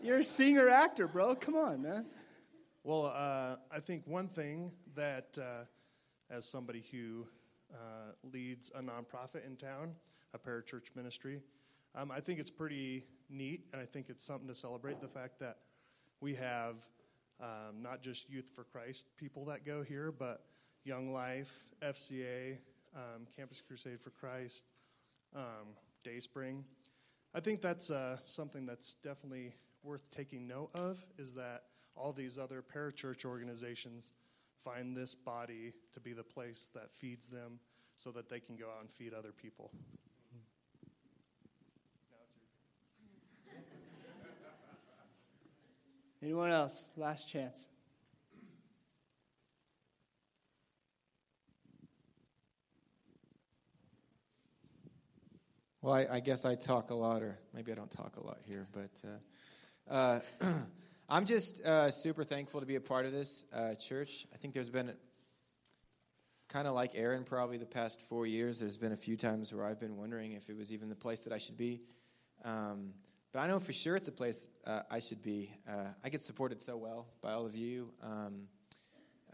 You're 0.00 0.18
a 0.18 0.24
singer 0.24 0.68
actor, 0.68 1.08
bro. 1.08 1.34
Come 1.34 1.56
on, 1.56 1.82
man. 1.82 2.06
Well, 2.84 3.06
uh, 3.06 3.56
I 3.72 3.80
think 3.80 4.04
one 4.06 4.28
thing 4.28 4.70
that, 4.94 5.36
uh, 5.36 5.64
as 6.30 6.44
somebody 6.44 6.84
who 6.92 7.26
uh, 7.74 8.12
leads 8.32 8.70
a 8.76 8.80
nonprofit 8.80 9.44
in 9.44 9.56
town, 9.56 9.96
a 10.34 10.38
parachurch 10.38 10.94
ministry, 10.94 11.40
um, 11.96 12.12
I 12.12 12.20
think 12.20 12.38
it's 12.38 12.50
pretty 12.50 13.06
neat, 13.28 13.64
and 13.72 13.82
I 13.82 13.86
think 13.86 14.08
it's 14.08 14.22
something 14.22 14.46
to 14.46 14.54
celebrate 14.54 15.00
the 15.00 15.08
fact 15.08 15.40
that 15.40 15.56
we 16.20 16.34
have 16.34 16.76
um, 17.40 17.82
not 17.82 18.02
just 18.02 18.30
Youth 18.30 18.50
for 18.54 18.64
Christ 18.64 19.06
people 19.16 19.44
that 19.46 19.64
go 19.64 19.82
here, 19.82 20.12
but 20.12 20.44
Young 20.84 21.12
Life, 21.12 21.64
FCA, 21.82 22.58
um, 22.94 23.26
Campus 23.36 23.60
Crusade 23.60 24.00
for 24.00 24.10
Christ, 24.10 24.64
um, 25.34 25.74
Dayspring. 26.04 26.64
I 27.34 27.40
think 27.40 27.60
that's 27.60 27.90
uh, 27.90 28.18
something 28.24 28.64
that's 28.64 28.94
definitely 28.94 29.54
worth 29.82 30.10
taking 30.10 30.46
note 30.46 30.70
of 30.74 31.04
is 31.18 31.34
that 31.34 31.64
all 31.94 32.12
these 32.12 32.38
other 32.38 32.62
parachurch 32.62 33.24
organizations 33.24 34.12
find 34.64 34.96
this 34.96 35.14
body 35.14 35.72
to 35.92 36.00
be 36.00 36.12
the 36.12 36.24
place 36.24 36.70
that 36.74 36.92
feeds 36.92 37.28
them 37.28 37.58
so 37.96 38.10
that 38.10 38.28
they 38.28 38.40
can 38.40 38.56
go 38.56 38.66
out 38.66 38.80
and 38.80 38.90
feed 38.90 39.12
other 39.14 39.32
people. 39.32 39.70
Anyone 46.26 46.50
else? 46.50 46.90
Last 46.96 47.28
chance. 47.28 47.68
Well, 55.80 55.94
I, 55.94 56.08
I, 56.10 56.18
guess 56.18 56.44
I 56.44 56.56
talk 56.56 56.90
a 56.90 56.96
lot, 56.96 57.22
or 57.22 57.38
maybe 57.54 57.70
I 57.70 57.76
don't 57.76 57.92
talk 57.92 58.16
a 58.16 58.26
lot 58.26 58.38
here, 58.42 58.66
but 58.72 58.90
uh, 59.88 60.20
uh, 60.42 60.54
I'm 61.08 61.26
just 61.26 61.64
uh, 61.64 61.92
super 61.92 62.24
thankful 62.24 62.58
to 62.58 62.66
be 62.66 62.74
a 62.74 62.80
part 62.80 63.06
of 63.06 63.12
this 63.12 63.44
uh, 63.52 63.76
church. 63.76 64.26
I 64.34 64.36
think 64.36 64.52
there's 64.52 64.68
been, 64.68 64.92
kind 66.48 66.66
of 66.66 66.74
like 66.74 66.96
Aaron, 66.96 67.22
probably 67.22 67.56
the 67.56 67.66
past 67.66 68.00
four 68.00 68.26
years, 68.26 68.58
there's 68.58 68.78
been 68.78 68.90
a 68.90 68.96
few 68.96 69.16
times 69.16 69.54
where 69.54 69.64
I've 69.64 69.78
been 69.78 69.96
wondering 69.96 70.32
if 70.32 70.50
it 70.50 70.56
was 70.56 70.72
even 70.72 70.88
the 70.88 70.96
place 70.96 71.22
that 71.22 71.32
I 71.32 71.38
should 71.38 71.56
be. 71.56 71.82
Um, 72.44 72.94
but 73.36 73.42
I 73.42 73.48
know 73.48 73.60
for 73.60 73.74
sure 73.74 73.96
it's 73.96 74.08
a 74.08 74.12
place 74.12 74.46
uh, 74.66 74.80
I 74.90 74.98
should 74.98 75.22
be. 75.22 75.52
Uh, 75.68 75.88
I 76.02 76.08
get 76.08 76.22
supported 76.22 76.62
so 76.62 76.74
well 76.78 77.06
by 77.20 77.32
all 77.34 77.44
of 77.44 77.54
you. 77.54 77.90
Um, 78.02 78.48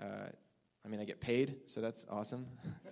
I 0.00 0.88
mean, 0.88 0.98
I 0.98 1.04
get 1.04 1.20
paid, 1.20 1.58
so 1.66 1.80
that's 1.80 2.04
awesome. 2.10 2.48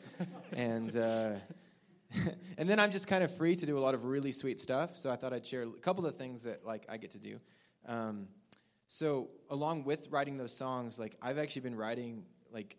and 0.53 0.95
and 0.95 2.69
then 2.69 2.79
I'm 2.79 2.93
just 2.93 3.09
kind 3.09 3.25
of 3.25 3.37
free 3.37 3.57
to 3.57 3.67
do 3.67 3.77
a 3.77 3.81
lot 3.81 3.95
of 3.95 4.05
really 4.05 4.31
sweet 4.31 4.61
stuff. 4.61 4.97
So 4.97 5.11
I 5.11 5.17
thought 5.17 5.33
I'd 5.33 5.45
share 5.45 5.65
a 5.65 5.71
couple 5.81 6.07
of 6.07 6.15
things 6.15 6.45
that 6.45 6.65
like 6.65 6.87
I 6.89 6.97
get 6.97 7.11
to 7.11 7.19
do. 7.19 7.41
Um, 7.87 8.29
so 8.87 9.31
along 9.51 9.83
with 9.83 10.07
writing 10.11 10.37
those 10.37 10.57
songs, 10.57 10.97
like 10.97 11.17
I've 11.21 11.39
actually 11.39 11.63
been 11.63 11.75
writing, 11.75 12.23
like 12.53 12.77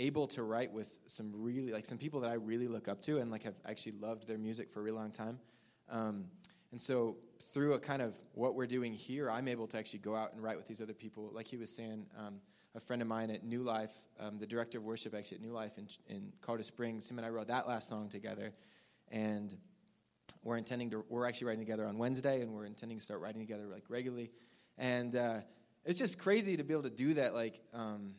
able 0.00 0.26
to 0.28 0.42
write 0.42 0.72
with 0.72 0.90
some 1.06 1.30
really 1.32 1.70
like 1.70 1.84
some 1.84 1.98
people 1.98 2.18
that 2.22 2.30
I 2.32 2.34
really 2.34 2.66
look 2.66 2.88
up 2.88 3.02
to 3.02 3.18
and 3.18 3.30
like 3.30 3.44
have 3.44 3.54
actually 3.64 3.92
loved 4.00 4.26
their 4.26 4.38
music 4.38 4.68
for 4.68 4.80
a 4.80 4.82
really 4.82 4.98
long 4.98 5.12
time. 5.12 5.38
Um, 5.88 6.24
and 6.72 6.80
so 6.80 7.16
through 7.52 7.74
a 7.74 7.78
kind 7.78 8.02
of 8.02 8.14
what 8.34 8.54
we're 8.54 8.66
doing 8.66 8.92
here, 8.92 9.30
I'm 9.30 9.48
able 9.48 9.66
to 9.68 9.78
actually 9.78 10.00
go 10.00 10.14
out 10.14 10.32
and 10.32 10.42
write 10.42 10.56
with 10.56 10.66
these 10.66 10.80
other 10.80 10.92
people. 10.92 11.30
Like 11.32 11.48
he 11.48 11.56
was 11.56 11.74
saying, 11.74 12.06
um, 12.18 12.40
a 12.74 12.80
friend 12.80 13.02
of 13.02 13.08
mine 13.08 13.30
at 13.30 13.44
New 13.44 13.62
Life, 13.62 13.92
um, 14.20 14.38
the 14.38 14.46
director 14.46 14.78
of 14.78 14.84
worship 14.84 15.14
actually 15.14 15.38
at 15.38 15.42
New 15.42 15.52
Life 15.52 15.72
in, 15.78 15.88
in 16.08 16.32
Colorado 16.40 16.64
Springs, 16.64 17.10
him 17.10 17.18
and 17.18 17.26
I 17.26 17.30
wrote 17.30 17.48
that 17.48 17.66
last 17.66 17.88
song 17.88 18.08
together. 18.08 18.52
And 19.10 19.56
we're 20.44 20.58
intending 20.58 20.90
to, 20.90 21.04
we're 21.08 21.26
actually 21.26 21.48
writing 21.48 21.64
together 21.64 21.86
on 21.86 21.98
Wednesday, 21.98 22.42
and 22.42 22.52
we're 22.52 22.66
intending 22.66 22.98
to 22.98 23.04
start 23.04 23.20
writing 23.20 23.40
together 23.40 23.66
like 23.66 23.84
regularly. 23.88 24.30
And 24.76 25.16
uh, 25.16 25.40
it's 25.84 25.98
just 25.98 26.18
crazy 26.18 26.56
to 26.56 26.62
be 26.62 26.72
able 26.74 26.84
to 26.84 26.90
do 26.90 27.14
that. 27.14 27.34
Like, 27.34 27.60
um, 27.72 28.14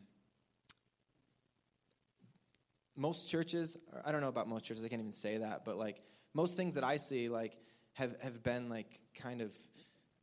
most 2.95 3.29
churches, 3.29 3.77
I 4.03 4.11
don't 4.11 4.21
know 4.21 4.27
about 4.27 4.49
most 4.49 4.65
churches, 4.65 4.83
I 4.83 4.89
can't 4.89 5.01
even 5.01 5.13
say 5.13 5.37
that, 5.37 5.63
but 5.63 5.77
like 5.77 6.01
most 6.33 6.57
things 6.57 6.75
that 6.75 6.83
I 6.83 6.97
see, 6.97 7.29
like, 7.29 7.57
have, 7.99 8.15
have 8.21 8.41
been 8.43 8.69
like 8.69 9.01
kind 9.13 9.41
of 9.41 9.53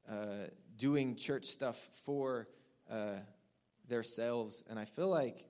uh, 0.08 0.48
doing 0.78 1.14
church 1.14 1.44
stuff 1.44 1.76
for 2.04 2.48
uh, 2.90 3.18
themselves. 3.86 4.64
And 4.68 4.78
I 4.78 4.86
feel 4.86 5.08
like 5.08 5.46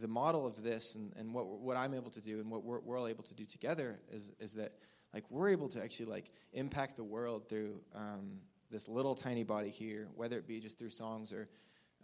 the 0.00 0.08
model 0.08 0.46
of 0.46 0.62
this 0.62 0.94
and, 0.94 1.12
and 1.16 1.34
what, 1.34 1.46
what 1.46 1.76
I'm 1.76 1.92
able 1.92 2.10
to 2.10 2.20
do 2.20 2.40
and 2.40 2.50
what 2.50 2.64
we're, 2.64 2.80
we're 2.80 2.98
all 2.98 3.08
able 3.08 3.24
to 3.24 3.34
do 3.34 3.44
together 3.44 4.00
is, 4.10 4.32
is 4.40 4.54
that 4.54 4.72
like 5.12 5.24
we're 5.30 5.50
able 5.50 5.68
to 5.68 5.82
actually 5.82 6.06
like 6.06 6.32
impact 6.52 6.96
the 6.96 7.04
world 7.04 7.48
through 7.48 7.80
um, 7.94 8.38
this 8.70 8.88
little 8.88 9.14
tiny 9.14 9.44
body 9.44 9.70
here, 9.70 10.08
whether 10.14 10.38
it 10.38 10.46
be 10.46 10.60
just 10.60 10.78
through 10.78 10.90
songs 10.90 11.32
or 11.32 11.48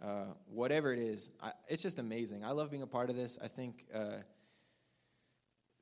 uh, 0.03 0.25
whatever 0.47 0.93
it 0.93 0.99
is. 0.99 1.29
I, 1.41 1.51
it's 1.67 1.81
just 1.81 1.97
amazing. 1.97 2.43
I 2.43 2.51
love 2.51 2.69
being 2.69 2.83
a 2.83 2.87
part 2.87 3.09
of 3.09 3.15
this. 3.15 3.39
I 3.43 3.47
think 3.47 3.85
uh, 3.93 4.17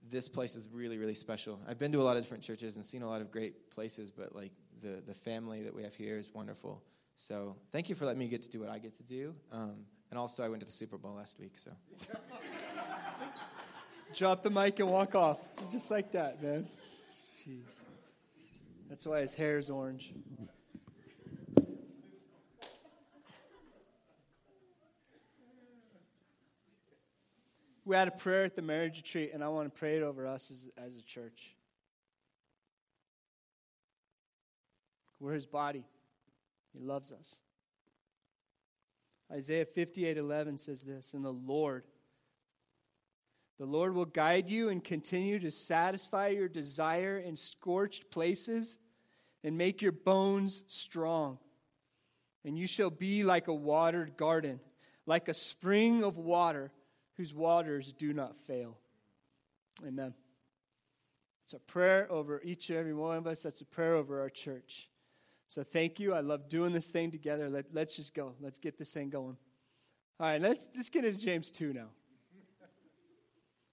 this 0.09 0.27
place 0.29 0.55
is 0.55 0.69
really, 0.71 0.97
really 0.97 1.13
special. 1.13 1.59
I've 1.67 1.79
been 1.79 1.91
to 1.93 2.01
a 2.01 2.03
lot 2.03 2.17
of 2.17 2.23
different 2.23 2.43
churches 2.43 2.75
and 2.75 2.85
seen 2.85 3.01
a 3.01 3.09
lot 3.09 3.21
of 3.21 3.31
great 3.31 3.69
places, 3.71 4.11
but 4.11 4.35
like 4.35 4.51
the, 4.81 5.01
the 5.05 5.13
family 5.13 5.63
that 5.63 5.73
we 5.73 5.83
have 5.83 5.95
here 5.95 6.17
is 6.17 6.33
wonderful. 6.33 6.83
So 7.15 7.55
thank 7.71 7.89
you 7.89 7.95
for 7.95 8.05
letting 8.05 8.19
me 8.19 8.27
get 8.27 8.41
to 8.43 8.49
do 8.49 8.59
what 8.59 8.69
I 8.69 8.79
get 8.79 8.95
to 8.97 9.03
do. 9.03 9.33
Um, 9.51 9.85
and 10.09 10.19
also, 10.19 10.43
I 10.43 10.49
went 10.49 10.59
to 10.59 10.65
the 10.65 10.71
Super 10.71 10.97
Bowl 10.97 11.15
last 11.15 11.39
week, 11.39 11.53
so. 11.55 11.71
Drop 14.15 14.43
the 14.43 14.49
mic 14.51 14.79
and 14.79 14.89
walk 14.89 15.15
off. 15.15 15.39
Just 15.71 15.89
like 15.89 16.11
that, 16.11 16.43
man. 16.43 16.67
Jeez. 17.41 17.63
That's 18.89 19.07
why 19.07 19.21
his 19.21 19.33
hair 19.33 19.57
is 19.57 19.71
orange. 19.71 20.13
We 27.93 27.97
had 27.99 28.07
a 28.07 28.11
prayer 28.11 28.43
at 28.43 28.55
the 28.55 28.63
marriage 28.63 28.97
retreat, 28.97 29.29
and 29.35 29.43
I 29.43 29.49
want 29.49 29.71
to 29.71 29.79
pray 29.79 29.97
it 29.97 30.01
over 30.01 30.25
us 30.25 30.49
as, 30.49 30.67
as 30.83 30.97
a 30.97 31.01
church. 31.03 31.53
We're 35.19 35.33
his 35.33 35.45
body, 35.45 35.85
he 36.73 36.79
loves 36.79 37.11
us. 37.11 37.37
Isaiah 39.31 39.65
58 39.65 40.17
11 40.17 40.57
says 40.57 40.81
this, 40.81 41.13
and 41.13 41.23
the 41.23 41.33
Lord, 41.33 41.83
the 43.59 43.67
Lord 43.67 43.93
will 43.93 44.05
guide 44.05 44.49
you 44.49 44.69
and 44.69 44.83
continue 44.83 45.37
to 45.37 45.51
satisfy 45.51 46.29
your 46.29 46.47
desire 46.47 47.19
in 47.19 47.35
scorched 47.35 48.09
places 48.09 48.79
and 49.43 49.55
make 49.55 49.83
your 49.83 49.91
bones 49.91 50.63
strong. 50.65 51.37
And 52.43 52.57
you 52.57 52.65
shall 52.65 52.89
be 52.89 53.23
like 53.23 53.47
a 53.47 53.53
watered 53.53 54.17
garden, 54.17 54.61
like 55.05 55.27
a 55.27 55.33
spring 55.35 56.03
of 56.03 56.17
water 56.17 56.71
whose 57.17 57.33
waters 57.33 57.91
do 57.91 58.13
not 58.13 58.35
fail. 58.35 58.77
Amen. 59.85 60.13
It's 61.43 61.53
a 61.53 61.59
prayer 61.59 62.11
over 62.11 62.41
each 62.43 62.69
and 62.69 62.79
every 62.79 62.93
one 62.93 63.17
of 63.17 63.27
us. 63.27 63.43
That's 63.43 63.61
a 63.61 63.65
prayer 63.65 63.95
over 63.95 64.21
our 64.21 64.29
church. 64.29 64.89
So 65.47 65.63
thank 65.63 65.99
you. 65.99 66.13
I 66.13 66.21
love 66.21 66.47
doing 66.49 66.73
this 66.73 66.89
thing 66.89 67.11
together. 67.11 67.49
Let, 67.49 67.65
let's 67.73 67.95
just 67.95 68.13
go. 68.13 68.33
Let's 68.39 68.57
get 68.57 68.77
this 68.77 68.91
thing 68.91 69.09
going. 69.09 69.37
All 70.19 70.27
right, 70.27 70.41
let's 70.41 70.67
just 70.67 70.91
get 70.91 71.05
into 71.05 71.19
James 71.19 71.51
2 71.51 71.73
now. 71.73 71.87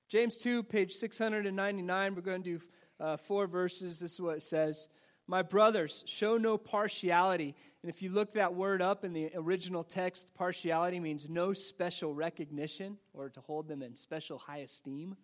James 0.09 0.37
2, 0.37 0.65
page 0.65 0.95
699. 0.95 2.15
We're 2.15 2.21
going 2.21 2.43
to 2.43 2.59
do 2.59 2.65
uh, 2.99 3.17
four 3.17 3.47
verses. 3.47 4.01
This 4.01 4.15
is 4.15 4.21
what 4.21 4.37
it 4.37 4.43
says. 4.43 4.89
My 5.31 5.43
brothers, 5.43 6.03
show 6.09 6.39
no 6.39 6.59
partiality. 6.59 7.55
And 7.85 7.89
if 7.89 8.03
you 8.03 8.11
look 8.11 8.33
that 8.33 8.57
word 8.57 8.83
up 8.83 9.05
in 9.05 9.13
the 9.13 9.31
original 9.37 9.85
text, 9.85 10.35
partiality 10.35 10.99
means 10.99 11.29
no 11.29 11.53
special 11.53 12.13
recognition 12.13 12.99
or 13.15 13.29
to 13.29 13.41
hold 13.41 13.69
them 13.69 13.81
in 13.81 13.95
special 13.95 14.39
high 14.39 14.59
esteem. 14.59 15.17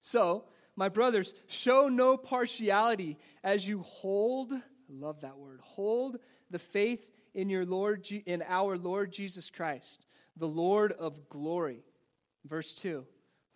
So, 0.00 0.44
my 0.76 0.88
brothers, 0.88 1.34
show 1.48 1.88
no 1.88 2.16
partiality 2.16 3.18
as 3.42 3.66
you 3.66 3.80
hold 3.80 4.52
I 4.52 4.60
love 4.88 5.22
that 5.22 5.36
word. 5.36 5.58
Hold 5.64 6.18
the 6.48 6.60
faith 6.60 7.10
in 7.34 7.50
your 7.50 7.66
Lord 7.66 8.08
in 8.26 8.44
our 8.46 8.78
Lord 8.78 9.12
Jesus 9.12 9.50
Christ, 9.50 10.06
the 10.36 10.46
Lord 10.46 10.92
of 10.92 11.28
glory. 11.28 11.82
Verse 12.44 12.72
2. 12.74 13.04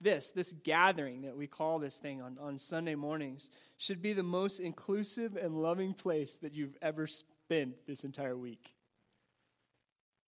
This, 0.00 0.30
this 0.30 0.52
gathering 0.62 1.22
that 1.22 1.36
we 1.36 1.46
call 1.46 1.78
this 1.78 1.96
thing 1.96 2.20
on, 2.20 2.36
on 2.40 2.58
Sunday 2.58 2.94
mornings, 2.94 3.50
should 3.78 4.02
be 4.02 4.12
the 4.12 4.22
most 4.22 4.60
inclusive 4.60 5.36
and 5.36 5.62
loving 5.62 5.94
place 5.94 6.36
that 6.38 6.52
you've 6.52 6.76
ever 6.82 7.06
spent 7.06 7.86
this 7.86 8.04
entire 8.04 8.36
week. 8.36 8.72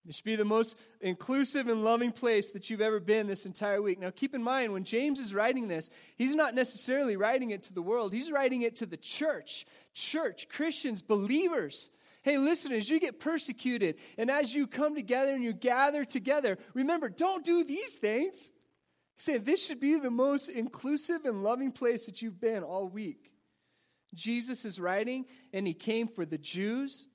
It 0.09 0.15
should 0.15 0.25
be 0.25 0.37
the 0.37 0.45
most 0.45 0.75
inclusive 1.03 1.69
and 1.69 1.85
loving 1.85 2.13
place 2.13 2.53
that 2.53 2.71
you've 2.71 2.81
ever 2.81 2.99
been 2.99 3.27
this 3.27 3.45
entire 3.45 3.83
week. 3.83 4.01
Now, 4.01 4.11
keep 4.11 4.35
in 4.35 4.43
mind, 4.43 4.73
when 4.73 4.85
James 4.85 5.21
is 5.21 5.35
writing 5.35 5.69
this, 5.69 5.91
he's 6.17 6.35
not 6.35 6.55
necessarily 6.55 7.17
writing 7.17 7.51
it 7.51 7.65
to 7.65 7.75
the 7.75 7.83
world, 7.83 8.15
he's 8.15 8.33
writing 8.33 8.63
it 8.63 8.77
to 8.77 8.87
the 8.87 8.97
church. 8.97 9.67
Church, 9.93 10.49
Christians, 10.49 11.03
believers. 11.03 11.91
Hey, 12.23 12.39
listen, 12.39 12.73
as 12.73 12.89
you 12.89 12.99
get 13.01 13.21
persecuted 13.21 13.97
and 14.17 14.31
as 14.31 14.55
you 14.55 14.67
come 14.67 14.95
together 14.95 15.35
and 15.35 15.45
you 15.45 15.53
gather 15.53 16.05
together, 16.05 16.57
remember, 16.73 17.11
don't 17.11 17.45
do 17.45 17.63
these 17.63 17.93
things. 17.99 18.51
Say, 19.19 19.37
this 19.37 19.67
should 19.67 19.81
be 19.81 19.99
the 19.99 20.11
most 20.11 20.49
inclusive 20.49 21.27
and 21.27 21.43
loving 21.43 21.73
place 21.73 22.07
that 22.07 22.23
you've 22.23 22.41
been 22.41 22.63
all 22.63 22.89
week. 22.89 23.31
Jesus 24.15 24.65
is 24.65 24.81
writing, 24.81 25.27
and 25.53 25.67
he 25.67 25.75
came 25.75 26.09
for 26.09 26.25
the 26.25 26.39
Jews 26.39 27.09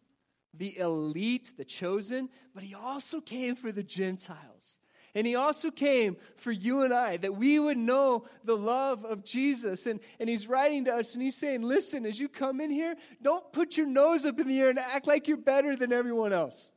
the 0.54 0.78
elite, 0.78 1.54
the 1.58 1.66
chosen, 1.66 2.30
but 2.54 2.64
he 2.64 2.76
also 2.76 3.20
came 3.20 3.56
for 3.56 3.72
the 3.72 3.84
Gentiles. 3.84 4.80
And 5.16 5.28
he 5.28 5.36
also 5.36 5.70
came 5.70 6.18
for 6.38 6.52
you 6.52 6.82
and 6.82 6.94
I, 6.94 7.18
that 7.18 7.36
we 7.36 7.60
would 7.60 7.78
know 7.78 8.26
the 8.44 8.58
love 8.58 9.06
of 9.06 9.24
Jesus. 9.24 9.86
And, 9.86 10.00
and 10.20 10.28
he's 10.28 10.48
writing 10.48 10.86
to 10.86 10.96
us 10.96 11.14
and 11.14 11.22
he's 11.22 11.36
saying, 11.36 11.62
listen, 11.62 12.06
as 12.06 12.20
you 12.20 12.28
come 12.28 12.60
in 12.60 12.72
here, 12.72 12.96
don't 13.22 13.52
put 13.54 13.78
your 13.78 13.86
nose 13.86 14.26
up 14.26 14.40
in 14.40 14.48
the 14.48 14.60
air 14.60 14.70
and 14.70 14.80
act 14.80 15.06
like 15.06 15.28
you're 15.28 15.38
better 15.38 15.76
than 15.76 15.94
everyone 15.94 16.34
else. 16.34 16.72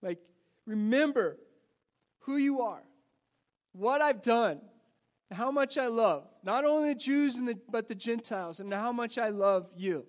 Like, 0.00 0.20
remember 0.64 1.38
who 2.20 2.38
you 2.38 2.62
are, 2.62 2.82
what 3.78 4.02
I've 4.02 4.22
done, 4.22 4.60
how 5.30 5.50
much 5.50 5.78
I 5.78 5.86
love 5.86 6.26
not 6.42 6.64
only 6.64 6.94
the 6.94 6.98
Jews 6.98 7.36
the, 7.36 7.58
but 7.70 7.86
the 7.86 7.94
Gentiles, 7.94 8.60
and 8.60 8.72
how 8.72 8.92
much 8.92 9.18
I 9.18 9.28
love 9.28 9.70
you. 9.76 10.04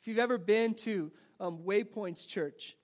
If 0.00 0.08
you've 0.08 0.18
ever 0.18 0.38
been 0.38 0.74
to 0.74 1.10
um, 1.38 1.58
Waypoints 1.58 2.26
Church, 2.28 2.76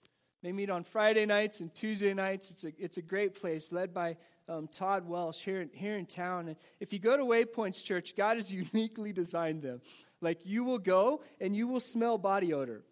they 0.42 0.52
meet 0.52 0.70
on 0.70 0.84
Friday 0.84 1.26
nights 1.26 1.60
and 1.60 1.74
Tuesday 1.74 2.14
nights. 2.14 2.50
It's 2.50 2.64
a, 2.64 2.72
it's 2.78 2.96
a 2.96 3.02
great 3.02 3.34
place 3.34 3.72
led 3.72 3.92
by 3.92 4.16
um, 4.48 4.68
Todd 4.68 5.08
Welsh 5.08 5.40
here, 5.40 5.66
here 5.72 5.96
in 5.96 6.06
town. 6.06 6.48
And 6.48 6.56
if 6.80 6.92
you 6.92 6.98
go 6.98 7.16
to 7.16 7.24
Waypoints 7.24 7.82
Church, 7.82 8.14
God 8.16 8.36
has 8.36 8.52
uniquely 8.72 9.12
designed 9.12 9.62
them. 9.62 9.80
Like 10.20 10.40
you 10.44 10.64
will 10.64 10.78
go 10.78 11.22
and 11.40 11.54
you 11.54 11.66
will 11.66 11.80
smell 11.80 12.16
body 12.16 12.54
odor. 12.54 12.82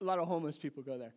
A 0.00 0.04
lot 0.04 0.18
of 0.18 0.28
homeless 0.28 0.58
people 0.58 0.82
go 0.82 0.98
there. 0.98 1.14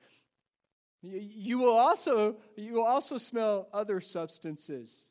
You, 1.02 1.60
will 1.60 1.78
also 1.78 2.38
you 2.56 2.74
will 2.74 2.86
also 2.86 3.18
smell 3.18 3.68
other 3.72 4.02
substances 4.02 5.08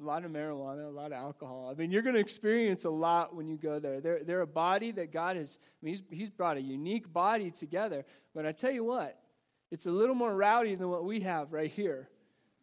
a 0.00 0.04
lot 0.04 0.24
of 0.24 0.30
marijuana, 0.30 0.86
a 0.86 0.90
lot 0.90 1.06
of 1.06 1.18
alcohol. 1.18 1.68
I 1.70 1.74
mean, 1.74 1.90
you're 1.90 2.02
going 2.02 2.14
to 2.14 2.20
experience 2.20 2.84
a 2.84 2.90
lot 2.90 3.34
when 3.34 3.48
you 3.48 3.56
go 3.56 3.80
there. 3.80 4.00
They're, 4.00 4.22
they're 4.22 4.40
a 4.42 4.46
body 4.46 4.92
that 4.92 5.12
God 5.12 5.36
has, 5.36 5.58
I 5.60 5.84
mean, 5.84 5.94
he's, 5.94 6.02
he's 6.10 6.30
brought 6.30 6.56
a 6.56 6.60
unique 6.60 7.12
body 7.12 7.50
together. 7.50 8.04
But 8.32 8.46
I 8.46 8.52
tell 8.52 8.70
you 8.70 8.84
what, 8.84 9.18
it's 9.72 9.86
a 9.86 9.90
little 9.90 10.14
more 10.14 10.34
rowdy 10.34 10.76
than 10.76 10.88
what 10.88 11.04
we 11.04 11.20
have 11.20 11.52
right 11.52 11.70
here. 11.70 12.08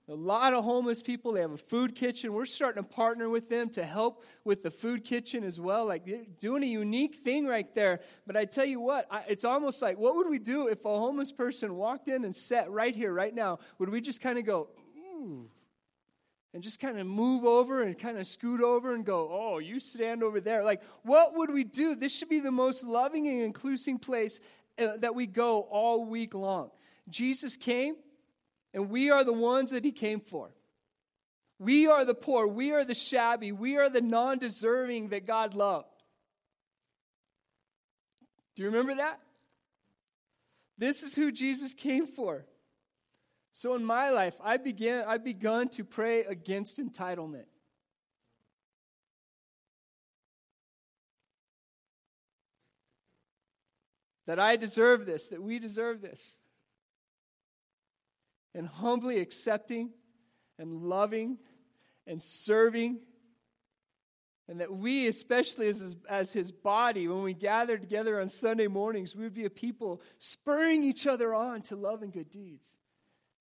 A 0.08 0.14
lot 0.14 0.54
of 0.54 0.64
homeless 0.64 1.02
people, 1.02 1.32
they 1.32 1.42
have 1.42 1.52
a 1.52 1.58
food 1.58 1.96
kitchen. 1.96 2.32
We're 2.32 2.46
starting 2.46 2.84
to 2.84 2.88
partner 2.88 3.28
with 3.28 3.50
them 3.50 3.70
to 3.72 3.84
help 3.84 4.24
with 4.44 4.62
the 4.62 4.70
food 4.70 5.04
kitchen 5.04 5.44
as 5.44 5.60
well. 5.60 5.88
Like 5.88 6.06
they're 6.06 6.26
doing 6.40 6.62
a 6.62 6.68
unique 6.68 7.16
thing 7.16 7.48
right 7.48 7.74
there. 7.74 8.02
But 8.28 8.38
I 8.38 8.46
tell 8.46 8.66
you 8.66 8.80
what, 8.80 9.08
I, 9.10 9.24
it's 9.28 9.44
almost 9.44 9.82
like 9.82 9.98
what 9.98 10.16
would 10.16 10.30
we 10.30 10.38
do 10.38 10.68
if 10.68 10.86
a 10.86 10.90
homeless 10.90 11.32
person 11.32 11.76
walked 11.76 12.08
in 12.08 12.24
and 12.24 12.36
sat 12.36 12.70
right 12.70 12.96
here, 12.96 13.12
right 13.12 13.34
now? 13.34 13.58
Would 13.80 13.90
we 13.90 14.00
just 14.00 14.22
kind 14.22 14.38
of 14.38 14.46
go, 14.46 14.70
ooh, 14.96 15.50
and 16.54 16.64
just 16.64 16.80
kind 16.80 16.98
of 16.98 17.06
move 17.06 17.44
over 17.44 17.82
and 17.82 18.00
kind 18.00 18.18
of 18.18 18.26
scoot 18.26 18.62
over 18.62 18.94
and 18.94 19.04
go, 19.04 19.28
oh, 19.30 19.58
you 19.58 19.78
stand 19.78 20.24
over 20.24 20.40
there. 20.40 20.64
Like, 20.64 20.82
what 21.04 21.36
would 21.36 21.50
we 21.50 21.66
do? 21.66 21.96
This 21.96 22.16
should 22.16 22.30
be 22.30 22.40
the 22.40 22.50
most 22.50 22.84
loving 22.84 23.28
and 23.28 23.42
inclusive 23.42 24.00
place 24.00 24.40
uh, 24.80 24.96
that 24.98 25.16
we 25.16 25.28
go 25.28 25.62
all 25.64 26.06
week 26.06 26.34
long. 26.34 26.72
Jesus 27.10 27.58
came, 27.58 27.96
and 28.76 28.90
we 28.90 29.10
are 29.10 29.24
the 29.24 29.34
ones 29.34 29.72
that 29.72 29.86
he 29.86 29.94
came 29.94 30.20
for. 30.20 30.52
We 31.58 31.88
are 31.88 32.04
the 32.04 32.14
poor. 32.14 32.46
We 32.46 32.74
are 32.74 32.84
the 32.84 32.94
shabby. 32.94 33.54
We 33.54 33.78
are 33.78 33.90
the 33.90 34.02
non 34.02 34.38
deserving 34.38 35.10
that 35.10 35.26
God 35.26 35.54
loved. 35.56 35.88
Do 38.56 38.64
you 38.64 38.70
remember 38.70 38.96
that? 38.96 39.22
This 40.78 41.04
is 41.04 41.16
who 41.16 41.32
Jesus 41.32 41.74
came 41.74 42.06
for. 42.06 42.46
So 43.54 43.76
in 43.76 43.86
my 43.86 44.10
life, 44.10 44.36
I 44.44 44.58
began 44.58 45.06
I've 45.08 45.24
begun 45.24 45.70
to 45.70 45.86
pray 45.86 46.26
against 46.26 46.78
entitlement. 46.78 47.46
That 54.28 54.38
I 54.38 54.58
deserve 54.58 55.06
this, 55.06 55.30
that 55.30 55.42
we 55.42 55.60
deserve 55.60 56.02
this. 56.02 56.36
And 58.56 58.68
humbly 58.68 59.20
accepting 59.20 59.92
and 60.58 60.82
loving 60.82 61.38
and 62.08 62.20
serving. 62.20 63.02
And 64.48 64.62
that 64.62 64.74
we, 64.74 65.08
especially 65.08 65.68
as 65.68 65.80
his, 65.80 65.96
as 66.10 66.34
his 66.34 66.52
body, 66.52 67.08
when 67.08 67.22
we 67.22 67.34
gather 67.34 67.78
together 67.78 68.20
on 68.20 68.30
Sunday 68.30 68.68
mornings, 68.68 69.16
we 69.16 69.24
would 69.24 69.34
be 69.36 69.46
a 69.46 69.50
people 69.52 70.02
spurring 70.18 70.84
each 70.84 71.06
other 71.06 71.36
on 71.36 71.62
to 71.64 71.76
love 71.76 72.02
and 72.02 72.12
good 72.12 72.32
deeds 72.32 72.80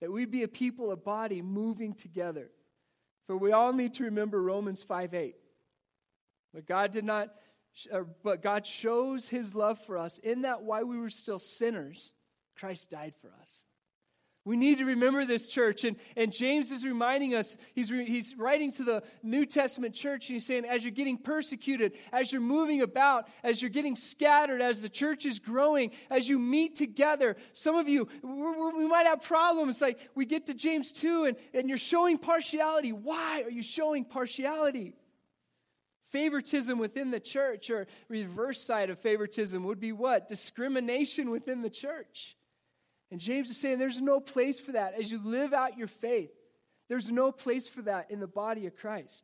that 0.05 0.13
we'd 0.13 0.31
be 0.31 0.43
a 0.43 0.49
people, 0.49 0.91
a 0.91 0.97
body 0.97 1.41
moving 1.41 1.95
together. 1.95 2.51
For 3.27 3.39
we 3.39 3.53
all 3.53 3.73
need 3.73 3.95
to 3.95 4.05
remember 4.05 4.43
Romans 4.43 4.83
5 4.83 5.15
8. 5.15 5.35
But 6.53 6.67
God 6.67 6.93
did 6.93 7.07
not, 7.07 7.31
uh, 7.91 8.03
but 8.23 8.43
God 8.43 8.67
shows 8.67 9.31
his 9.31 9.55
love 9.55 9.79
for 9.81 9.97
us 9.97 10.19
in 10.19 10.43
that 10.43 10.63
while 10.63 10.85
we 10.85 10.99
were 10.99 11.09
still 11.09 11.39
sinners, 11.39 12.13
Christ 12.55 12.91
died 12.91 13.15
for 13.23 13.33
us. 13.41 13.64
We 14.47 14.57
need 14.59 14.77
to 14.79 14.85
remember 14.85 15.25
this 15.25 15.47
church. 15.47 15.85
And, 15.85 15.97
and 16.17 16.31
James 16.31 16.71
is 16.71 16.85
reminding 16.85 17.35
us, 17.35 17.57
he's, 17.75 17.91
re, 17.91 18.05
he's 18.05 18.37
writing 18.37 18.71
to 18.73 18.85
the 18.85 19.03
New 19.23 19.47
Testament 19.47 19.95
church, 19.95 20.29
and 20.29 20.35
he's 20.35 20.45
saying, 20.47 20.67
as 20.67 20.85
you're 20.85 20.91
getting 20.91 21.17
persecuted, 21.17 21.93
as 22.13 22.31
you're 22.31 22.43
moving 22.43 22.83
about, 22.83 23.27
as 23.43 23.63
you're 23.63 23.71
getting 23.71 23.97
scattered, 23.97 24.61
as 24.61 24.83
the 24.83 24.91
church 24.91 25.25
is 25.25 25.39
growing, 25.39 25.93
as 26.11 26.29
you 26.29 26.39
meet 26.39 26.77
together, 26.77 27.37
some 27.55 27.75
of 27.75 27.89
you, 27.89 28.07
we 28.23 28.87
might 28.87 29.07
have 29.07 29.23
problems. 29.23 29.81
Like 29.81 29.99
we 30.15 30.27
get 30.27 30.47
to 30.47 30.55
James 30.55 30.93
2, 30.93 31.25
and, 31.25 31.37
and 31.55 31.69
you're 31.71 31.79
showing 31.79 32.19
partiality. 32.19 32.93
Why 32.93 33.45
are 33.47 33.51
you 33.51 33.63
showing 33.63 34.05
partiality? 34.05 34.95
Favoritism 36.11 36.79
within 36.79 37.11
the 37.11 37.19
church, 37.19 37.71
or 37.71 37.87
reverse 38.11 38.61
side 38.61 38.91
of 38.91 38.99
favoritism, 38.99 39.65
would 39.65 39.81
be 39.81 39.93
what? 39.93 40.29
Discrimination 40.29 41.31
within 41.31 41.63
the 41.63 41.71
church. 41.71 42.37
And 43.15 43.21
James 43.21 43.49
is 43.49 43.57
saying 43.57 43.79
there's 43.79 44.01
no 44.01 44.19
place 44.19 44.59
for 44.59 44.73
that 44.73 44.99
as 44.99 45.13
you 45.13 45.21
live 45.23 45.53
out 45.53 45.79
your 45.79 45.87
faith. 45.87 46.33
There's 46.89 47.11
no 47.11 47.31
place 47.31 47.69
for 47.69 47.81
that 47.83 48.11
in 48.11 48.19
the 48.19 48.27
body 48.27 48.67
of 48.67 48.75
Christ. 48.75 49.23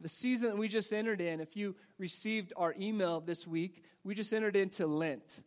The 0.00 0.08
season 0.08 0.48
that 0.48 0.56
we 0.56 0.68
just 0.68 0.90
entered 0.90 1.20
in, 1.20 1.40
if 1.40 1.54
you 1.54 1.76
received 1.98 2.54
our 2.56 2.74
email 2.80 3.20
this 3.20 3.46
week, 3.46 3.84
we 4.04 4.14
just 4.14 4.32
entered 4.32 4.56
into 4.56 4.86
Lent. 4.86 5.42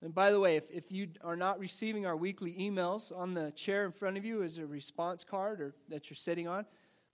And 0.00 0.14
by 0.14 0.30
the 0.30 0.40
way, 0.40 0.56
if, 0.56 0.70
if 0.70 0.90
you 0.90 1.08
are 1.22 1.36
not 1.36 1.58
receiving 1.58 2.06
our 2.06 2.16
weekly 2.16 2.56
emails, 2.58 3.14
on 3.14 3.34
the 3.34 3.50
chair 3.50 3.84
in 3.84 3.92
front 3.92 4.16
of 4.16 4.24
you 4.24 4.40
is 4.40 4.56
a 4.56 4.64
response 4.64 5.24
card 5.24 5.60
or 5.60 5.74
that 5.90 6.08
you're 6.08 6.16
sitting 6.16 6.48
on 6.48 6.64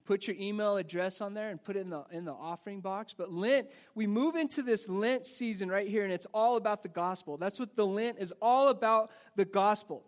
put 0.05 0.27
your 0.27 0.37
email 0.37 0.77
address 0.77 1.21
on 1.21 1.35
there 1.35 1.51
and 1.51 1.63
put 1.63 1.77
it 1.77 1.81
in 1.81 1.91
the, 1.91 2.05
in 2.11 2.25
the 2.25 2.33
offering 2.33 2.81
box. 2.81 3.15
But 3.17 3.33
Lent, 3.33 3.69
we 3.95 4.07
move 4.07 4.37
into 4.37 4.63
this 4.63 4.89
Lent 4.89 5.25
season 5.25 5.71
right 5.71 5.89
here, 5.89 6.05
and 6.05 6.13
it's 6.13 6.27
all 6.35 6.57
about 6.57 6.83
the 6.83 6.89
gospel. 6.89 7.37
That's 7.37 7.59
what 7.59 7.75
the 7.75 7.87
Lent 7.87 8.19
is 8.19 8.33
all 8.43 8.69
about 8.69 9.11
the 9.37 9.45
gospel. 9.45 10.05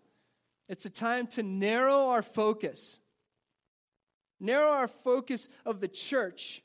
It's 0.69 0.85
a 0.85 0.91
time 0.91 1.27
to 1.29 1.43
narrow 1.43 2.09
our 2.09 2.23
focus, 2.23 3.01
narrow 4.39 4.71
our 4.71 4.89
focus 4.89 5.49
of 5.65 5.81
the 5.81 5.89
church. 5.89 6.63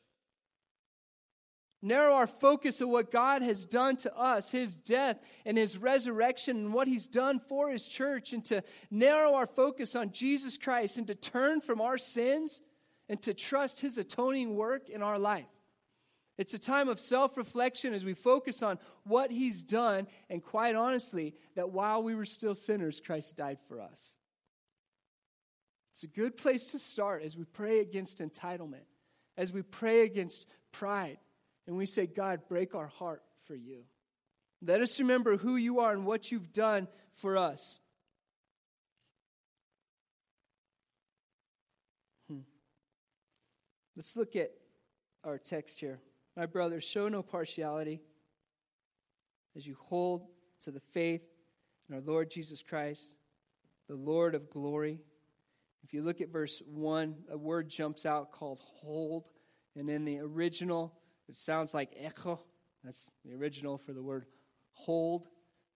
Narrow 1.83 2.13
our 2.13 2.27
focus 2.27 2.79
of 2.79 2.89
what 2.89 3.11
God 3.11 3.41
has 3.41 3.65
done 3.65 3.97
to 3.97 4.15
us, 4.15 4.51
His 4.51 4.77
death 4.77 5.17
and 5.47 5.57
His 5.57 5.79
resurrection, 5.79 6.57
and 6.57 6.73
what 6.73 6.87
He's 6.87 7.07
done 7.07 7.39
for 7.39 7.71
His 7.71 7.87
church, 7.87 8.33
and 8.33 8.45
to 8.45 8.61
narrow 8.91 9.33
our 9.33 9.47
focus 9.47 9.95
on 9.95 10.11
Jesus 10.11 10.59
Christ 10.59 10.99
and 10.99 11.07
to 11.07 11.15
turn 11.15 11.59
from 11.59 11.81
our 11.81 11.97
sins 11.97 12.61
and 13.09 13.21
to 13.23 13.33
trust 13.33 13.81
His 13.81 13.97
atoning 13.97 14.55
work 14.55 14.89
in 14.89 15.01
our 15.01 15.19
life. 15.19 15.45
It's 16.37 16.53
a 16.53 16.59
time 16.59 16.89
of 16.89 16.99
self 16.99 17.37
reflection 17.37 17.93
as 17.93 18.05
we 18.05 18.13
focus 18.13 18.63
on 18.63 18.79
what 19.03 19.31
He's 19.31 19.63
done, 19.63 20.07
and 20.29 20.41
quite 20.41 20.75
honestly, 20.75 21.35
that 21.55 21.71
while 21.71 22.01
we 22.01 22.15
were 22.15 22.25
still 22.25 22.55
sinners, 22.55 23.01
Christ 23.05 23.35
died 23.35 23.59
for 23.67 23.81
us. 23.81 24.15
It's 25.93 26.03
a 26.03 26.07
good 26.07 26.37
place 26.37 26.71
to 26.71 26.79
start 26.79 27.21
as 27.21 27.37
we 27.37 27.43
pray 27.43 27.79
against 27.81 28.19
entitlement, 28.19 28.87
as 29.37 29.51
we 29.51 29.61
pray 29.61 30.01
against 30.01 30.47
pride, 30.71 31.17
and 31.67 31.75
we 31.77 31.85
say, 31.85 32.07
God, 32.07 32.41
break 32.47 32.73
our 32.73 32.87
heart 32.87 33.21
for 33.43 33.55
you. 33.55 33.83
Let 34.63 34.81
us 34.81 34.99
remember 34.99 35.37
who 35.37 35.57
you 35.57 35.79
are 35.79 35.91
and 35.91 36.05
what 36.05 36.31
you've 36.31 36.53
done 36.53 36.87
for 37.11 37.37
us. 37.37 37.80
Let's 44.01 44.17
look 44.17 44.35
at 44.35 44.49
our 45.23 45.37
text 45.37 45.79
here. 45.79 45.99
My 46.35 46.47
brothers, 46.47 46.83
show 46.83 47.07
no 47.07 47.21
partiality 47.21 48.01
as 49.55 49.67
you 49.67 49.77
hold 49.79 50.25
to 50.61 50.71
the 50.71 50.79
faith 50.79 51.21
in 51.87 51.93
our 51.93 52.01
Lord 52.01 52.31
Jesus 52.31 52.63
Christ, 52.63 53.15
the 53.87 53.93
Lord 53.93 54.33
of 54.33 54.49
glory. 54.49 55.01
If 55.83 55.93
you 55.93 56.01
look 56.01 56.19
at 56.19 56.29
verse 56.29 56.63
1, 56.65 57.15
a 57.29 57.37
word 57.37 57.69
jumps 57.69 58.03
out 58.07 58.31
called 58.31 58.57
hold. 58.63 59.29
And 59.75 59.87
in 59.87 60.03
the 60.03 60.17
original, 60.17 60.95
it 61.29 61.35
sounds 61.35 61.75
like 61.75 61.91
echo. 61.95 62.39
That's 62.83 63.11
the 63.23 63.35
original 63.35 63.77
for 63.77 63.93
the 63.93 64.01
word 64.01 64.25
hold. 64.71 65.27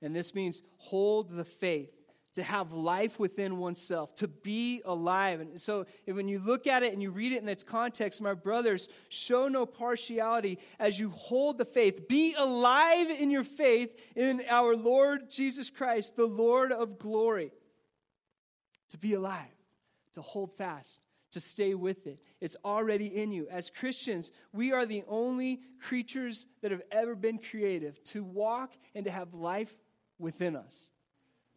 And 0.01 0.15
this 0.15 0.33
means 0.33 0.63
hold 0.77 1.29
the 1.29 1.45
faith 1.45 1.91
to 2.35 2.43
have 2.43 2.71
life 2.71 3.19
within 3.19 3.57
oneself, 3.57 4.13
to 4.15 4.27
be 4.27 4.81
alive. 4.85 5.39
And 5.39 5.59
so 5.59 5.85
when 6.05 6.27
you 6.27 6.39
look 6.39 6.67
at 6.67 6.83
it 6.83 6.93
and 6.93 7.01
you 7.01 7.09
read 7.09 7.31
it 7.31 7.41
in 7.41 7.49
its 7.49 7.63
context, 7.63 8.21
my 8.21 8.33
brothers, 8.33 8.87
show 9.09 9.47
no 9.47 9.65
partiality 9.65 10.59
as 10.77 10.99
you 10.99 11.09
hold 11.09 11.57
the 11.57 11.65
faith. 11.65 12.07
Be 12.07 12.35
alive 12.37 13.09
in 13.09 13.31
your 13.31 13.43
faith 13.43 13.97
in 14.15 14.43
our 14.49 14.75
Lord 14.75 15.31
Jesus 15.31 15.69
Christ, 15.69 16.15
the 16.15 16.25
Lord 16.25 16.71
of 16.71 16.99
glory. 16.99 17.51
to 18.89 18.97
be 18.97 19.13
alive, 19.13 19.45
to 20.13 20.21
hold 20.21 20.53
fast, 20.53 21.01
to 21.31 21.39
stay 21.39 21.73
with 21.73 22.07
it. 22.07 22.21
It's 22.39 22.55
already 22.63 23.07
in 23.07 23.31
you. 23.31 23.47
As 23.49 23.69
Christians, 23.69 24.31
we 24.53 24.71
are 24.71 24.85
the 24.85 25.03
only 25.07 25.61
creatures 25.81 26.45
that 26.61 26.71
have 26.71 26.83
ever 26.91 27.15
been 27.15 27.39
creative 27.39 28.01
to 28.05 28.23
walk 28.23 28.73
and 28.93 29.05
to 29.05 29.11
have 29.11 29.33
life 29.33 29.75
within 30.17 30.55
us. 30.55 30.91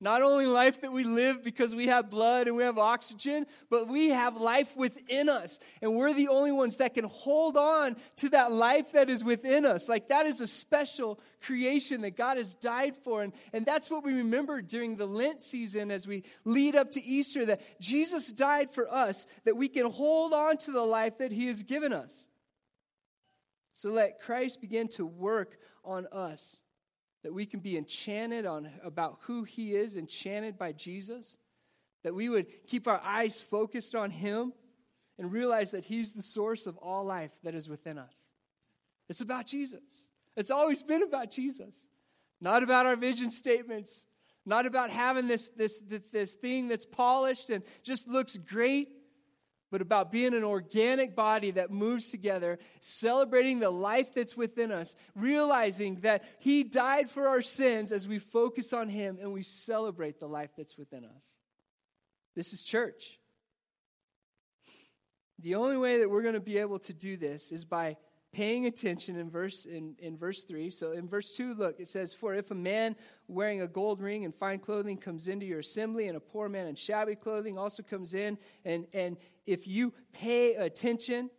Not 0.01 0.23
only 0.23 0.47
life 0.47 0.83
that 0.83 0.93
we 0.93 1.03
live 1.03 1.43
because 1.43 1.75
we 1.75 1.89
have 1.89 2.09
blood 2.09 2.47
and 2.47 2.57
we 2.57 2.63
have 2.63 2.79
oxygen, 2.79 3.47
but 3.69 3.89
we 3.89 4.11
have 4.11 4.37
life 4.37 4.77
within 4.77 5.29
us. 5.29 5.59
And 5.83 5.97
we're 5.97 6.13
the 6.13 6.29
only 6.29 6.53
ones 6.53 6.77
that 6.77 6.95
can 6.95 7.05
hold 7.05 7.57
on 7.57 7.97
to 8.19 8.29
that 8.29 8.53
life 8.53 8.93
that 8.93 9.11
is 9.11 9.25
within 9.25 9.67
us. 9.67 9.89
Like 9.89 10.09
that 10.09 10.25
is 10.25 10.41
a 10.41 10.47
special 10.47 11.19
creation 11.43 12.03
that 12.03 12.17
God 12.17 12.37
has 12.37 12.55
died 12.55 12.95
for. 12.95 13.23
And, 13.23 13.33
and 13.53 13.67
that's 13.67 13.91
what 13.91 14.05
we 14.05 14.13
remember 14.15 14.63
during 14.63 14.95
the 14.95 15.07
Lent 15.07 15.43
season 15.43 15.91
as 15.91 16.07
we 16.07 16.23
lead 16.45 16.77
up 16.77 16.93
to 16.93 17.05
Easter 17.05 17.45
that 17.47 17.61
Jesus 17.81 18.31
died 18.31 18.73
for 18.73 18.89
us, 18.93 19.27
that 19.47 19.57
we 19.57 19.67
can 19.69 19.91
hold 19.91 20.33
on 20.33 20.59
to 20.59 20.71
the 20.71 20.83
life 20.83 21.19
that 21.19 21.33
He 21.33 21.49
has 21.49 21.65
given 21.65 21.93
us. 21.93 22.29
So 23.73 23.91
let 23.91 24.21
Christ 24.21 24.61
begin 24.61 24.87
to 24.91 25.05
work 25.05 25.59
on 25.85 26.07
us 26.13 26.63
that 27.23 27.35
we 27.35 27.47
can 27.47 27.61
be 27.61 27.77
enchanted 27.77 28.47
on 28.47 28.71
about 28.85 29.19
who 29.23 29.45
he 29.45 29.75
is, 29.75 29.97
enchanted 29.97 30.59
by 30.59 30.73
Jesus, 30.73 31.37
that 32.05 32.15
we 32.15 32.29
would 32.29 32.47
keep 32.67 32.87
our 32.87 33.01
eyes 33.05 33.41
focused 33.41 33.95
on 33.95 34.11
him 34.11 34.53
and 35.19 35.33
realize 35.33 35.73
that 35.73 35.85
he's 35.85 36.13
the 36.13 36.23
source 36.23 36.67
of 36.67 36.77
all 36.79 37.05
life 37.05 37.33
that 37.43 37.55
is 37.55 37.69
within 37.69 37.99
us. 37.99 38.31
It's 39.09 39.21
about 39.21 39.47
Jesus. 39.47 40.09
It's 40.37 40.51
always 40.51 40.83
been 40.83 41.03
about 41.03 41.31
Jesus. 41.31 41.87
Not 42.41 42.63
about 42.63 42.87
our 42.87 42.95
vision 42.95 43.31
statements, 43.31 44.05
not 44.47 44.65
about 44.65 44.91
having 44.91 45.27
this, 45.27 45.49
this, 45.49 45.81
this, 45.81 46.03
this 46.13 46.33
thing 46.35 46.69
that's 46.69 46.87
polished 46.87 47.51
and 47.51 47.65
just 47.83 48.07
looks 48.07 48.37
great 48.37 48.89
but 49.71 49.83
about 49.83 50.11
being 50.11 50.35
an 50.35 50.45
organic 50.45 51.15
body 51.15 51.51
that 51.53 51.71
moves 51.71 52.09
together, 52.09 52.59
celebrating 52.81 53.59
the 53.59 53.71
life 53.71 54.15
that's 54.15 54.37
within 54.37 54.73
us, 54.73 54.95
realizing 55.15 55.97
that 55.97 56.25
He 56.39 56.65
died 56.65 57.11
for 57.11 57.29
our 57.29 57.43
sins 57.43 57.93
as 57.93 58.09
we 58.09 58.19
focus 58.19 58.73
on 58.73 58.89
Him 58.89 59.19
and 59.21 59.33
we 59.33 59.43
celebrate 59.43 60.21
the 60.21 60.29
life 60.29 60.51
that's 60.57 60.79
within 60.79 61.05
us. 61.05 61.39
This 62.35 62.53
is 62.53 62.63
church. 62.63 63.19
The 65.41 65.55
only 65.55 65.77
way 65.77 65.99
that 65.99 66.11
we're 66.11 66.23
going 66.23 66.35
to 66.35 66.41
be 66.41 66.59
able 66.59 66.81
to 66.81 66.93
do 66.93 67.17
this 67.17 67.53
is 67.53 67.65
by 67.65 67.97
paying 68.39 68.67
attention 68.67 69.17
in 69.17 69.29
verse 69.29 69.65
in, 69.65 69.97
in 69.99 70.17
verse 70.17 70.45
3 70.45 70.71
so 70.71 70.93
in 70.93 71.09
verse 71.09 71.33
2 71.33 71.55
look 71.55 71.81
it 71.81 71.89
says 71.89 72.15
for 72.15 72.35
if 72.35 72.53
a 72.53 72.55
man 72.55 72.95
wearing 73.27 73.63
a 73.63 73.67
gold 73.67 74.01
ring 74.01 74.25
and 74.25 74.33
fine 74.33 74.61
clothing 74.61 74.97
comes 74.97 75.27
into 75.27 75.45
your 75.45 75.59
assembly 75.59 76.07
and 76.07 76.17
a 76.17 76.21
poor 76.21 76.49
man 76.49 76.69
in 76.69 76.77
shabby 76.77 77.17
clothing 77.17 77.59
also 77.59 77.83
comes 77.83 78.15
in 78.15 78.39
and 78.65 78.87
and 78.93 79.17
if 79.45 79.67
you 79.67 79.93
pay 80.13 80.55
attention 80.55 81.31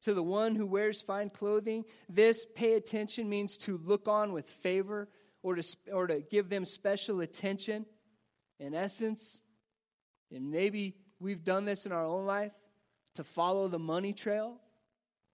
to 0.00 0.14
the 0.14 0.22
one 0.22 0.54
who 0.54 0.64
wears 0.64 1.02
fine 1.02 1.28
clothing 1.28 1.84
this 2.08 2.46
pay 2.54 2.72
attention 2.72 3.28
means 3.28 3.58
to 3.58 3.78
look 3.84 4.08
on 4.08 4.32
with 4.32 4.48
favor 4.48 5.10
or 5.46 5.54
to 5.54 5.76
or 5.92 6.08
to 6.08 6.20
give 6.28 6.48
them 6.48 6.64
special 6.64 7.20
attention. 7.20 7.86
In 8.58 8.74
essence 8.74 9.42
and 10.34 10.50
maybe 10.50 10.96
we've 11.20 11.44
done 11.44 11.64
this 11.64 11.86
in 11.86 11.92
our 11.92 12.04
own 12.04 12.26
life 12.26 12.52
to 13.14 13.22
follow 13.22 13.68
the 13.68 13.78
money 13.78 14.12
trail 14.12 14.58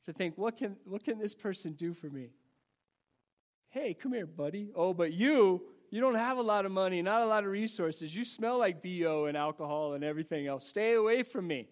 to 0.04 0.12
think, 0.12 0.36
what 0.36 0.56
can, 0.56 0.76
what 0.84 1.04
can 1.04 1.18
this 1.18 1.34
person 1.34 1.72
do 1.72 1.94
for 1.94 2.08
me? 2.08 2.30
Hey, 3.70 3.94
come 3.94 4.12
here, 4.12 4.26
buddy. 4.26 4.70
Oh, 4.74 4.92
but 4.92 5.12
you, 5.12 5.62
you 5.90 6.00
don't 6.00 6.14
have 6.14 6.38
a 6.38 6.42
lot 6.42 6.66
of 6.66 6.72
money, 6.72 7.00
not 7.02 7.22
a 7.22 7.26
lot 7.26 7.44
of 7.44 7.50
resources. 7.50 8.14
You 8.14 8.24
smell 8.24 8.58
like 8.58 8.82
BO 8.82 9.26
and 9.26 9.36
alcohol 9.36 9.94
and 9.94 10.04
everything 10.04 10.46
else. 10.46 10.66
Stay 10.66 10.94
away 10.94 11.22
from 11.22 11.46
me. 11.46 11.68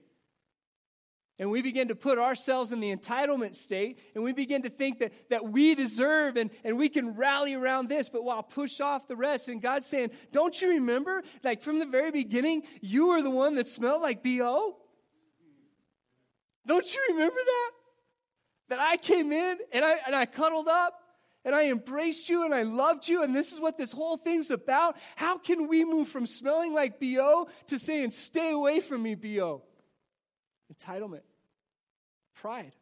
And 1.39 1.51
we 1.51 1.63
begin 1.63 1.89
to 1.89 1.95
put 1.95 2.19
ourselves 2.19 2.71
in 2.71 2.81
the 2.81 2.95
entitlement 2.95 3.55
state, 3.55 3.99
and 4.15 4.23
we 4.23 4.35
begin 4.35 4.63
to 4.65 4.69
think 4.69 4.99
that, 4.99 5.31
that 5.31 5.49
we 5.49 5.75
deserve 5.75 6.37
and, 6.37 6.51
and 6.65 6.77
we 6.77 6.91
can 6.91 7.15
rally 7.15 7.55
around 7.55 7.89
this, 7.89 8.11
but 8.11 8.25
while 8.25 8.43
push 8.43 8.79
off 8.79 9.09
the 9.09 9.17
rest. 9.17 9.49
And 9.49 9.63
God's 9.63 9.87
saying, 9.87 10.11
Don't 10.33 10.61
you 10.61 10.69
remember? 10.69 11.23
Like 11.43 11.63
from 11.63 11.79
the 11.79 11.87
very 11.87 12.11
beginning, 12.11 12.65
you 12.83 13.09
were 13.09 13.23
the 13.23 13.31
one 13.31 13.55
that 13.55 13.67
smelled 13.67 14.03
like 14.03 14.23
BO? 14.23 14.77
Don't 16.67 16.95
you 16.95 17.01
remember 17.09 17.41
that? 17.43 17.71
That 18.71 18.81
I 18.81 18.97
came 18.97 19.33
in 19.33 19.59
and 19.73 19.85
I, 19.85 19.99
and 20.07 20.17
I 20.17 20.25
cuddled 20.25 20.69
up 20.69 20.95
and 21.45 21.55
I 21.55 21.71
embraced 21.71 22.29
you 22.29 22.45
and 22.45 22.55
I 22.55 22.63
loved 22.63 23.09
you, 23.09 23.23
and 23.23 23.35
this 23.35 23.53
is 23.53 23.61
what 23.61 23.77
this 23.77 23.93
whole 23.93 24.17
thing's 24.17 24.51
about. 24.51 24.97
How 25.17 25.39
can 25.39 25.69
we 25.69 25.85
move 25.85 26.09
from 26.09 26.27
smelling 26.27 26.73
like 26.73 27.01
BO 27.01 27.49
to 27.69 27.79
saying, 27.79 28.11
stay 28.11 28.53
away 28.53 28.81
from 28.81 29.03
me, 29.03 29.15
BO? 29.15 29.63
Entitlement, 30.73 31.23
pride. 32.35 32.73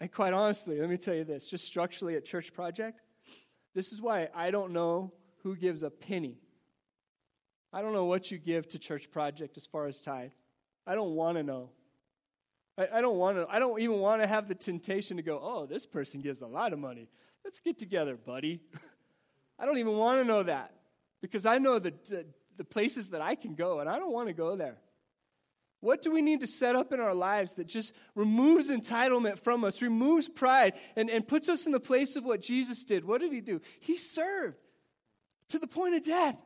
And 0.00 0.10
quite 0.10 0.32
honestly, 0.32 0.80
let 0.80 0.88
me 0.88 0.96
tell 0.96 1.14
you 1.14 1.24
this 1.24 1.46
just 1.46 1.64
structurally 1.64 2.16
at 2.16 2.24
Church 2.24 2.52
Project, 2.52 3.00
this 3.74 3.92
is 3.92 4.00
why 4.00 4.28
I 4.34 4.50
don't 4.50 4.72
know 4.72 5.12
who 5.42 5.56
gives 5.56 5.82
a 5.82 5.90
penny. 5.90 6.38
I 7.72 7.82
don't 7.82 7.92
know 7.92 8.06
what 8.06 8.30
you 8.30 8.38
give 8.38 8.66
to 8.68 8.78
Church 8.78 9.10
Project 9.10 9.56
as 9.56 9.66
far 9.66 9.86
as 9.86 10.00
tithe. 10.00 10.32
I 10.86 10.94
don't 10.94 11.12
want 11.12 11.36
to 11.36 11.42
know. 11.42 11.70
I, 12.78 12.88
I 12.94 13.00
don't 13.00 13.16
want 13.16 13.36
to, 13.36 13.46
I 13.50 13.58
don't 13.58 13.80
even 13.80 13.98
want 13.98 14.22
to 14.22 14.28
have 14.28 14.48
the 14.48 14.54
temptation 14.54 15.16
to 15.16 15.22
go, 15.22 15.38
oh, 15.42 15.66
this 15.66 15.84
person 15.84 16.20
gives 16.20 16.40
a 16.40 16.46
lot 16.46 16.72
of 16.72 16.78
money. 16.78 17.08
Let's 17.44 17.60
get 17.60 17.78
together, 17.78 18.16
buddy. 18.16 18.60
I 19.58 19.66
don't 19.66 19.78
even 19.78 19.96
want 19.96 20.20
to 20.20 20.24
know 20.24 20.44
that 20.44 20.72
because 21.20 21.44
I 21.44 21.58
know 21.58 21.78
the, 21.78 21.92
the, 22.08 22.24
the 22.56 22.64
places 22.64 23.10
that 23.10 23.20
I 23.20 23.34
can 23.34 23.54
go 23.54 23.80
and 23.80 23.88
I 23.88 23.98
don't 23.98 24.12
want 24.12 24.28
to 24.28 24.34
go 24.34 24.56
there. 24.56 24.78
What 25.80 26.02
do 26.02 26.12
we 26.12 26.22
need 26.22 26.40
to 26.40 26.46
set 26.46 26.74
up 26.74 26.92
in 26.92 26.98
our 26.98 27.14
lives 27.14 27.54
that 27.54 27.68
just 27.68 27.94
removes 28.16 28.68
entitlement 28.68 29.38
from 29.38 29.62
us, 29.62 29.80
removes 29.80 30.28
pride, 30.28 30.74
and, 30.96 31.08
and 31.08 31.26
puts 31.26 31.48
us 31.48 31.66
in 31.66 31.72
the 31.72 31.80
place 31.80 32.16
of 32.16 32.24
what 32.24 32.40
Jesus 32.40 32.84
did? 32.84 33.04
What 33.04 33.20
did 33.20 33.32
he 33.32 33.40
do? 33.40 33.60
He 33.80 33.96
served 33.96 34.56
to 35.50 35.58
the 35.58 35.68
point 35.68 35.94
of 35.94 36.04
death. 36.04 36.40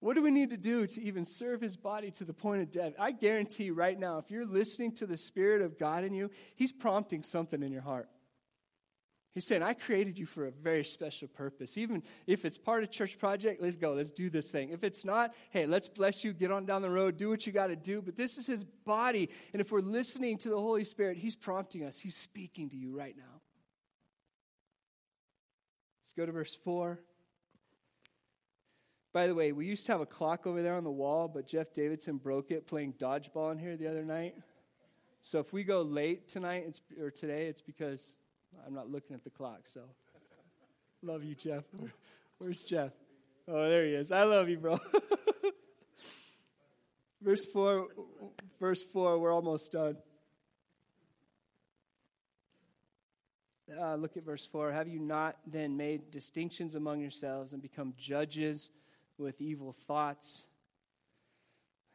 What 0.00 0.14
do 0.14 0.22
we 0.22 0.30
need 0.30 0.50
to 0.50 0.56
do 0.56 0.86
to 0.86 1.02
even 1.02 1.26
serve 1.26 1.60
his 1.60 1.76
body 1.76 2.10
to 2.12 2.24
the 2.24 2.32
point 2.32 2.62
of 2.62 2.70
death? 2.70 2.94
I 2.98 3.12
guarantee 3.12 3.70
right 3.70 3.98
now, 3.98 4.16
if 4.16 4.30
you're 4.30 4.46
listening 4.46 4.92
to 4.96 5.06
the 5.06 5.16
Spirit 5.16 5.60
of 5.60 5.78
God 5.78 6.04
in 6.04 6.14
you, 6.14 6.30
he's 6.56 6.72
prompting 6.72 7.22
something 7.22 7.62
in 7.62 7.70
your 7.70 7.82
heart. 7.82 8.08
He's 9.32 9.46
saying, 9.46 9.62
I 9.62 9.74
created 9.74 10.18
you 10.18 10.26
for 10.26 10.46
a 10.46 10.50
very 10.50 10.84
special 10.84 11.28
purpose. 11.28 11.78
Even 11.78 12.02
if 12.26 12.44
it's 12.44 12.58
part 12.58 12.82
of 12.82 12.90
church 12.90 13.16
project, 13.18 13.62
let's 13.62 13.76
go, 13.76 13.92
let's 13.92 14.10
do 14.10 14.28
this 14.28 14.50
thing. 14.50 14.70
If 14.70 14.82
it's 14.82 15.04
not, 15.04 15.34
hey, 15.50 15.66
let's 15.66 15.86
bless 15.86 16.24
you, 16.24 16.32
get 16.32 16.50
on 16.50 16.64
down 16.64 16.82
the 16.82 16.90
road, 16.90 17.16
do 17.16 17.28
what 17.28 17.46
you 17.46 17.52
got 17.52 17.68
to 17.68 17.76
do. 17.76 18.02
But 18.02 18.16
this 18.16 18.38
is 18.38 18.46
his 18.46 18.64
body. 18.64 19.28
And 19.52 19.60
if 19.60 19.70
we're 19.70 19.82
listening 19.82 20.38
to 20.38 20.48
the 20.48 20.58
Holy 20.58 20.82
Spirit, 20.82 21.18
he's 21.18 21.36
prompting 21.36 21.84
us, 21.84 21.98
he's 21.98 22.16
speaking 22.16 22.70
to 22.70 22.76
you 22.76 22.96
right 22.96 23.16
now. 23.16 23.40
Let's 26.02 26.12
go 26.16 26.26
to 26.26 26.32
verse 26.32 26.58
4. 26.64 26.98
By 29.12 29.26
the 29.26 29.34
way, 29.34 29.50
we 29.50 29.66
used 29.66 29.86
to 29.86 29.92
have 29.92 30.00
a 30.00 30.06
clock 30.06 30.46
over 30.46 30.62
there 30.62 30.76
on 30.76 30.84
the 30.84 30.90
wall, 30.90 31.26
but 31.26 31.46
Jeff 31.46 31.72
Davidson 31.72 32.18
broke 32.18 32.52
it 32.52 32.66
playing 32.66 32.94
dodgeball 32.94 33.50
in 33.50 33.58
here 33.58 33.76
the 33.76 33.88
other 33.88 34.04
night. 34.04 34.36
So 35.20 35.40
if 35.40 35.52
we 35.52 35.64
go 35.64 35.82
late 35.82 36.28
tonight 36.28 36.80
or 37.00 37.10
today, 37.10 37.46
it's 37.46 37.60
because 37.60 38.18
I'm 38.64 38.72
not 38.72 38.88
looking 38.88 39.14
at 39.14 39.24
the 39.24 39.30
clock. 39.30 39.62
So 39.64 39.82
love 41.02 41.24
you, 41.24 41.34
Jeff. 41.34 41.64
Where's 42.38 42.62
Jeff? 42.62 42.92
Oh, 43.48 43.68
there 43.68 43.84
he 43.84 43.94
is. 43.94 44.12
I 44.12 44.22
love 44.22 44.48
you, 44.48 44.58
bro. 44.58 44.78
verse 47.20 47.44
4, 47.52 47.88
verse 48.60 48.82
4, 48.92 49.18
we're 49.18 49.34
almost 49.34 49.72
done. 49.72 49.96
Uh, 53.78 53.96
look 53.96 54.16
at 54.16 54.24
verse 54.24 54.46
4. 54.46 54.72
Have 54.72 54.88
you 54.88 55.00
not 55.00 55.36
then 55.46 55.76
made 55.76 56.10
distinctions 56.10 56.76
among 56.76 57.00
yourselves 57.00 57.52
and 57.52 57.60
become 57.60 57.94
judges 57.98 58.70
with 59.20 59.40
evil 59.40 59.72
thoughts. 59.72 60.46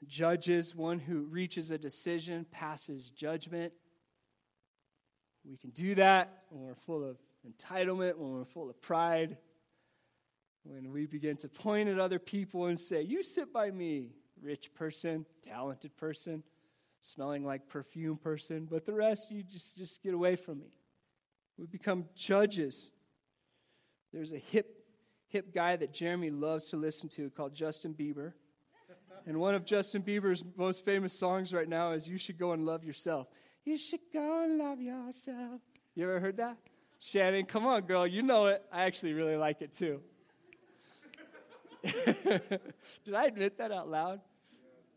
Judges, 0.08 0.76
one 0.76 1.00
who 1.00 1.24
reaches 1.24 1.72
a 1.72 1.78
decision, 1.78 2.46
passes 2.52 3.10
judgment. 3.10 3.74
We 5.44 5.58
can 5.58 5.72
do 5.72 5.96
that 5.96 6.44
when 6.50 6.64
we're 6.64 6.76
full 6.76 7.04
of 7.04 7.18
entitlement, 7.48 8.18
when 8.18 8.32
we're 8.32 8.46
full 8.46 8.70
of 8.70 8.80
pride, 8.82 9.38
when 10.64 10.92
we 10.92 11.06
begin 11.06 11.38
to 11.38 11.50
point 11.50 11.90
at 11.90 12.00
other 12.00 12.20
people 12.20 12.66
and 12.66 12.80
say, 12.80 13.02
You 13.02 13.24
sit 13.24 13.52
by 13.52 13.72
me, 13.72 14.12
rich 14.42 14.74
person, 14.74 15.26
talented 15.42 15.96
person, 15.98 16.44
smelling 17.02 17.44
like 17.44 17.68
perfume 17.68 18.18
person, 18.18 18.68
but 18.70 18.86
the 18.86 18.94
rest, 18.94 19.32
you 19.32 19.44
just, 19.44 19.78
just 19.78 20.04
get 20.04 20.14
away 20.14 20.36
from 20.36 20.60
me. 20.60 20.74
We 21.58 21.68
become 21.68 22.06
judges. 22.16 22.92
There's 24.12 24.34
a 24.34 24.38
hip 24.38 24.85
hip 25.36 25.54
guy 25.54 25.76
that 25.76 25.92
Jeremy 25.92 26.30
loves 26.30 26.70
to 26.70 26.78
listen 26.78 27.10
to 27.10 27.30
called 27.30 27.54
Justin 27.54 27.94
Bieber. 27.94 28.32
And 29.28 29.38
one 29.38 29.54
of 29.54 29.66
Justin 29.66 30.02
Bieber's 30.02 30.46
most 30.56 30.86
famous 30.86 31.12
songs 31.12 31.54
right 31.54 31.68
now 31.68 31.92
is 31.92 32.08
You 32.08 32.18
Should 32.18 32.38
Go 32.38 32.54
and 32.54 32.66
Love 32.66 32.86
Yourself. 32.86 33.28
You 33.66 33.78
should 33.78 34.00
go 34.14 34.46
and 34.46 34.58
love 34.58 34.80
yourself. 34.80 35.60
You 35.94 36.06
ever 36.06 36.22
heard 36.22 36.38
that? 36.38 36.56
Shannon, 37.00 37.44
come 37.44 37.66
on, 37.66 37.82
girl. 37.82 38.08
You 38.08 38.22
know 38.22 38.46
it. 38.46 38.64
I 38.72 38.84
actually 38.84 39.12
really 39.12 39.36
like 39.36 39.62
it 39.62 39.74
too. 39.74 40.00
Did 41.84 43.14
I 43.14 43.26
admit 43.26 43.58
that 43.58 43.74
out 43.74 43.90
loud? 43.90 44.22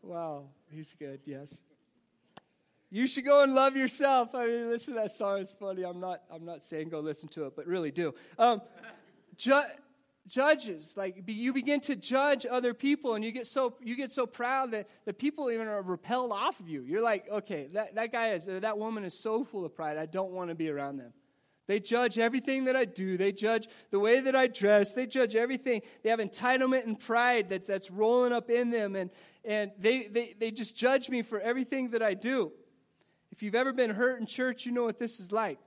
Wow, 0.01 0.45
he's 0.71 0.95
good, 0.97 1.19
yes. 1.25 1.63
You 2.89 3.07
should 3.07 3.25
go 3.25 3.43
and 3.43 3.53
love 3.53 3.75
yourself. 3.75 4.33
I 4.33 4.45
mean, 4.45 4.69
listen 4.69 4.93
to 4.93 5.01
that 5.01 5.11
song. 5.11 5.39
It's 5.39 5.51
funny. 5.51 5.83
I'm 5.83 5.99
not, 5.99 6.21
I'm 6.31 6.45
not 6.45 6.63
saying 6.63 6.87
go 6.87 7.01
listen 7.01 7.27
to 7.29 7.47
it, 7.47 7.57
but 7.57 7.67
really 7.67 7.91
do. 7.91 8.13
Um, 8.37 8.61
ju- 9.35 9.61
judges, 10.29 10.95
like 10.95 11.23
you 11.27 11.51
begin 11.51 11.81
to 11.81 11.95
judge 11.95 12.45
other 12.49 12.73
people, 12.73 13.15
and 13.15 13.25
you 13.25 13.31
get 13.31 13.47
so 13.47 13.75
you 13.81 13.95
get 13.95 14.11
so 14.11 14.25
proud 14.25 14.71
that 14.71 14.87
the 15.05 15.13
people 15.13 15.51
even 15.51 15.67
are 15.67 15.81
repelled 15.81 16.31
off 16.31 16.59
of 16.59 16.69
you. 16.69 16.83
You're 16.83 17.01
like, 17.01 17.29
okay, 17.29 17.67
that, 17.73 17.95
that 17.95 18.11
guy 18.11 18.33
is, 18.33 18.45
that 18.45 18.77
woman 18.77 19.03
is 19.03 19.17
so 19.17 19.43
full 19.43 19.65
of 19.65 19.75
pride. 19.75 19.97
I 19.97 20.05
don't 20.05 20.31
want 20.31 20.49
to 20.49 20.55
be 20.55 20.69
around 20.69 20.97
them. 20.97 21.13
They 21.69 21.79
judge 21.79 22.17
everything 22.17 22.65
that 22.65 22.75
I 22.75 22.85
do. 22.85 23.15
They 23.15 23.31
judge 23.31 23.67
the 23.91 23.99
way 23.99 24.21
that 24.21 24.35
I 24.35 24.47
dress. 24.47 24.93
They 24.93 25.05
judge 25.05 25.35
everything. 25.35 25.83
They 26.01 26.09
have 26.09 26.17
entitlement 26.17 26.85
and 26.85 26.99
pride 26.99 27.47
that's, 27.47 27.67
that's 27.67 27.91
rolling 27.91 28.33
up 28.33 28.49
in 28.49 28.71
them. 28.71 28.95
And, 28.95 29.11
and 29.45 29.71
they, 29.77 30.07
they, 30.07 30.33
they 30.39 30.49
just 30.49 30.75
judge 30.75 31.09
me 31.09 31.21
for 31.21 31.39
everything 31.39 31.91
that 31.91 32.01
I 32.01 32.15
do. 32.15 32.51
If 33.31 33.43
you've 33.43 33.53
ever 33.53 33.71
been 33.71 33.91
hurt 33.91 34.19
in 34.19 34.25
church, 34.25 34.65
you 34.65 34.71
know 34.71 34.83
what 34.83 34.97
this 34.97 35.19
is 35.19 35.31
like. 35.31 35.59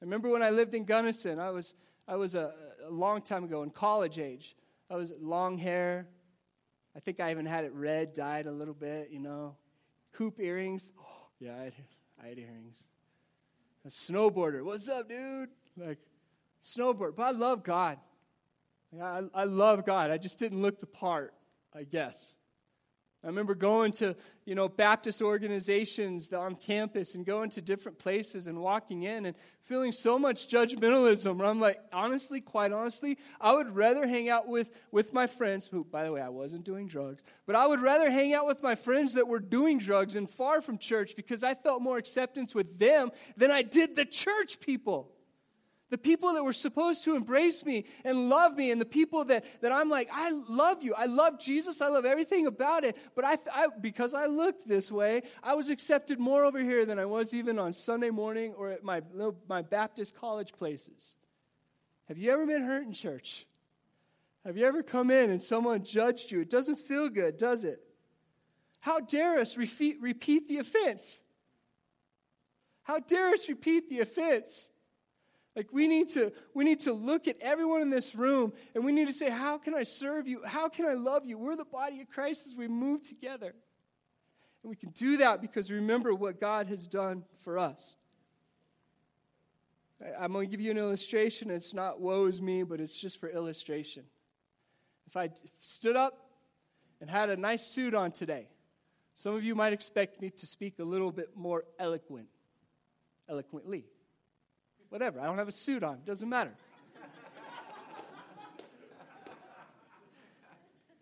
I 0.00 0.04
remember 0.04 0.28
when 0.28 0.44
I 0.44 0.50
lived 0.50 0.76
in 0.76 0.84
Gunnison, 0.84 1.40
I 1.40 1.50
was, 1.50 1.74
I 2.06 2.14
was 2.14 2.36
a, 2.36 2.52
a 2.86 2.90
long 2.90 3.22
time 3.22 3.44
ago 3.44 3.62
in 3.62 3.70
college 3.70 4.18
age. 4.18 4.56
I 4.90 4.96
was 4.96 5.12
long 5.20 5.58
hair. 5.58 6.06
I 6.96 7.00
think 7.00 7.20
I 7.20 7.30
even 7.30 7.46
had 7.46 7.64
it 7.64 7.72
red, 7.72 8.12
dyed 8.12 8.46
a 8.46 8.52
little 8.52 8.74
bit, 8.74 9.08
you 9.10 9.20
know. 9.20 9.56
Hoop 10.12 10.38
earrings. 10.38 10.92
Oh, 10.98 11.26
yeah, 11.40 11.56
I 11.56 11.64
had, 11.64 11.74
I 12.22 12.26
had 12.28 12.38
earrings 12.38 12.84
a 13.84 13.88
snowboarder. 13.88 14.64
What's 14.64 14.88
up, 14.88 15.08
dude? 15.08 15.50
Like, 15.76 15.98
snowboard. 16.62 17.16
But 17.16 17.22
I 17.24 17.30
love 17.32 17.62
God. 17.62 17.98
I, 19.00 19.22
I 19.34 19.44
love 19.44 19.84
God. 19.84 20.10
I 20.10 20.18
just 20.18 20.38
didn't 20.38 20.62
look 20.62 20.80
the 20.80 20.86
part, 20.86 21.34
I 21.74 21.82
guess. 21.82 22.34
I 23.24 23.28
remember 23.28 23.54
going 23.54 23.92
to, 23.92 24.14
you 24.44 24.54
know, 24.54 24.68
Baptist 24.68 25.22
organizations 25.22 26.30
on 26.30 26.56
campus 26.56 27.14
and 27.14 27.24
going 27.24 27.48
to 27.50 27.62
different 27.62 27.98
places 27.98 28.48
and 28.48 28.60
walking 28.60 29.04
in 29.04 29.24
and 29.24 29.34
feeling 29.62 29.92
so 29.92 30.18
much 30.18 30.46
judgmentalism 30.46 31.38
where 31.38 31.48
I'm 31.48 31.58
like, 31.58 31.80
honestly, 31.90 32.42
quite 32.42 32.70
honestly, 32.70 33.16
I 33.40 33.54
would 33.54 33.74
rather 33.74 34.06
hang 34.06 34.28
out 34.28 34.46
with, 34.46 34.78
with 34.92 35.14
my 35.14 35.26
friends, 35.26 35.66
who, 35.66 35.84
by 35.84 36.04
the 36.04 36.12
way, 36.12 36.20
I 36.20 36.28
wasn't 36.28 36.64
doing 36.64 36.86
drugs, 36.86 37.22
but 37.46 37.56
I 37.56 37.66
would 37.66 37.80
rather 37.80 38.10
hang 38.10 38.34
out 38.34 38.46
with 38.46 38.62
my 38.62 38.74
friends 38.74 39.14
that 39.14 39.26
were 39.26 39.40
doing 39.40 39.78
drugs 39.78 40.16
and 40.16 40.28
far 40.28 40.60
from 40.60 40.76
church 40.76 41.16
because 41.16 41.42
I 41.42 41.54
felt 41.54 41.80
more 41.80 41.96
acceptance 41.96 42.54
with 42.54 42.78
them 42.78 43.10
than 43.38 43.50
I 43.50 43.62
did 43.62 43.96
the 43.96 44.04
church 44.04 44.60
people. 44.60 45.13
The 45.90 45.98
people 45.98 46.34
that 46.34 46.42
were 46.42 46.52
supposed 46.52 47.04
to 47.04 47.14
embrace 47.14 47.64
me 47.64 47.84
and 48.04 48.28
love 48.28 48.56
me, 48.56 48.70
and 48.70 48.80
the 48.80 48.86
people 48.86 49.24
that, 49.26 49.44
that 49.60 49.70
I'm 49.70 49.88
like, 49.88 50.08
I 50.12 50.30
love 50.30 50.82
you. 50.82 50.94
I 50.94 51.06
love 51.06 51.38
Jesus. 51.38 51.80
I 51.80 51.88
love 51.88 52.04
everything 52.04 52.46
about 52.46 52.84
it. 52.84 52.96
But 53.14 53.24
I, 53.24 53.38
I, 53.52 53.68
because 53.80 54.14
I 54.14 54.26
looked 54.26 54.66
this 54.66 54.90
way, 54.90 55.22
I 55.42 55.54
was 55.54 55.68
accepted 55.68 56.18
more 56.18 56.44
over 56.44 56.58
here 56.60 56.86
than 56.86 56.98
I 56.98 57.04
was 57.04 57.34
even 57.34 57.58
on 57.58 57.72
Sunday 57.72 58.10
morning 58.10 58.54
or 58.56 58.70
at 58.70 58.82
my, 58.82 59.02
my 59.48 59.62
Baptist 59.62 60.16
college 60.18 60.52
places. 60.52 61.16
Have 62.08 62.18
you 62.18 62.30
ever 62.30 62.46
been 62.46 62.62
hurt 62.62 62.84
in 62.84 62.92
church? 62.92 63.46
Have 64.44 64.56
you 64.56 64.66
ever 64.66 64.82
come 64.82 65.10
in 65.10 65.30
and 65.30 65.40
someone 65.40 65.84
judged 65.84 66.30
you? 66.30 66.40
It 66.40 66.50
doesn't 66.50 66.76
feel 66.76 67.08
good, 67.08 67.38
does 67.38 67.64
it? 67.64 67.80
How 68.80 69.00
dare 69.00 69.38
us 69.38 69.56
repeat, 69.56 69.96
repeat 70.00 70.46
the 70.48 70.58
offense? 70.58 71.22
How 72.82 72.98
dare 72.98 73.30
us 73.30 73.48
repeat 73.48 73.88
the 73.88 74.00
offense? 74.00 74.68
Like 75.56 75.68
we 75.72 75.86
need 75.86 76.08
to 76.10 76.32
we 76.52 76.64
need 76.64 76.80
to 76.80 76.92
look 76.92 77.28
at 77.28 77.36
everyone 77.40 77.80
in 77.80 77.90
this 77.90 78.14
room 78.14 78.52
and 78.74 78.84
we 78.84 78.90
need 78.90 79.06
to 79.06 79.12
say 79.12 79.30
how 79.30 79.56
can 79.58 79.74
I 79.74 79.84
serve 79.84 80.26
you? 80.26 80.42
How 80.44 80.68
can 80.68 80.86
I 80.86 80.94
love 80.94 81.24
you? 81.26 81.38
We're 81.38 81.56
the 81.56 81.64
body 81.64 82.00
of 82.00 82.10
Christ 82.10 82.46
as 82.46 82.54
we 82.54 82.66
move 82.66 83.02
together. 83.04 83.54
And 84.62 84.70
we 84.70 84.76
can 84.76 84.90
do 84.90 85.18
that 85.18 85.40
because 85.40 85.70
remember 85.70 86.14
what 86.14 86.40
God 86.40 86.66
has 86.68 86.86
done 86.86 87.24
for 87.40 87.58
us. 87.58 87.96
I'm 90.18 90.32
going 90.32 90.48
to 90.48 90.50
give 90.50 90.60
you 90.60 90.70
an 90.70 90.78
illustration. 90.78 91.50
It's 91.50 91.72
not 91.72 92.00
woe 92.00 92.26
is 92.26 92.42
me, 92.42 92.62
but 92.62 92.80
it's 92.80 92.94
just 92.94 93.20
for 93.20 93.28
illustration. 93.28 94.04
If 95.06 95.16
I 95.16 95.30
stood 95.60 95.96
up 95.96 96.18
and 97.00 97.08
had 97.08 97.30
a 97.30 97.36
nice 97.36 97.64
suit 97.64 97.94
on 97.94 98.10
today, 98.10 98.48
some 99.14 99.34
of 99.34 99.44
you 99.44 99.54
might 99.54 99.72
expect 99.72 100.20
me 100.20 100.30
to 100.30 100.46
speak 100.46 100.78
a 100.78 100.84
little 100.84 101.12
bit 101.12 101.36
more 101.36 101.64
eloquent, 101.78 102.26
eloquently. 103.28 103.84
Whatever. 104.88 105.20
I 105.20 105.26
don't 105.26 105.38
have 105.38 105.48
a 105.48 105.52
suit 105.52 105.82
on. 105.82 105.98
Doesn't 106.04 106.28
matter. 106.28 106.52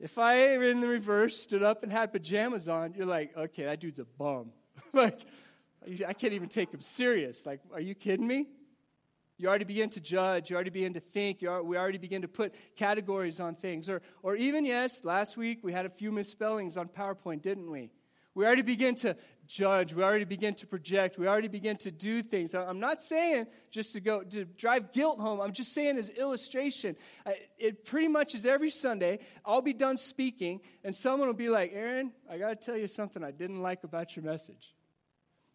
if 0.00 0.18
I 0.18 0.36
in 0.64 0.80
the 0.80 0.88
reverse 0.88 1.40
stood 1.40 1.62
up 1.62 1.82
and 1.82 1.92
had 1.92 2.12
pajamas 2.12 2.68
on, 2.68 2.94
you're 2.94 3.06
like, 3.06 3.36
okay, 3.36 3.64
that 3.64 3.80
dude's 3.80 3.98
a 3.98 4.04
bum. 4.04 4.52
like, 4.92 5.20
I 6.06 6.12
can't 6.12 6.32
even 6.32 6.48
take 6.48 6.72
him 6.72 6.80
serious. 6.80 7.44
Like, 7.46 7.60
are 7.72 7.80
you 7.80 7.94
kidding 7.94 8.26
me? 8.26 8.46
You 9.38 9.48
already 9.48 9.64
begin 9.64 9.88
to 9.90 10.00
judge. 10.00 10.50
You 10.50 10.56
already 10.56 10.70
begin 10.70 10.94
to 10.94 11.00
think. 11.00 11.42
Are, 11.42 11.62
we 11.62 11.76
already 11.76 11.98
begin 11.98 12.22
to 12.22 12.28
put 12.28 12.54
categories 12.76 13.40
on 13.40 13.56
things. 13.56 13.88
Or, 13.88 14.00
or 14.22 14.36
even, 14.36 14.64
yes, 14.64 15.04
last 15.04 15.36
week 15.36 15.60
we 15.62 15.72
had 15.72 15.84
a 15.86 15.90
few 15.90 16.12
misspellings 16.12 16.76
on 16.76 16.88
PowerPoint, 16.88 17.42
didn't 17.42 17.70
we? 17.70 17.90
We 18.34 18.46
already 18.46 18.62
begin 18.62 18.94
to 18.96 19.16
judge. 19.46 19.92
We 19.92 20.02
already 20.02 20.24
begin 20.24 20.54
to 20.54 20.66
project. 20.66 21.18
We 21.18 21.26
already 21.26 21.48
begin 21.48 21.76
to 21.78 21.90
do 21.90 22.22
things. 22.22 22.54
I'm 22.54 22.80
not 22.80 23.02
saying 23.02 23.46
just 23.70 23.92
to 23.92 24.00
go 24.00 24.22
to 24.22 24.44
drive 24.44 24.92
guilt 24.92 25.18
home. 25.18 25.40
I'm 25.40 25.52
just 25.52 25.72
saying 25.72 25.98
as 25.98 26.08
illustration. 26.08 26.96
It 27.58 27.84
pretty 27.84 28.08
much 28.08 28.34
is 28.34 28.46
every 28.46 28.70
Sunday. 28.70 29.20
I'll 29.44 29.62
be 29.62 29.72
done 29.72 29.96
speaking, 29.96 30.60
and 30.84 30.94
someone 30.94 31.28
will 31.28 31.34
be 31.34 31.48
like, 31.48 31.72
"Aaron, 31.74 32.12
I 32.30 32.38
got 32.38 32.48
to 32.48 32.56
tell 32.56 32.76
you 32.76 32.88
something 32.88 33.22
I 33.22 33.30
didn't 33.30 33.62
like 33.62 33.84
about 33.84 34.16
your 34.16 34.24
message." 34.24 34.74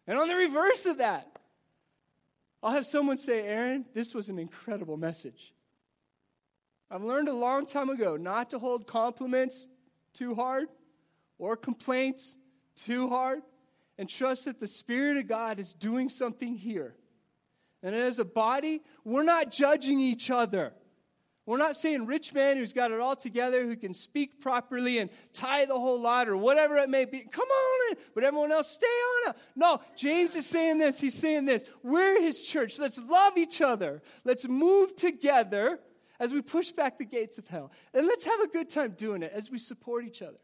And 0.06 0.18
on 0.18 0.28
the 0.28 0.36
reverse 0.36 0.86
of 0.86 0.98
that, 0.98 1.38
I'll 2.62 2.72
have 2.72 2.86
someone 2.86 3.16
say, 3.16 3.42
"Aaron, 3.42 3.86
this 3.94 4.14
was 4.14 4.28
an 4.28 4.38
incredible 4.38 4.96
message." 4.96 5.54
I've 6.90 7.04
learned 7.04 7.28
a 7.28 7.34
long 7.34 7.66
time 7.66 7.90
ago 7.90 8.16
not 8.16 8.50
to 8.50 8.58
hold 8.58 8.86
compliments 8.86 9.68
too 10.14 10.34
hard 10.34 10.68
or 11.38 11.56
complaints 11.56 12.38
too 12.74 13.08
hard 13.08 13.42
and 13.98 14.08
trust 14.08 14.44
that 14.44 14.60
the 14.60 14.66
Spirit 14.66 15.16
of 15.16 15.26
God 15.26 15.58
is 15.58 15.74
doing 15.74 16.08
something 16.08 16.54
here. 16.54 16.94
And 17.82 17.94
as 17.94 18.18
a 18.18 18.24
body, 18.24 18.82
we're 19.04 19.24
not 19.24 19.50
judging 19.50 20.00
each 20.00 20.30
other. 20.30 20.72
We're 21.46 21.56
not 21.56 21.76
saying 21.76 22.04
rich 22.04 22.34
man 22.34 22.58
who's 22.58 22.74
got 22.74 22.90
it 22.90 23.00
all 23.00 23.16
together, 23.16 23.64
who 23.64 23.74
can 23.74 23.94
speak 23.94 24.40
properly 24.40 24.98
and 24.98 25.08
tie 25.32 25.64
the 25.64 25.78
whole 25.78 25.98
lot 25.98 26.28
or 26.28 26.36
whatever 26.36 26.76
it 26.76 26.90
may 26.90 27.06
be. 27.06 27.20
Come 27.20 27.48
on 27.48 27.90
in, 27.90 27.96
but 28.14 28.22
everyone 28.22 28.52
else 28.52 28.70
stay 28.70 28.86
on 28.86 29.30
it. 29.30 29.36
No, 29.56 29.80
James 29.96 30.34
is 30.34 30.44
saying 30.44 30.76
this. 30.76 31.00
He's 31.00 31.14
saying 31.14 31.46
this. 31.46 31.64
We're 31.82 32.20
his 32.20 32.42
church. 32.42 32.78
Let's 32.78 32.98
love 32.98 33.38
each 33.38 33.62
other. 33.62 34.02
Let's 34.24 34.46
move 34.46 34.94
together 34.94 35.80
as 36.20 36.34
we 36.34 36.42
push 36.42 36.70
back 36.70 36.98
the 36.98 37.06
gates 37.06 37.38
of 37.38 37.48
hell. 37.48 37.72
And 37.94 38.06
let's 38.06 38.24
have 38.24 38.40
a 38.40 38.48
good 38.48 38.68
time 38.68 38.90
doing 38.90 39.22
it 39.22 39.32
as 39.34 39.50
we 39.50 39.58
support 39.58 40.04
each 40.04 40.20
other. 40.20 40.36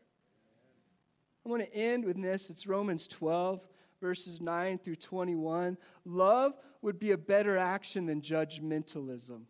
I 1.44 1.50
want 1.50 1.62
to 1.62 1.74
end 1.74 2.04
with 2.04 2.20
this. 2.20 2.48
It's 2.48 2.66
Romans 2.66 3.06
12, 3.06 3.66
verses 4.00 4.40
9 4.40 4.78
through 4.78 4.96
21. 4.96 5.76
Love 6.04 6.54
would 6.80 6.98
be 6.98 7.10
a 7.10 7.18
better 7.18 7.58
action 7.58 8.06
than 8.06 8.22
judgmentalism, 8.22 9.42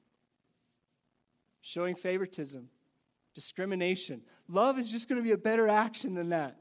showing 1.61 1.95
favoritism, 1.95 2.69
discrimination. 3.35 4.23
Love 4.49 4.79
is 4.79 4.91
just 4.91 5.09
going 5.09 5.21
to 5.21 5.25
be 5.25 5.33
a 5.33 5.39
better 5.39 5.69
action 5.69 6.15
than 6.15 6.31
that. 6.31 6.57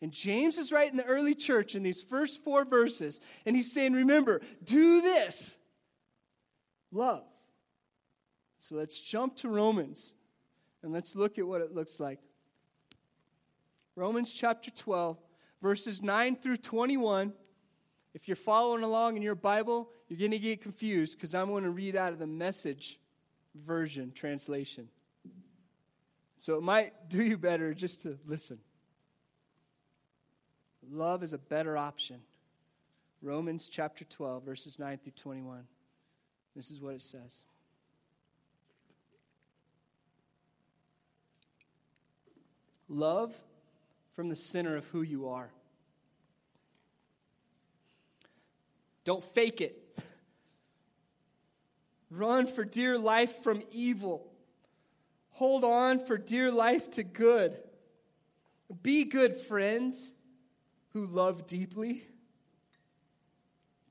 And 0.00 0.12
James 0.12 0.58
is 0.58 0.70
right 0.70 0.90
in 0.90 0.96
the 0.96 1.04
early 1.04 1.34
church 1.34 1.74
in 1.74 1.82
these 1.82 2.02
first 2.02 2.42
four 2.42 2.64
verses, 2.64 3.20
and 3.44 3.56
he's 3.56 3.72
saying, 3.72 3.92
Remember, 3.92 4.40
do 4.62 5.02
this 5.02 5.56
love. 6.92 7.24
So 8.58 8.76
let's 8.76 9.00
jump 9.00 9.36
to 9.36 9.48
Romans 9.48 10.14
and 10.82 10.92
let's 10.92 11.14
look 11.14 11.38
at 11.38 11.46
what 11.46 11.60
it 11.60 11.74
looks 11.74 12.00
like. 12.00 12.20
Romans 13.98 14.32
chapter 14.32 14.70
12, 14.70 15.18
verses 15.60 16.00
9 16.00 16.36
through 16.36 16.58
21. 16.58 17.32
If 18.14 18.28
you're 18.28 18.36
following 18.36 18.84
along 18.84 19.16
in 19.16 19.22
your 19.22 19.34
Bible, 19.34 19.90
you're 20.06 20.20
going 20.20 20.30
to 20.30 20.38
get 20.38 20.60
confused 20.60 21.18
because 21.18 21.34
I'm 21.34 21.48
going 21.48 21.64
to 21.64 21.70
read 21.70 21.96
out 21.96 22.12
of 22.12 22.20
the 22.20 22.26
message 22.26 23.00
version 23.56 24.12
translation. 24.14 24.88
So 26.38 26.54
it 26.54 26.62
might 26.62 27.08
do 27.08 27.20
you 27.20 27.36
better 27.36 27.74
just 27.74 28.02
to 28.02 28.16
listen. 28.24 28.60
Love 30.88 31.24
is 31.24 31.32
a 31.32 31.38
better 31.38 31.76
option. 31.76 32.20
Romans 33.20 33.68
chapter 33.68 34.04
12, 34.04 34.44
verses 34.44 34.78
9 34.78 34.98
through 35.02 35.12
21. 35.16 35.64
This 36.54 36.70
is 36.70 36.80
what 36.80 36.94
it 36.94 37.02
says. 37.02 37.40
Love 42.88 43.34
from 44.18 44.28
the 44.28 44.34
center 44.34 44.76
of 44.76 44.84
who 44.86 45.00
you 45.00 45.28
are. 45.28 45.48
Don't 49.04 49.22
fake 49.22 49.60
it. 49.60 49.80
Run 52.10 52.48
for 52.48 52.64
dear 52.64 52.98
life 52.98 53.44
from 53.44 53.62
evil. 53.70 54.26
Hold 55.34 55.62
on 55.62 56.04
for 56.04 56.18
dear 56.18 56.50
life 56.50 56.90
to 56.94 57.04
good. 57.04 57.58
Be 58.82 59.04
good 59.04 59.36
friends 59.36 60.12
who 60.94 61.06
love 61.06 61.46
deeply. 61.46 62.02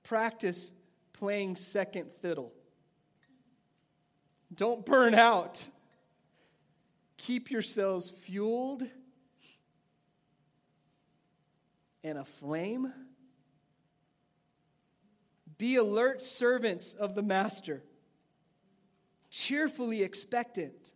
Practice 0.03 0.73
playing 1.13 1.55
second 1.55 2.09
fiddle. 2.21 2.51
Don't 4.53 4.85
burn 4.85 5.15
out. 5.15 5.65
Keep 7.15 7.49
yourselves 7.49 8.09
fueled 8.09 8.83
and 12.07 12.17
aflame. 12.17 12.91
Be 15.57 15.75
alert 15.75 16.21
servants 16.21 16.93
of 16.93 17.15
the 17.15 17.21
Master, 17.21 17.83
cheerfully 19.29 20.03
expectant. 20.03 20.93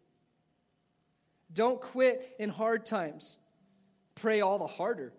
Don't 1.54 1.82
quit 1.82 2.36
in 2.40 2.50
hard 2.50 2.86
times. 2.86 3.38
Pray 4.16 4.42
all 4.42 4.60
the 4.60 4.68
harder. 4.68 5.14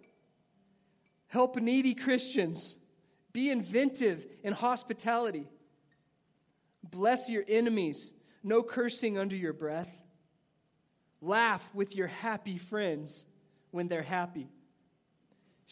Help 1.26 1.57
needy 1.57 1.95
Christians. 1.95 2.76
Be 3.32 3.51
inventive 3.51 4.26
in 4.43 4.53
hospitality. 4.53 5.49
Bless 6.82 7.28
your 7.28 7.45
enemies. 7.49 8.12
No 8.43 8.62
cursing 8.62 9.18
under 9.18 9.36
your 9.36 9.53
breath. 9.53 10.01
Laugh 11.20 11.68
with 11.74 11.95
your 11.95 12.09
happy 12.09 12.59
friends 12.59 13.24
when 13.70 13.88
they're 13.88 14.03
happy. 14.03 14.49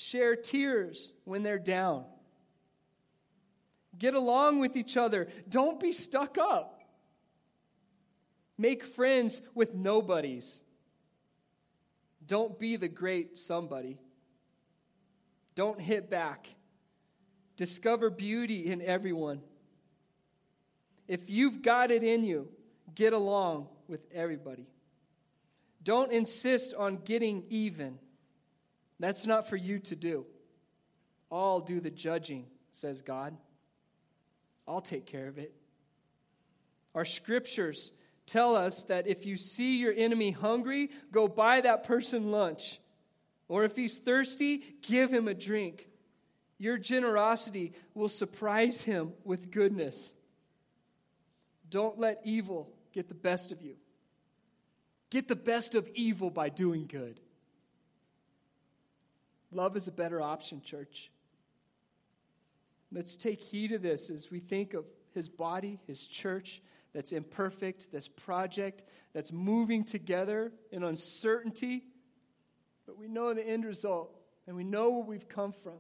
Share 0.03 0.35
tears 0.35 1.13
when 1.25 1.43
they're 1.43 1.59
down. 1.59 2.07
Get 3.99 4.15
along 4.15 4.59
with 4.59 4.75
each 4.75 4.97
other. 4.97 5.29
Don't 5.47 5.79
be 5.79 5.93
stuck 5.93 6.39
up. 6.39 6.83
Make 8.57 8.83
friends 8.83 9.43
with 9.55 9.75
nobodies. 9.75 10.63
Don't 12.27 12.59
be 12.59 12.77
the 12.77 12.89
great 12.89 13.37
somebody. 13.37 13.99
Don't 15.55 15.79
hit 15.79 16.09
back. 16.09 16.49
Discover 17.59 18.09
beauty 18.09 18.73
in 18.73 18.81
everyone. 18.81 19.43
If 21.09 21.29
you've 21.29 21.61
got 21.61 21.91
it 21.91 22.03
in 22.03 22.25
you, 22.25 22.49
get 22.95 23.13
along 23.13 23.69
with 23.87 24.01
everybody. 24.15 24.67
Don't 25.83 26.11
insist 26.11 26.73
on 26.73 27.01
getting 27.05 27.45
even. 27.51 27.99
That's 29.01 29.27
not 29.27 29.49
for 29.49 29.57
you 29.57 29.79
to 29.81 29.97
do. 29.97 30.27
I'll 31.33 31.61
do 31.61 31.81
the 31.81 31.91
judging, 31.91 32.47
says 32.71 33.03
God. 33.03 33.37
I'll 34.69 34.83
take 34.83 35.07
care 35.07 35.27
of 35.27 35.39
it. 35.39 35.55
Our 36.95 37.07
scriptures 37.07 37.93
tell 38.27 38.55
us 38.55 38.85
that 38.85 39.07
if 39.07 39.25
you 39.25 39.37
see 39.37 39.79
your 39.79 39.95
enemy 39.97 40.33
hungry, 40.33 40.91
go 41.11 41.27
buy 41.29 41.63
that 41.63 41.83
person 41.85 42.31
lunch. 42.31 42.79
Or 43.49 43.65
if 43.65 43.75
he's 43.75 43.99
thirsty, 43.99 44.63
give 44.83 45.11
him 45.11 45.29
a 45.29 45.35
drink. 45.35 45.89
Your 46.59 46.77
generosity 46.77 47.73
will 47.95 48.09
surprise 48.09 48.83
him 48.83 49.15
with 49.25 49.51
goodness. 49.51 50.13
Don't 51.71 51.99
let 51.99 52.21
evil 52.23 52.71
get 52.93 53.09
the 53.09 53.15
best 53.15 53.51
of 53.51 53.63
you. 53.63 53.77
Get 55.09 55.27
the 55.27 55.37
best 55.37 55.75
of 55.75 55.89
evil 55.95 56.31
by 56.31 56.51
doing 56.51 56.87
good. 56.87 57.19
Love 59.53 59.77
is 59.77 59.89
a 59.89 59.93
better 59.93 60.21
option, 60.21 60.63
church. 60.63 61.11
Let's 62.93 63.17
take 63.17 63.41
heed 63.41 63.73
of 63.73 63.83
this 63.83 64.11
as 64.11 64.31
we 64.31 64.41
think 64.41 64.75
of 64.75 64.85
his 65.13 65.29
body, 65.29 65.81
his 65.87 66.07
church, 66.07 66.63
that's 66.93 67.13
imperfect, 67.13 67.93
this 67.93 68.09
project 68.09 68.83
that's 69.13 69.33
moving 69.33 69.85
together 69.85 70.53
in 70.73 70.83
uncertainty. 70.83 71.85
But 72.87 72.99
we 72.99 73.07
know 73.07 73.33
the 73.33 73.47
end 73.47 73.65
result, 73.65 74.17
and 74.47 74.57
we 74.57 74.65
know 74.65 74.91
where 74.91 75.05
we've 75.05 75.29
come 75.29 75.53
from. 75.53 75.79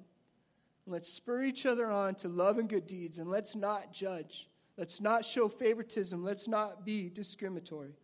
And 0.87 0.93
let's 0.93 1.13
spur 1.13 1.43
each 1.43 1.67
other 1.67 1.91
on 1.91 2.15
to 2.17 2.29
love 2.29 2.59
and 2.59 2.69
good 2.69 2.87
deeds, 2.87 3.19
and 3.19 3.29
let's 3.29 3.57
not 3.57 3.93
judge. 3.93 4.49
Let's 4.77 5.01
not 5.01 5.25
show 5.25 5.49
favoritism. 5.49 6.23
Let's 6.23 6.49
not 6.49 6.85
be 6.85 7.11
discriminatory. 7.11 7.95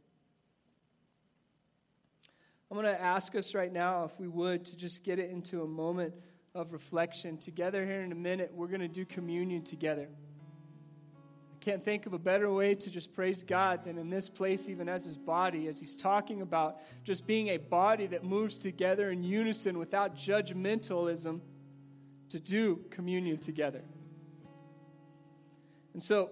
I'm 2.71 2.77
going 2.77 2.93
to 2.93 3.01
ask 3.01 3.35
us 3.37 3.55
right 3.55 3.73
now, 3.73 4.05
if 4.05 4.19
we 4.19 4.27
would, 4.27 4.65
to 4.67 4.77
just 4.77 5.05
get 5.05 5.19
it 5.21 5.31
into 5.31 5.63
a 5.63 5.67
moment 5.67 6.15
of 6.53 6.73
reflection. 6.73 7.39
Together, 7.39 7.85
here 7.87 8.03
in 8.03 8.11
a 8.11 8.17
minute, 8.17 8.51
we're 8.53 8.67
going 8.67 8.81
to 8.81 8.89
do 8.89 9.05
communion 9.05 9.63
together. 9.63 10.09
I 11.55 11.65
can't 11.65 11.85
think 11.85 12.07
of 12.07 12.13
a 12.13 12.19
better 12.19 12.53
way 12.53 12.75
to 12.75 12.91
just 12.91 13.13
praise 13.13 13.45
God 13.45 13.85
than 13.85 13.99
in 13.99 14.11
this 14.11 14.29
place, 14.29 14.69
even 14.69 14.89
as 14.89 15.05
His 15.05 15.17
body, 15.17 15.69
as 15.69 15.79
He's 15.79 15.97
talking 15.97 16.43
about 16.43 16.79
just 17.05 17.25
being 17.25 17.49
a 17.49 17.57
body 17.57 18.09
that 18.09 18.25
moves 18.25 18.59
together 18.59 19.11
in 19.11 19.23
unison 19.23 19.79
without 19.79 20.17
judgmentalism 20.17 21.41
to 22.31 22.41
do 22.41 22.81
communion 22.91 23.39
together. 23.39 23.83
And 25.93 26.03
so, 26.03 26.31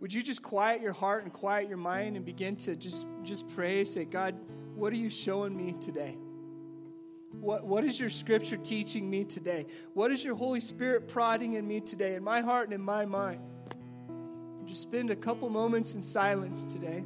would 0.00 0.12
you 0.12 0.22
just 0.22 0.42
quiet 0.42 0.82
your 0.82 0.92
heart 0.92 1.24
and 1.24 1.32
quiet 1.32 1.68
your 1.68 1.78
mind 1.78 2.16
and 2.16 2.24
begin 2.24 2.56
to 2.56 2.76
just, 2.76 3.06
just 3.22 3.48
pray? 3.48 3.84
Say, 3.84 4.04
God, 4.04 4.36
what 4.78 4.92
are 4.92 4.96
you 4.96 5.10
showing 5.10 5.56
me 5.56 5.74
today? 5.80 6.16
What, 7.32 7.66
what 7.66 7.84
is 7.84 7.98
your 7.98 8.10
scripture 8.10 8.56
teaching 8.56 9.10
me 9.10 9.24
today? 9.24 9.66
What 9.92 10.12
is 10.12 10.24
your 10.24 10.34
Holy 10.34 10.60
Spirit 10.60 11.08
prodding 11.08 11.54
in 11.54 11.66
me 11.66 11.80
today, 11.80 12.14
in 12.14 12.22
my 12.22 12.40
heart 12.40 12.64
and 12.64 12.72
in 12.72 12.80
my 12.80 13.04
mind? 13.04 13.40
Just 14.64 14.82
spend 14.82 15.10
a 15.10 15.16
couple 15.16 15.48
moments 15.48 15.94
in 15.94 16.02
silence 16.02 16.64
today, 16.64 17.02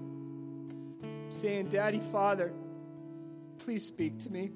saying, 1.30 1.68
Daddy, 1.68 2.00
Father, 2.12 2.52
please 3.58 3.84
speak 3.84 4.18
to 4.20 4.30
me. 4.30 4.50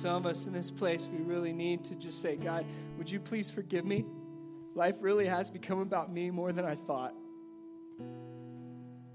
Some 0.00 0.16
of 0.16 0.26
us 0.26 0.46
in 0.46 0.52
this 0.52 0.70
place, 0.70 1.08
we 1.10 1.18
really 1.22 1.52
need 1.52 1.84
to 1.84 1.94
just 1.94 2.22
say, 2.22 2.36
God, 2.36 2.64
would 2.96 3.10
you 3.10 3.18
please 3.18 3.50
forgive 3.50 3.84
me? 3.84 4.04
Life 4.74 4.96
really 5.00 5.26
has 5.26 5.50
become 5.50 5.80
about 5.80 6.12
me 6.12 6.30
more 6.30 6.52
than 6.52 6.64
I 6.64 6.76
thought. 6.76 7.14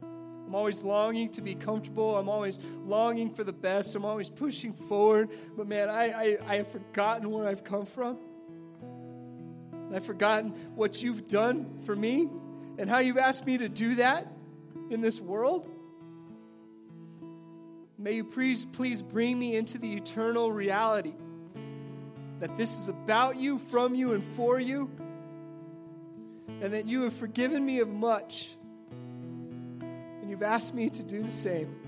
I'm 0.03 0.53
always 0.53 0.83
longing 0.83 1.29
to 1.31 1.41
be 1.41 1.55
comfortable. 1.55 2.17
I'm 2.17 2.29
always 2.29 2.59
longing 2.85 3.33
for 3.33 3.43
the 3.43 3.53
best. 3.53 3.95
I'm 3.95 4.05
always 4.05 4.29
pushing 4.29 4.73
forward. 4.73 5.29
But 5.55 5.67
man, 5.67 5.89
I, 5.89 6.11
I, 6.11 6.37
I 6.45 6.55
have 6.57 6.67
forgotten 6.67 7.31
where 7.31 7.47
I've 7.47 7.63
come 7.63 7.85
from. 7.85 8.17
I've 9.93 10.05
forgotten 10.05 10.49
what 10.75 11.01
you've 11.01 11.27
done 11.27 11.79
for 11.85 11.95
me 11.95 12.29
and 12.77 12.89
how 12.89 12.99
you've 12.99 13.17
asked 13.17 13.45
me 13.45 13.57
to 13.59 13.69
do 13.69 13.95
that 13.95 14.27
in 14.89 15.01
this 15.01 15.19
world. 15.19 15.67
May 18.03 18.15
you 18.15 18.25
please, 18.25 18.65
please 18.65 19.01
bring 19.01 19.39
me 19.39 19.55
into 19.55 19.77
the 19.77 19.93
eternal 19.93 20.51
reality 20.51 21.13
that 22.41 22.57
this 22.57 22.77
is 22.77 22.89
about 22.89 23.37
you, 23.37 23.57
from 23.57 23.95
you, 23.95 24.11
and 24.11 24.21
for 24.35 24.59
you, 24.59 24.91
and 26.59 26.73
that 26.73 26.85
you 26.85 27.03
have 27.03 27.13
forgiven 27.13 27.65
me 27.65 27.79
of 27.79 27.87
much, 27.87 28.57
and 29.79 30.29
you've 30.29 30.43
asked 30.43 30.73
me 30.73 30.89
to 30.89 31.01
do 31.01 31.23
the 31.23 31.31
same. 31.31 31.79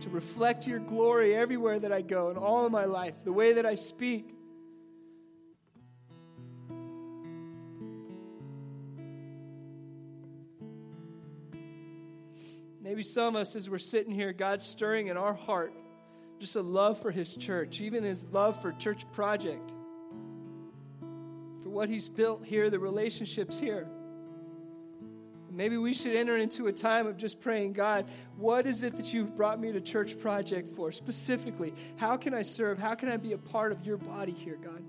to 0.00 0.10
reflect 0.10 0.66
your 0.66 0.78
glory 0.78 1.36
everywhere 1.36 1.78
that 1.78 1.92
I 1.92 2.02
go 2.02 2.30
in 2.30 2.36
all 2.36 2.64
of 2.64 2.72
my 2.72 2.86
life, 2.86 3.14
the 3.24 3.32
way 3.32 3.54
that 3.54 3.66
I 3.66 3.74
speak, 3.74 4.34
Maybe 12.98 13.06
some 13.06 13.36
of 13.36 13.42
us, 13.42 13.54
as 13.54 13.70
we're 13.70 13.78
sitting 13.78 14.12
here, 14.12 14.32
God's 14.32 14.66
stirring 14.66 15.06
in 15.06 15.16
our 15.16 15.32
heart 15.32 15.72
just 16.40 16.56
a 16.56 16.62
love 16.62 17.00
for 17.00 17.12
His 17.12 17.36
church, 17.36 17.80
even 17.80 18.02
His 18.02 18.24
love 18.32 18.60
for 18.60 18.72
Church 18.72 19.04
Project, 19.12 19.72
for 21.62 21.68
what 21.68 21.88
He's 21.88 22.08
built 22.08 22.44
here, 22.44 22.70
the 22.70 22.80
relationships 22.80 23.56
here. 23.56 23.86
Maybe 25.48 25.76
we 25.76 25.94
should 25.94 26.16
enter 26.16 26.36
into 26.36 26.66
a 26.66 26.72
time 26.72 27.06
of 27.06 27.16
just 27.16 27.40
praying, 27.40 27.74
God, 27.74 28.04
what 28.36 28.66
is 28.66 28.82
it 28.82 28.96
that 28.96 29.14
you've 29.14 29.36
brought 29.36 29.60
me 29.60 29.70
to 29.70 29.80
Church 29.80 30.18
Project 30.18 30.74
for 30.74 30.90
specifically? 30.90 31.74
How 31.98 32.16
can 32.16 32.34
I 32.34 32.42
serve? 32.42 32.80
How 32.80 32.96
can 32.96 33.08
I 33.10 33.16
be 33.16 33.32
a 33.32 33.38
part 33.38 33.70
of 33.70 33.86
your 33.86 33.98
body 33.98 34.32
here, 34.32 34.58
God? 34.60 34.82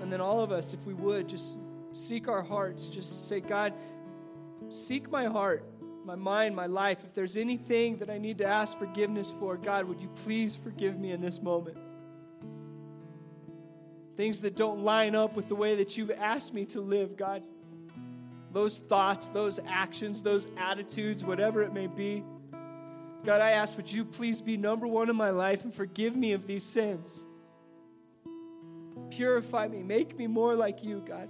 And 0.00 0.10
then 0.10 0.22
all 0.22 0.42
of 0.42 0.52
us, 0.52 0.72
if 0.72 0.86
we 0.86 0.94
would, 0.94 1.28
just 1.28 1.58
seek 1.92 2.28
our 2.28 2.42
hearts. 2.42 2.88
Just 2.88 3.28
say, 3.28 3.40
God, 3.40 3.72
seek 4.68 5.10
my 5.10 5.26
heart, 5.26 5.64
my 6.04 6.14
mind, 6.14 6.54
my 6.54 6.66
life. 6.66 6.98
If 7.04 7.14
there's 7.14 7.36
anything 7.36 7.98
that 7.98 8.10
I 8.10 8.18
need 8.18 8.38
to 8.38 8.46
ask 8.46 8.78
forgiveness 8.78 9.32
for, 9.38 9.56
God, 9.56 9.86
would 9.86 10.00
you 10.00 10.08
please 10.24 10.54
forgive 10.54 10.98
me 10.98 11.12
in 11.12 11.20
this 11.20 11.40
moment? 11.40 11.76
Things 14.16 14.40
that 14.40 14.56
don't 14.56 14.84
line 14.84 15.14
up 15.14 15.34
with 15.34 15.48
the 15.48 15.54
way 15.54 15.76
that 15.76 15.96
you've 15.96 16.10
asked 16.10 16.52
me 16.52 16.66
to 16.66 16.80
live, 16.80 17.16
God. 17.16 17.42
Those 18.52 18.78
thoughts, 18.78 19.28
those 19.28 19.58
actions, 19.66 20.22
those 20.22 20.46
attitudes, 20.58 21.24
whatever 21.24 21.62
it 21.62 21.72
may 21.72 21.86
be. 21.86 22.24
God, 23.24 23.40
I 23.40 23.52
ask, 23.52 23.76
would 23.76 23.90
you 23.90 24.04
please 24.04 24.40
be 24.40 24.56
number 24.56 24.86
one 24.86 25.08
in 25.10 25.16
my 25.16 25.30
life 25.30 25.64
and 25.64 25.74
forgive 25.74 26.16
me 26.16 26.32
of 26.32 26.46
these 26.46 26.64
sins? 26.64 27.24
Purify 29.10 29.68
me, 29.68 29.82
make 29.82 30.18
me 30.18 30.26
more 30.26 30.54
like 30.54 30.82
you, 30.82 31.02
God. 31.06 31.28